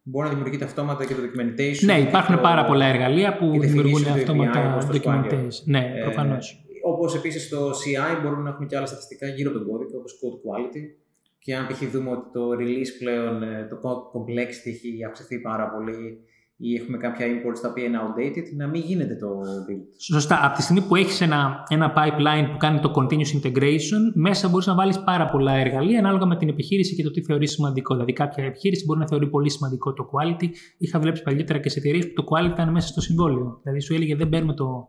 μπορεί 0.04 0.28
να 0.28 0.34
δημιουργείται 0.34 0.66
αυτόματα 0.66 1.06
και 1.06 1.14
το 1.14 1.20
documentation. 1.22 1.86
Ναι, 1.86 2.00
υπάρχουν 2.00 2.36
το... 2.36 2.42
πάρα 2.42 2.66
πολλά 2.66 2.86
εργαλεία 2.86 3.38
που 3.38 3.60
δημιουργούν 3.60 4.06
αυτόματα 4.08 4.88
documentation. 4.92 5.64
Ναι, 5.66 5.94
ε, 5.96 6.02
προφανώς. 6.02 6.66
Όπως 6.84 7.16
επίσης 7.16 7.46
στο 7.46 7.70
CI 7.70 8.22
μπορούμε 8.22 8.44
να 8.44 8.50
έχουμε 8.50 8.66
και 8.68 8.78
άλλα 8.78 8.86
στατιστικά 8.86 9.28
γύρω 9.28 9.50
από 9.50 9.60
τον 9.60 9.68
κώδικα, 9.68 9.98
όπως 9.98 10.20
code 10.22 10.38
quality. 10.46 10.84
Και 11.40 11.56
αν 11.56 11.68
π.χ. 11.68 11.84
δούμε 11.92 12.10
ότι 12.10 12.32
το 12.32 12.50
release 12.52 12.92
πλέον, 13.00 13.44
ε, 13.44 13.68
το 13.70 13.80
code 13.84 14.20
complexity 14.20 14.72
έχει 14.86 15.04
αυξηθεί 15.08 15.40
πάρα 15.40 15.70
πολύ 15.70 16.20
ή 16.60 16.76
έχουμε 16.76 16.98
κάποια 16.98 17.26
imports 17.26 17.60
τα 17.62 17.70
οποία 17.70 17.84
είναι 17.84 17.98
outdated, 18.02 18.56
να 18.56 18.68
μην 18.68 18.82
γίνεται 18.82 19.16
το 19.16 19.28
build. 19.40 19.86
Σωστά. 19.98 20.46
Από 20.46 20.56
τη 20.56 20.62
στιγμή 20.62 20.82
που 20.82 20.96
έχεις 20.96 21.22
ένα, 21.22 21.64
ένα 21.68 21.94
pipeline 21.96 22.52
που 22.52 22.58
κάνει 22.58 22.80
το 22.80 22.92
continuous 22.96 23.32
integration, 23.42 24.02
μέσα 24.14 24.50
μπορείς 24.50 24.68
να 24.68 24.76
βάλεις 24.76 25.04
πάρα 25.04 25.30
πολλά 25.30 25.54
εργαλεία 25.54 26.00
ανάλογα 26.00 26.26
με 26.26 26.38
την 26.38 26.50
επιχείρηση 26.50 26.96
και 26.96 27.04
το 27.04 27.12
τι 27.12 27.22
θεωρείς 27.22 27.52
σημαντικό. 27.52 27.94
Δηλαδή, 27.94 28.14
κάποια 28.14 28.44
επιχείρηση 28.46 28.86
μπορεί 28.86 29.00
να 29.00 29.08
θεωρεί 29.08 29.30
πολύ 29.30 29.50
σημαντικό 29.50 29.94
το 29.94 30.10
quality. 30.12 30.50
Είχα 30.78 31.00
βλέπει 31.00 31.22
παλιότερα 31.22 31.60
και 31.60 31.70
σε 31.70 31.80
εταιρείες 31.80 32.08
που 32.08 32.14
το 32.14 32.24
quality 32.30 32.52
ήταν 32.52 32.72
μέσα 32.72 32.88
στο 32.88 33.02
συμβόλαιο. 33.02 33.60
Δηλαδή, 33.64 33.82
σου 33.82 33.94
έλεγε 33.94 34.16
δεν 34.16 34.30
παίρνουμε 34.30 34.54
το, 34.54 34.88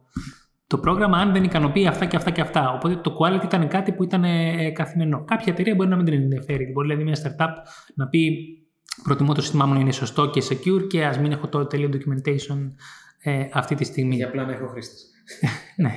το 0.67 0.79
πρόγραμμα 0.79 1.19
αν 1.19 1.33
δεν 1.33 1.45
ικανοποιεί 1.45 1.87
αυτά 1.87 2.05
και 2.05 2.17
αυτά 2.17 2.31
και 2.31 2.41
αυτά. 2.41 2.73
Οπότε 2.73 2.97
το 2.97 3.17
quality 3.21 3.45
ήταν 3.45 3.69
κάτι 3.69 3.93
που 3.93 4.03
ήταν 4.03 4.25
ε, 4.25 4.71
καθημερινό. 4.71 5.25
Κάποια 5.25 5.53
εταιρεία 5.53 5.75
μπορεί 5.75 5.89
να 5.89 5.97
μην 5.97 6.05
την 6.05 6.15
ενδιαφέρει. 6.15 6.71
Μπορεί 6.73 6.87
δηλαδή 6.87 7.05
μια 7.05 7.17
startup 7.23 7.53
να 7.95 8.09
πει 8.09 8.31
προτιμώ 9.03 9.35
το 9.35 9.41
σύστημά 9.41 9.67
μου 9.67 9.75
να 9.75 9.81
είναι 9.81 9.93
σωστό 9.93 10.31
και 10.31 10.43
secure 10.49 10.89
και 10.89 11.05
ας 11.05 11.19
μην 11.19 11.33
έχω 11.33 11.49
το 11.49 11.67
τέλειο 11.67 11.91
documentation 11.93 12.73
ε, 13.19 13.49
αυτή 13.53 13.75
τη 13.75 13.85
στιγμή. 13.85 14.15
Για 14.15 14.27
απλά 14.27 14.45
να 14.45 14.53
έχω 14.53 14.67
χρήστες. 14.67 15.07
ναι. 15.77 15.95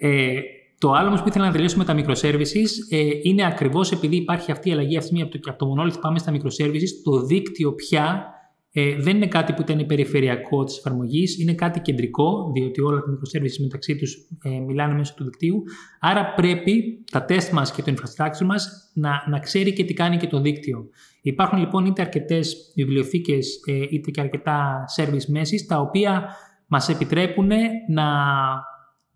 Ε, 0.00 0.40
το 0.78 0.92
άλλο 0.92 1.08
όμως 1.08 1.22
που 1.22 1.28
ήθελα 1.28 1.46
να 1.46 1.52
τελειώσω 1.52 1.76
με 1.78 1.84
τα 1.84 1.94
microservices 1.96 2.68
ε, 2.90 3.08
είναι 3.22 3.46
ακριβώς 3.46 3.92
επειδή 3.92 4.16
υπάρχει 4.16 4.52
αυτή 4.52 4.68
η 4.68 4.72
αλλαγή 4.72 4.96
αυτή 4.96 5.22
από 5.22 5.38
το, 5.38 5.50
από 5.50 5.58
το 5.58 5.72
monolith 5.72 6.00
πάμε 6.00 6.18
στα 6.18 6.32
microservices, 6.32 6.88
το 7.04 7.22
δίκτυο 7.26 7.72
πια 7.72 8.33
ε, 8.76 8.96
δεν 8.98 9.16
είναι 9.16 9.26
κάτι 9.26 9.52
που 9.52 9.62
ήταν 9.62 9.86
περιφερειακό 9.86 10.64
της 10.64 10.78
εφαρμογής, 10.78 11.38
είναι 11.38 11.54
κάτι 11.54 11.80
κεντρικό, 11.80 12.50
διότι 12.54 12.80
όλα 12.80 13.00
τα 13.00 13.06
microservices 13.12 13.56
μεταξύ 13.60 13.96
τους 13.96 14.28
ε, 14.42 14.50
μιλάνε 14.50 14.94
μέσω 14.94 15.14
του 15.16 15.24
δικτύου. 15.24 15.62
Άρα 16.00 16.34
πρέπει 16.34 17.04
τα 17.10 17.24
test 17.28 17.50
μας 17.52 17.72
και 17.72 17.82
το 17.82 17.94
infrastructure 17.96 18.44
μας 18.44 18.90
να, 18.94 19.24
να 19.28 19.38
ξέρει 19.38 19.72
και 19.72 19.84
τι 19.84 19.94
κάνει 19.94 20.16
και 20.16 20.26
το 20.26 20.40
δίκτυο. 20.40 20.88
Υπάρχουν 21.22 21.58
λοιπόν 21.58 21.86
είτε 21.86 22.02
αρκετές 22.02 22.72
βιβλιοθήκες 22.76 23.60
ε, 23.66 23.86
είτε 23.90 24.10
και 24.10 24.20
αρκετά 24.20 24.84
service 24.96 25.26
μέση, 25.28 25.66
τα 25.68 25.80
οποία 25.80 26.28
μας 26.66 26.88
επιτρέπουν 26.88 27.50
να, 27.88 28.06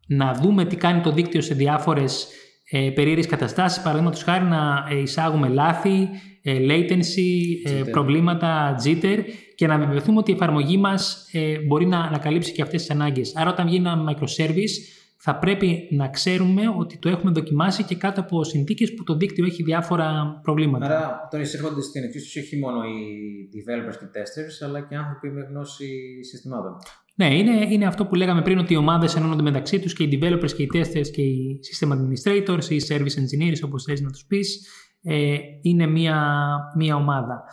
να 0.06 0.32
δούμε 0.32 0.64
τι 0.64 0.76
κάνει 0.76 1.00
το 1.00 1.12
δίκτυο 1.12 1.40
σε 1.40 1.54
διάφορες 1.54 2.28
ε, 2.70 2.90
περίεργες 2.90 3.26
καταστάσεις. 3.26 3.82
Παραδείγματος 3.82 4.22
χάρη 4.22 4.44
να 4.44 4.88
εισάγουμε 5.02 5.48
λάθη, 5.48 6.08
ε, 6.42 6.58
latency, 6.68 7.30
ε, 7.64 7.82
προβλήματα, 7.90 8.76
jitter 8.84 9.18
και 9.58 9.66
να 9.66 9.78
βεβαιωθούμε 9.78 10.18
ότι 10.18 10.30
η 10.30 10.34
εφαρμογή 10.34 10.76
μας 10.76 11.28
ε, 11.32 11.58
μπορεί 11.58 11.86
να 11.86 11.98
ανακαλύψει 12.00 12.52
και 12.52 12.62
αυτές 12.62 12.80
τις 12.80 12.90
ανάγκες. 12.90 13.36
Άρα, 13.36 13.50
όταν 13.50 13.68
γίνει 13.68 13.88
ένα 13.88 14.04
microservice, 14.10 14.74
θα 15.16 15.38
πρέπει 15.38 15.88
να 15.90 16.08
ξέρουμε 16.08 16.62
ότι 16.78 16.98
το 16.98 17.08
έχουμε 17.08 17.32
δοκιμάσει 17.32 17.84
και 17.84 17.94
κάτω 17.94 18.20
από 18.20 18.44
συνθήκες 18.44 18.94
που 18.94 19.04
το 19.04 19.16
δίκτυο 19.16 19.44
έχει 19.44 19.62
διάφορα 19.62 20.40
προβλήματα. 20.42 20.84
Άρα, 20.84 21.28
τώρα 21.30 21.42
εισέρχονται 21.42 21.80
στην 21.80 22.04
εξίσωση 22.04 22.38
όχι 22.38 22.58
μόνο 22.58 22.82
οι 22.82 23.00
developers 23.54 23.96
και 23.98 24.04
οι 24.04 24.08
testers, 24.14 24.66
αλλά 24.66 24.80
και 24.80 24.96
άνθρωποι 24.96 25.30
με 25.30 25.46
γνώση 25.50 25.86
συστημάτων. 26.24 26.76
Ναι, 27.14 27.36
είναι, 27.36 27.66
είναι 27.70 27.86
αυτό 27.86 28.06
που 28.06 28.14
λέγαμε 28.14 28.42
πριν 28.42 28.58
ότι 28.58 28.72
οι 28.72 28.76
ομάδες 28.76 29.16
ενώνονται 29.16 29.42
μεταξύ 29.42 29.78
τους 29.80 29.92
και 29.92 30.02
οι 30.02 30.18
developers 30.22 30.52
και 30.52 30.62
οι 30.62 30.70
testers 30.74 31.08
και 31.12 31.22
οι 31.22 31.60
system 31.70 31.88
administrators 31.88 32.64
ή 32.68 32.74
οι 32.74 32.82
service 32.88 33.18
engineers, 33.22 33.60
όπως 33.64 33.84
θες 33.84 34.00
να 34.00 34.10
τους 34.10 34.24
πεις, 34.24 34.66
ε, 35.02 35.36
είναι 35.62 35.86
μία, 35.86 36.46
μία 36.76 36.94
ομάδα. 36.94 37.44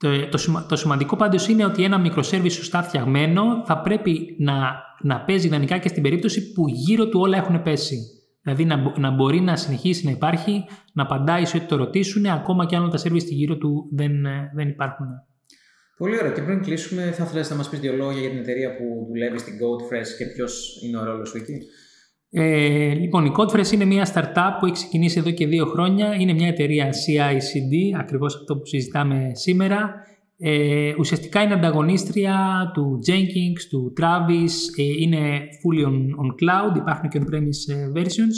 Το, 0.00 0.28
το, 0.28 0.66
το 0.68 0.76
σημαντικό 0.76 1.16
πάντως 1.16 1.48
είναι 1.48 1.64
ότι 1.64 1.84
ένα 1.84 2.02
microservice 2.04 2.50
σωστά 2.50 2.82
φτιαγμένο 2.82 3.62
θα 3.66 3.80
πρέπει 3.80 4.36
να, 4.38 4.54
να 5.02 5.20
παίζει 5.20 5.46
ιδανικά 5.46 5.78
και 5.78 5.88
στην 5.88 6.02
περίπτωση 6.02 6.52
που 6.52 6.68
γύρω 6.68 7.08
του 7.08 7.20
όλα 7.20 7.36
έχουν 7.36 7.62
πέσει. 7.62 7.98
Δηλαδή 8.42 8.64
να, 8.64 8.92
να 8.98 9.10
μπορεί 9.10 9.40
να 9.40 9.56
συνεχίσει 9.56 10.04
να 10.04 10.10
υπάρχει, 10.10 10.64
να 10.92 11.02
απαντάει 11.02 11.44
σε 11.44 11.56
ό,τι 11.56 11.66
το 11.66 11.76
ρωτήσουν, 11.76 12.26
ακόμα 12.26 12.66
και 12.66 12.76
αν 12.76 12.82
όλα 12.82 12.90
τα 12.90 12.98
service 12.98 13.24
γύρω 13.24 13.56
του 13.56 13.88
δεν, 13.92 14.24
ε, 14.24 14.50
δεν 14.54 14.68
υπάρχουν. 14.68 15.06
Πολύ 15.96 16.18
ωραία. 16.18 16.32
Και 16.32 16.42
πριν 16.42 16.62
κλείσουμε, 16.62 17.02
θα 17.02 17.24
ήθελα 17.24 17.46
να 17.48 17.56
μας 17.56 17.68
πεις 17.68 17.80
δύο 17.80 17.92
λόγια 17.92 18.20
για 18.20 18.30
την 18.30 18.38
εταιρεία 18.38 18.76
που 18.76 19.06
δουλεύει 19.08 19.38
στην 19.38 19.54
Goldfresh 19.54 20.10
και 20.18 20.24
ποιος 20.24 20.82
είναι 20.84 20.98
ο 20.98 21.04
ρόλος 21.04 21.28
σου 21.28 21.36
εκεί; 21.36 21.58
Ε, 22.30 22.92
λοιπόν, 22.92 23.24
η 23.24 23.32
Codefresh 23.36 23.72
είναι 23.72 23.84
μια 23.84 24.12
startup 24.14 24.56
που 24.58 24.66
έχει 24.66 24.74
ξεκινήσει 24.74 25.18
εδώ 25.18 25.30
και 25.30 25.46
δύο 25.46 25.66
χρόνια. 25.66 26.14
Είναι 26.14 26.32
μια 26.32 26.48
εταιρεία 26.48 26.88
CI/CD, 26.88 27.98
ακριβώς 27.98 28.34
αυτό 28.34 28.56
που 28.56 28.66
συζητάμε 28.66 29.30
σήμερα. 29.34 29.92
Ε, 30.42 30.94
ουσιαστικά 30.98 31.42
είναι 31.42 31.54
ανταγωνίστρια 31.54 32.70
του 32.74 32.98
Jenkins, 33.06 33.60
του 33.70 33.92
Travis, 34.00 34.52
ε, 34.76 34.82
είναι 34.82 35.18
fully 35.62 35.86
on, 35.86 35.94
on 35.94 36.28
cloud, 36.28 36.76
υπάρχουν 36.76 37.08
και 37.08 37.20
on-premise 37.22 37.74
ε, 37.74 38.00
versions 38.00 38.36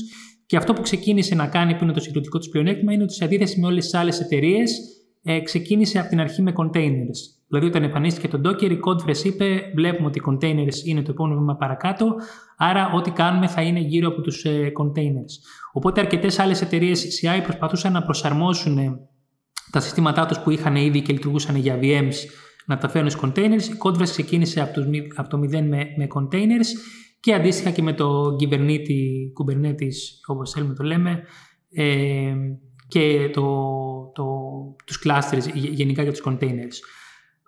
και 0.52 0.58
αυτό 0.58 0.72
που 0.72 0.82
ξεκίνησε 0.82 1.34
να 1.34 1.46
κάνει 1.46 1.74
που 1.74 1.84
είναι 1.84 1.92
το 1.92 2.00
συγκριτικό 2.00 2.38
του 2.38 2.48
πλεονέκτημα 2.48 2.92
είναι 2.92 3.02
ότι 3.02 3.12
σε 3.12 3.24
αντίθεση 3.24 3.60
με 3.60 3.66
όλες 3.66 3.84
τις 3.84 3.94
άλλες 3.94 4.20
εταιρείες 4.20 4.80
ε, 5.22 5.40
ξεκίνησε 5.40 5.98
από 5.98 6.08
την 6.08 6.20
αρχή 6.20 6.42
με 6.42 6.52
containers. 6.56 7.41
Δηλαδή, 7.52 7.70
όταν 7.70 7.82
εμφανίστηκε 7.82 8.28
το 8.28 8.40
Docker, 8.44 8.70
η 8.70 8.78
Codefresh 8.86 9.24
είπε: 9.24 9.72
Βλέπουμε 9.74 10.06
ότι 10.06 10.18
οι 10.18 10.22
containers 10.26 10.86
είναι 10.86 11.02
το 11.02 11.10
επόμενο 11.10 11.38
βήμα 11.38 11.56
παρακάτω, 11.56 12.14
άρα 12.56 12.90
ό,τι 12.94 13.10
κάνουμε 13.10 13.46
θα 13.46 13.62
είναι 13.62 13.80
γύρω 13.80 14.08
από 14.08 14.20
τους 14.20 14.44
ε, 14.44 14.72
containers. 14.78 15.32
Οπότε, 15.72 16.00
αρκετές 16.00 16.38
άλλες 16.38 16.62
εταιρείες 16.62 17.20
CI 17.22 17.40
προσπαθούσαν 17.42 17.92
να 17.92 18.02
προσαρμόσουν 18.02 18.78
ε, 18.78 18.98
τα 19.70 19.80
συστήματά 19.80 20.26
τους 20.26 20.38
που 20.38 20.50
είχαν 20.50 20.76
ήδη 20.76 21.02
και 21.02 21.12
λειτουργούσαν 21.12 21.56
για 21.56 21.78
VMs 21.82 22.14
να 22.66 22.78
τα 22.78 22.88
φέρουν 22.88 23.10
στους 23.10 23.22
containers. 23.24 23.62
Η 23.62 23.76
Codeverse 23.84 24.10
ξεκίνησε 24.10 24.60
από, 24.60 24.72
τους, 24.72 24.84
από 25.14 25.28
το 25.28 25.38
0 25.38 25.48
με, 25.50 25.86
με 25.96 26.06
containers 26.14 26.68
και 27.20 27.34
αντίστοιχα 27.34 27.70
και 27.70 27.82
με 27.82 27.92
το 27.92 28.36
Kubernetes, 28.40 29.00
Kubernetes 29.38 29.96
όπως 30.26 30.50
θέλουμε 30.50 30.74
το 30.74 30.84
λέμε, 30.84 31.22
ε, 31.72 32.34
και 32.88 33.30
το, 33.32 33.42
το, 34.14 34.24
τους 34.86 35.02
clusters 35.04 35.52
γενικά 35.54 36.04
και 36.04 36.10
τους 36.10 36.22
containers. 36.24 36.76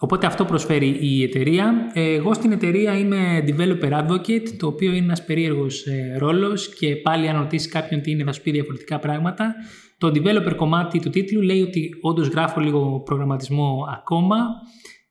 Οπότε 0.04 0.26
αυτό 0.26 0.44
προσφέρει 0.44 0.98
η 1.00 1.22
εταιρεία. 1.22 1.90
Εγώ 1.94 2.34
στην 2.34 2.52
εταιρεία 2.52 2.98
είμαι 2.98 3.44
developer 3.46 3.90
advocate, 3.90 4.48
το 4.58 4.66
οποίο 4.66 4.90
είναι 4.90 5.04
ένας 5.04 5.24
περίεργος 5.24 5.86
ε, 5.86 6.16
ρόλος 6.18 6.74
και 6.74 6.96
πάλι 6.96 7.28
αν 7.28 7.38
ρωτήσεις 7.38 7.68
κάποιον 7.68 8.00
τι 8.00 8.10
είναι 8.10 8.24
θα 8.24 8.32
σου 8.32 8.42
πει 8.42 8.50
διαφορετικά 8.50 8.98
πράγματα. 8.98 9.54
Το 9.98 10.12
developer 10.14 10.54
κομμάτι 10.56 11.00
του 11.00 11.10
τίτλου 11.10 11.40
λέει 11.40 11.60
ότι 11.60 11.90
όντως 12.00 12.28
γράφω 12.28 12.60
λίγο 12.60 13.02
προγραμματισμό 13.04 13.86
ακόμα. 13.96 14.36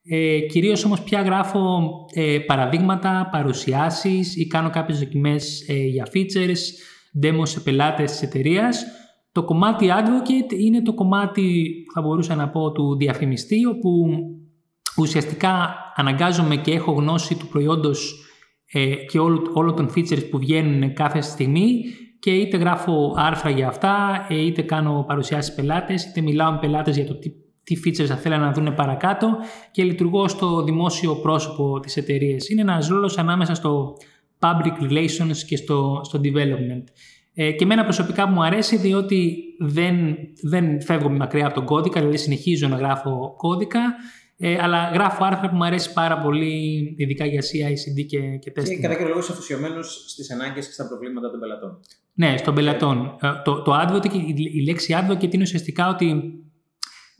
Ε, 0.03 0.39
κυρίως 0.39 0.85
όμως 0.85 1.01
πια 1.01 1.21
γράφω 1.21 1.93
ε, 2.13 2.37
παραδείγματα, 2.39 3.29
παρουσιάσεις 3.31 4.35
ή 4.35 4.47
κάνω 4.47 4.69
κάποιες 4.69 4.99
δοκιμές 4.99 5.69
ε, 5.69 5.73
για 5.73 6.07
features, 6.13 6.61
demos 7.23 7.47
σε 7.47 7.59
πελάτες 7.59 8.11
της 8.11 8.21
εταιρείας. 8.21 8.85
Το 9.31 9.43
κομμάτι 9.43 9.87
advocate 9.89 10.53
είναι 10.59 10.81
το 10.81 10.93
κομμάτι, 10.93 11.73
θα 11.93 12.01
μπορούσα 12.01 12.35
να 12.35 12.49
πω, 12.49 12.71
του 12.71 12.95
διαφημιστή, 12.97 13.65
όπου 13.65 14.05
ουσιαστικά 14.97 15.75
αναγκάζομαι 15.95 16.55
και 16.55 16.71
έχω 16.71 16.91
γνώση 16.91 17.35
του 17.35 17.47
προϊόντος 17.47 18.25
ε, 18.71 18.95
και 18.95 19.19
όλων 19.53 19.75
των 19.75 19.91
features 19.95 20.29
που 20.29 20.39
βγαίνουν 20.39 20.93
κάθε 20.93 21.21
στιγμή 21.21 21.83
και 22.19 22.31
είτε 22.31 22.57
γράφω 22.57 23.13
άρθρα 23.17 23.49
για 23.49 23.67
αυτά, 23.67 24.25
ε, 24.29 24.45
είτε 24.45 24.61
κάνω 24.61 25.03
παρουσιάσεις 25.07 25.53
πελάτες, 25.53 26.05
είτε 26.05 26.21
μιλάω 26.21 26.51
με 26.51 26.57
πελάτες 26.61 26.95
για 26.95 27.05
το 27.05 27.15
τι, 27.15 27.31
τι 27.63 27.75
features 27.85 28.05
θα 28.05 28.15
θέλουν 28.15 28.39
να 28.39 28.51
δουν 28.51 28.73
παρακάτω 28.73 29.37
και 29.71 29.83
λειτουργώ 29.83 30.27
στο 30.27 30.63
δημόσιο 30.63 31.15
πρόσωπο 31.15 31.79
της 31.79 31.97
εταιρείας. 31.97 32.49
Είναι 32.49 32.61
ένας 32.61 32.87
ρόλος 32.87 33.17
ανάμεσα 33.17 33.53
στο 33.53 33.93
public 34.39 34.91
relations 34.91 35.37
και 35.47 35.57
στο, 35.57 36.01
στο 36.03 36.19
development. 36.23 36.83
Ε, 37.33 37.51
και 37.51 37.63
εμένα 37.63 37.83
προσωπικά 37.83 38.27
που 38.27 38.33
μου 38.33 38.43
αρέσει 38.43 38.77
διότι 38.77 39.37
δεν, 39.59 40.15
δεν 40.41 40.81
φεύγω 40.81 41.09
μακριά 41.09 41.45
από 41.45 41.55
τον 41.55 41.65
κώδικα, 41.65 41.99
δηλαδή 41.99 42.17
συνεχίζω 42.17 42.67
να 42.67 42.75
γράφω 42.75 43.33
κώδικα 43.37 43.81
ε, 44.37 44.57
αλλά 44.61 44.91
γράφω 44.93 45.23
άρθρα 45.23 45.49
που 45.49 45.55
μου 45.55 45.65
αρέσει 45.65 45.93
πάρα 45.93 46.17
πολύ, 46.19 46.95
ειδικά 46.97 47.25
για 47.25 47.41
CI/CD 47.41 48.05
και, 48.07 48.19
και 48.19 48.53
testing. 48.55 48.67
Και 48.67 48.79
κατά 48.81 48.93
κύριο 48.95 49.07
λόγο 49.07 49.19
αφοσιωμένο 49.19 49.81
στις 49.81 50.31
ανάγκες 50.31 50.65
και 50.65 50.73
στα 50.73 50.87
προβλήματα 50.87 51.31
των 51.31 51.39
πελατών. 51.39 51.79
Ναι, 52.13 52.37
στον 52.37 52.55
πελατών. 52.55 53.17
Ε, 53.21 53.27
το, 53.43 53.61
το 53.61 53.79
advocate, 53.81 54.13
η 54.53 54.63
λέξη 54.63 54.95
advocate 54.97 55.33
είναι 55.33 55.43
ουσιαστικά 55.43 55.89
ότι 55.89 56.33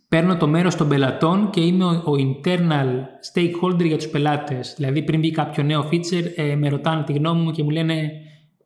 παίρνω 0.08 0.38
το 0.38 0.48
μέρος 0.48 0.76
των 0.76 0.88
πελατών 0.88 1.50
και 1.50 1.62
είμαι 1.62 1.86
ο, 1.86 1.90
ο 1.90 2.14
internal 2.16 2.90
stakeholder 3.34 3.86
για 3.86 3.98
τους 3.98 4.08
πελάτες. 4.08 4.74
Δηλαδή, 4.78 5.04
πριν 5.04 5.20
μπει 5.20 5.32
κάποιο 5.32 5.64
νέο 5.64 5.90
feature, 5.92 6.26
ε, 6.36 6.56
με 6.56 6.70
ρωτάνε 6.70 7.04
τη 7.04 7.14
γνώμη 7.14 7.42
μου 7.42 7.52
και 7.52 7.64
μου 7.64 7.70
λένε 7.70 8.12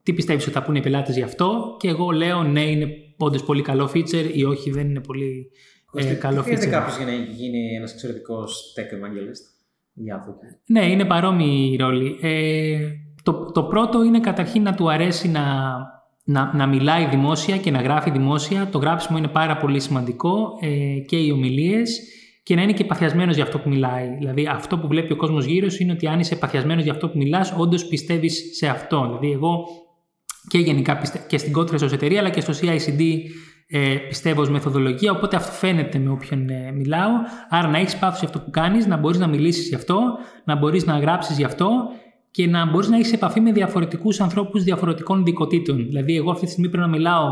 τι 0.03 0.13
πιστεύεις 0.13 0.43
ότι 0.43 0.53
θα 0.53 0.63
πούνε 0.63 0.77
οι 0.77 0.81
πελάτες 0.81 1.15
γι' 1.15 1.23
αυτό; 1.23 1.75
Και 1.79 1.87
εγώ 1.87 2.09
λέω 2.09 2.43
ναι, 2.43 2.61
είναι 2.61 2.87
όντως 3.17 3.43
πολύ 3.43 3.61
καλό 3.61 3.91
feature 3.93 4.29
ή 4.33 4.43
όχι, 4.43 4.71
δεν 4.71 4.89
είναι 4.89 5.01
πολύ 5.01 5.51
ε, 5.93 6.13
καλό 6.13 6.41
feature. 6.41 6.67
κάποιος 6.69 6.97
για 6.97 7.05
να 7.05 7.11
γίνει 7.11 7.75
ένας 7.75 7.93
εξαιρετικός 7.93 8.73
tech 8.77 8.93
evangelist; 8.93 9.43
Ή 9.93 10.11
άνθρωπο. 10.11 10.39
Ναι, 10.65 10.85
είναι 10.85 11.05
παρόμοιοι 11.05 11.69
οι 11.71 11.75
ρόλοι. 11.75 12.17
Ε, 12.21 12.77
το, 13.23 13.51
το 13.51 13.63
πρώτο 13.63 14.03
είναι 14.03 14.19
καταρχήν 14.19 14.61
να 14.61 14.73
του 14.75 14.91
αρέσει 14.91 15.29
να, 15.29 15.75
να, 16.23 16.55
να 16.55 16.67
μιλάει 16.67 17.07
δημόσια 17.07 17.57
και 17.57 17.71
να 17.71 17.81
γράφει 17.81 18.09
δημόσια. 18.09 18.69
Το 18.71 18.77
γράψιμο 18.77 19.17
είναι 19.17 19.27
πάρα 19.27 19.57
πολύ 19.57 19.79
σημαντικό 19.79 20.57
ε, 20.61 20.99
και 20.99 21.17
οι 21.17 21.31
ομιλίες 21.31 21.99
και 22.43 22.55
να 22.55 22.61
είναι 22.61 22.73
και 22.73 22.85
παθιασμένος 22.85 23.35
για 23.35 23.43
αυτό 23.43 23.59
που 23.59 23.69
μιλάει. 23.69 24.15
Δηλαδή, 24.17 24.47
αυτό 24.47 24.79
που 24.79 24.87
βλέπει 24.87 25.13
ο 25.13 25.15
κόσμος 25.15 25.45
γύρω 25.45 25.69
σου 25.69 25.83
είναι 25.83 25.91
ότι 25.91 26.07
αν 26.07 26.19
είσαι 26.19 26.35
παθιασμένος 26.35 26.83
για 26.83 26.91
αυτό 26.91 27.09
που 27.09 27.17
μιλάς, 27.17 27.53
όντως 27.57 27.85
πιστεύεις 27.85 28.55
σε 28.55 28.67
αυτό. 28.67 29.03
Δηλαδή, 29.05 29.31
εγώ 29.31 29.65
και 30.47 30.57
γενικά 30.57 30.97
πιστε... 30.97 31.25
και 31.27 31.37
στην 31.37 31.51
Κότρε 31.51 31.85
ω 31.85 31.89
εταιρεία, 31.93 32.19
αλλά 32.19 32.29
και 32.29 32.41
στο 32.41 32.53
CICD 32.61 33.01
ε, 33.69 33.95
πιστεύω 34.07 34.41
ως 34.41 34.49
μεθοδολογία, 34.49 35.11
οπότε 35.11 35.35
αυτό 35.35 35.51
φαίνεται 35.51 35.99
με 35.99 36.09
όποιον 36.09 36.49
ε, 36.49 36.71
μιλάω. 36.71 37.11
Άρα 37.49 37.67
να 37.67 37.77
έχεις 37.77 37.97
πάθος 37.97 38.19
για 38.19 38.27
αυτό 38.27 38.39
που 38.39 38.49
κάνεις, 38.49 38.87
να 38.87 38.97
μπορείς 38.97 39.19
να 39.19 39.27
μιλήσεις 39.27 39.67
γι' 39.67 39.75
αυτό, 39.75 39.99
να 40.43 40.55
μπορείς 40.55 40.85
να 40.85 40.99
γράψεις 40.99 41.37
γι' 41.37 41.43
αυτό 41.43 41.69
και 42.31 42.47
να 42.47 42.65
μπορείς 42.65 42.89
να 42.89 42.95
έχεις 42.95 43.13
επαφή 43.13 43.39
με 43.39 43.51
διαφορετικούς 43.51 44.19
ανθρώπους 44.19 44.63
διαφορετικών 44.63 45.19
ειδικοτήτων. 45.19 45.85
Δηλαδή 45.85 46.15
εγώ 46.15 46.31
αυτή 46.31 46.45
τη 46.45 46.51
στιγμή 46.51 46.69
πρέπει 46.69 46.89
να 46.89 46.95
μιλάω 46.95 47.29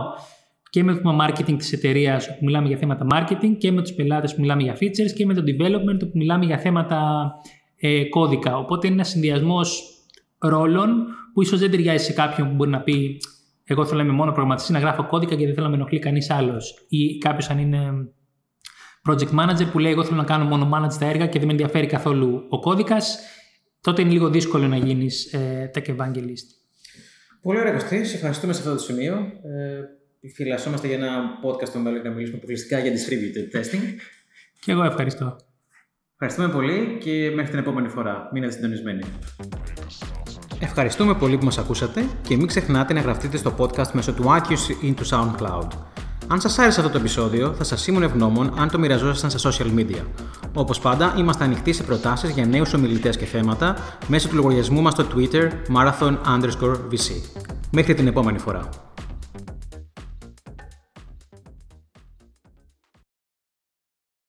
και 0.70 0.84
με 0.84 0.94
το 0.94 1.00
τμήμα 1.02 1.28
marketing 1.28 1.56
της 1.58 1.74
εταιρείας 1.74 2.28
που 2.28 2.46
μιλάμε 2.46 2.68
για 2.68 2.78
θέματα 2.78 3.06
marketing 3.12 3.56
και 3.58 3.72
με 3.72 3.82
τους 3.82 3.94
πελάτες 3.94 4.36
που 4.36 4.42
μιλάμε 4.42 4.62
για 4.62 4.74
features 4.74 5.12
και 5.16 5.26
με 5.26 5.34
το 5.34 5.44
development 5.46 6.00
που 6.00 6.12
μιλάμε 6.14 6.46
για 6.46 6.58
θέματα 6.58 7.32
ε, 7.78 8.04
κώδικα. 8.04 8.58
Οπότε 8.58 8.88
είναι 8.88 8.96
ένας 8.96 9.10
συνδυασμός 9.10 9.84
ρόλων 10.38 11.06
που 11.34 11.42
ίσως 11.42 11.60
δεν 11.60 11.72
ταιριάζει 11.72 12.06
σε 12.06 12.14
κάποιον 12.14 12.48
που 12.48 12.54
μπορεί 12.54 12.70
να 12.70 12.82
πει 12.82 13.18
εγώ 13.68 13.86
θέλω 13.86 13.98
να 13.98 14.04
είμαι 14.04 14.14
μόνο 14.14 14.32
προγραμματιστής, 14.32 14.74
να 14.74 14.80
γράφω 14.80 15.06
κώδικα 15.06 15.36
και 15.36 15.46
δεν 15.46 15.54
θέλω 15.54 15.66
να 15.66 15.72
με 15.72 15.78
ενοχλεί 15.78 16.00
κανείς 16.00 16.30
άλλος. 16.30 16.86
Ή 16.90 17.18
κάποιος 17.18 17.50
αν 17.50 17.58
είναι 17.58 17.80
project 19.10 19.40
manager 19.40 19.72
που 19.72 19.80
λέει: 19.80 19.92
Εγώ 19.92 20.04
θέλω 20.04 20.16
να 20.16 20.24
κάνω 20.24 20.44
μόνο 20.44 20.70
manage 20.74 20.94
τα 21.00 21.06
έργα 21.06 21.28
και 21.28 21.38
δεν 21.38 21.48
με 21.48 21.54
ενδιαφέρει 21.54 21.88
καθόλου 21.88 22.46
ο 22.50 22.60
κώδικας. 22.60 23.20
Τότε 23.82 24.02
είναι 24.02 24.12
λίγο 24.12 24.30
δύσκολο 24.30 24.68
να 24.68 24.78
γίνεις 24.78 25.34
ε, 25.34 25.72
tech 25.74 25.96
evangelist. 25.96 26.48
Πολύ 27.42 27.60
ωραία, 27.60 27.74
Κωστή. 27.74 28.06
Σε 28.06 28.16
ευχαριστούμε 28.16 28.54
σε 28.54 28.60
αυτό 28.60 28.72
το 28.72 28.80
σημείο. 28.80 29.16
Ε, 29.16 30.30
φυλασσόμαστε 30.34 30.88
για 30.88 30.96
ένα 30.96 31.24
podcast 31.44 31.68
στο 31.68 31.80
μέλλον 31.80 32.02
να 32.02 32.10
μιλήσουμε 32.10 32.38
αποκλειστικά 32.38 32.80
για 32.80 32.92
distributed 32.92 33.58
testing. 33.58 33.82
και 34.64 34.72
εγώ 34.72 34.84
ευχαριστώ. 34.84 35.36
Ευχαριστούμε 36.14 36.50
πολύ 36.50 36.98
και 37.00 37.32
μέχρι 37.34 37.52
την 37.52 37.60
επόμενη 37.60 37.90
φορά. 37.90 38.30
Μείνετε 38.34 38.54
συντονισμένοι. 38.54 39.04
Ευχαριστούμε 40.60 41.16
πολύ 41.16 41.38
που 41.38 41.46
μας 41.46 41.58
ακούσατε 41.58 42.08
και 42.22 42.36
μην 42.36 42.48
ξεχνάτε 42.48 42.94
να 42.94 43.02
γραφτείτε 43.02 43.38
στο 43.38 43.54
podcast 43.58 43.92
μέσω 43.92 44.14
του 44.14 44.24
iTunes 44.24 44.84
ή 44.84 44.94
του 44.94 45.06
SoundCloud. 45.08 45.68
Αν 46.28 46.42
σας 46.42 46.60
άρεσε 46.60 46.80
αυτό 46.80 46.92
το 46.92 46.98
επεισόδιο, 46.98 47.54
θα 47.58 47.64
σας 47.64 47.88
ήμουν 47.88 48.04
ευγνώμων 48.04 48.54
αν 48.58 48.70
το 48.70 48.80
μοιραζόσασταν 48.80 49.30
στα 49.30 49.52
social 49.52 49.80
media. 49.80 50.02
Όπως 50.54 50.80
πάντα, 50.80 51.14
είμαστε 51.18 51.44
ανοιχτοί 51.44 51.74
σε 51.74 51.84
προτάσεις 51.84 52.30
για 52.30 52.46
νέους 52.46 52.74
ομιλητές 52.74 53.18
και 53.18 53.26
θέματα 53.26 53.76
μέσω 54.08 54.28
του 54.28 54.36
λογαριασμού 54.36 54.82
μας 54.82 54.94
στο 54.94 55.06
Twitter 55.16 55.50
marathon_vc. 55.76 57.12
Μέχρι 57.72 57.94
την 57.94 58.08
επόμενη 58.08 58.38
φορά. 58.38 58.70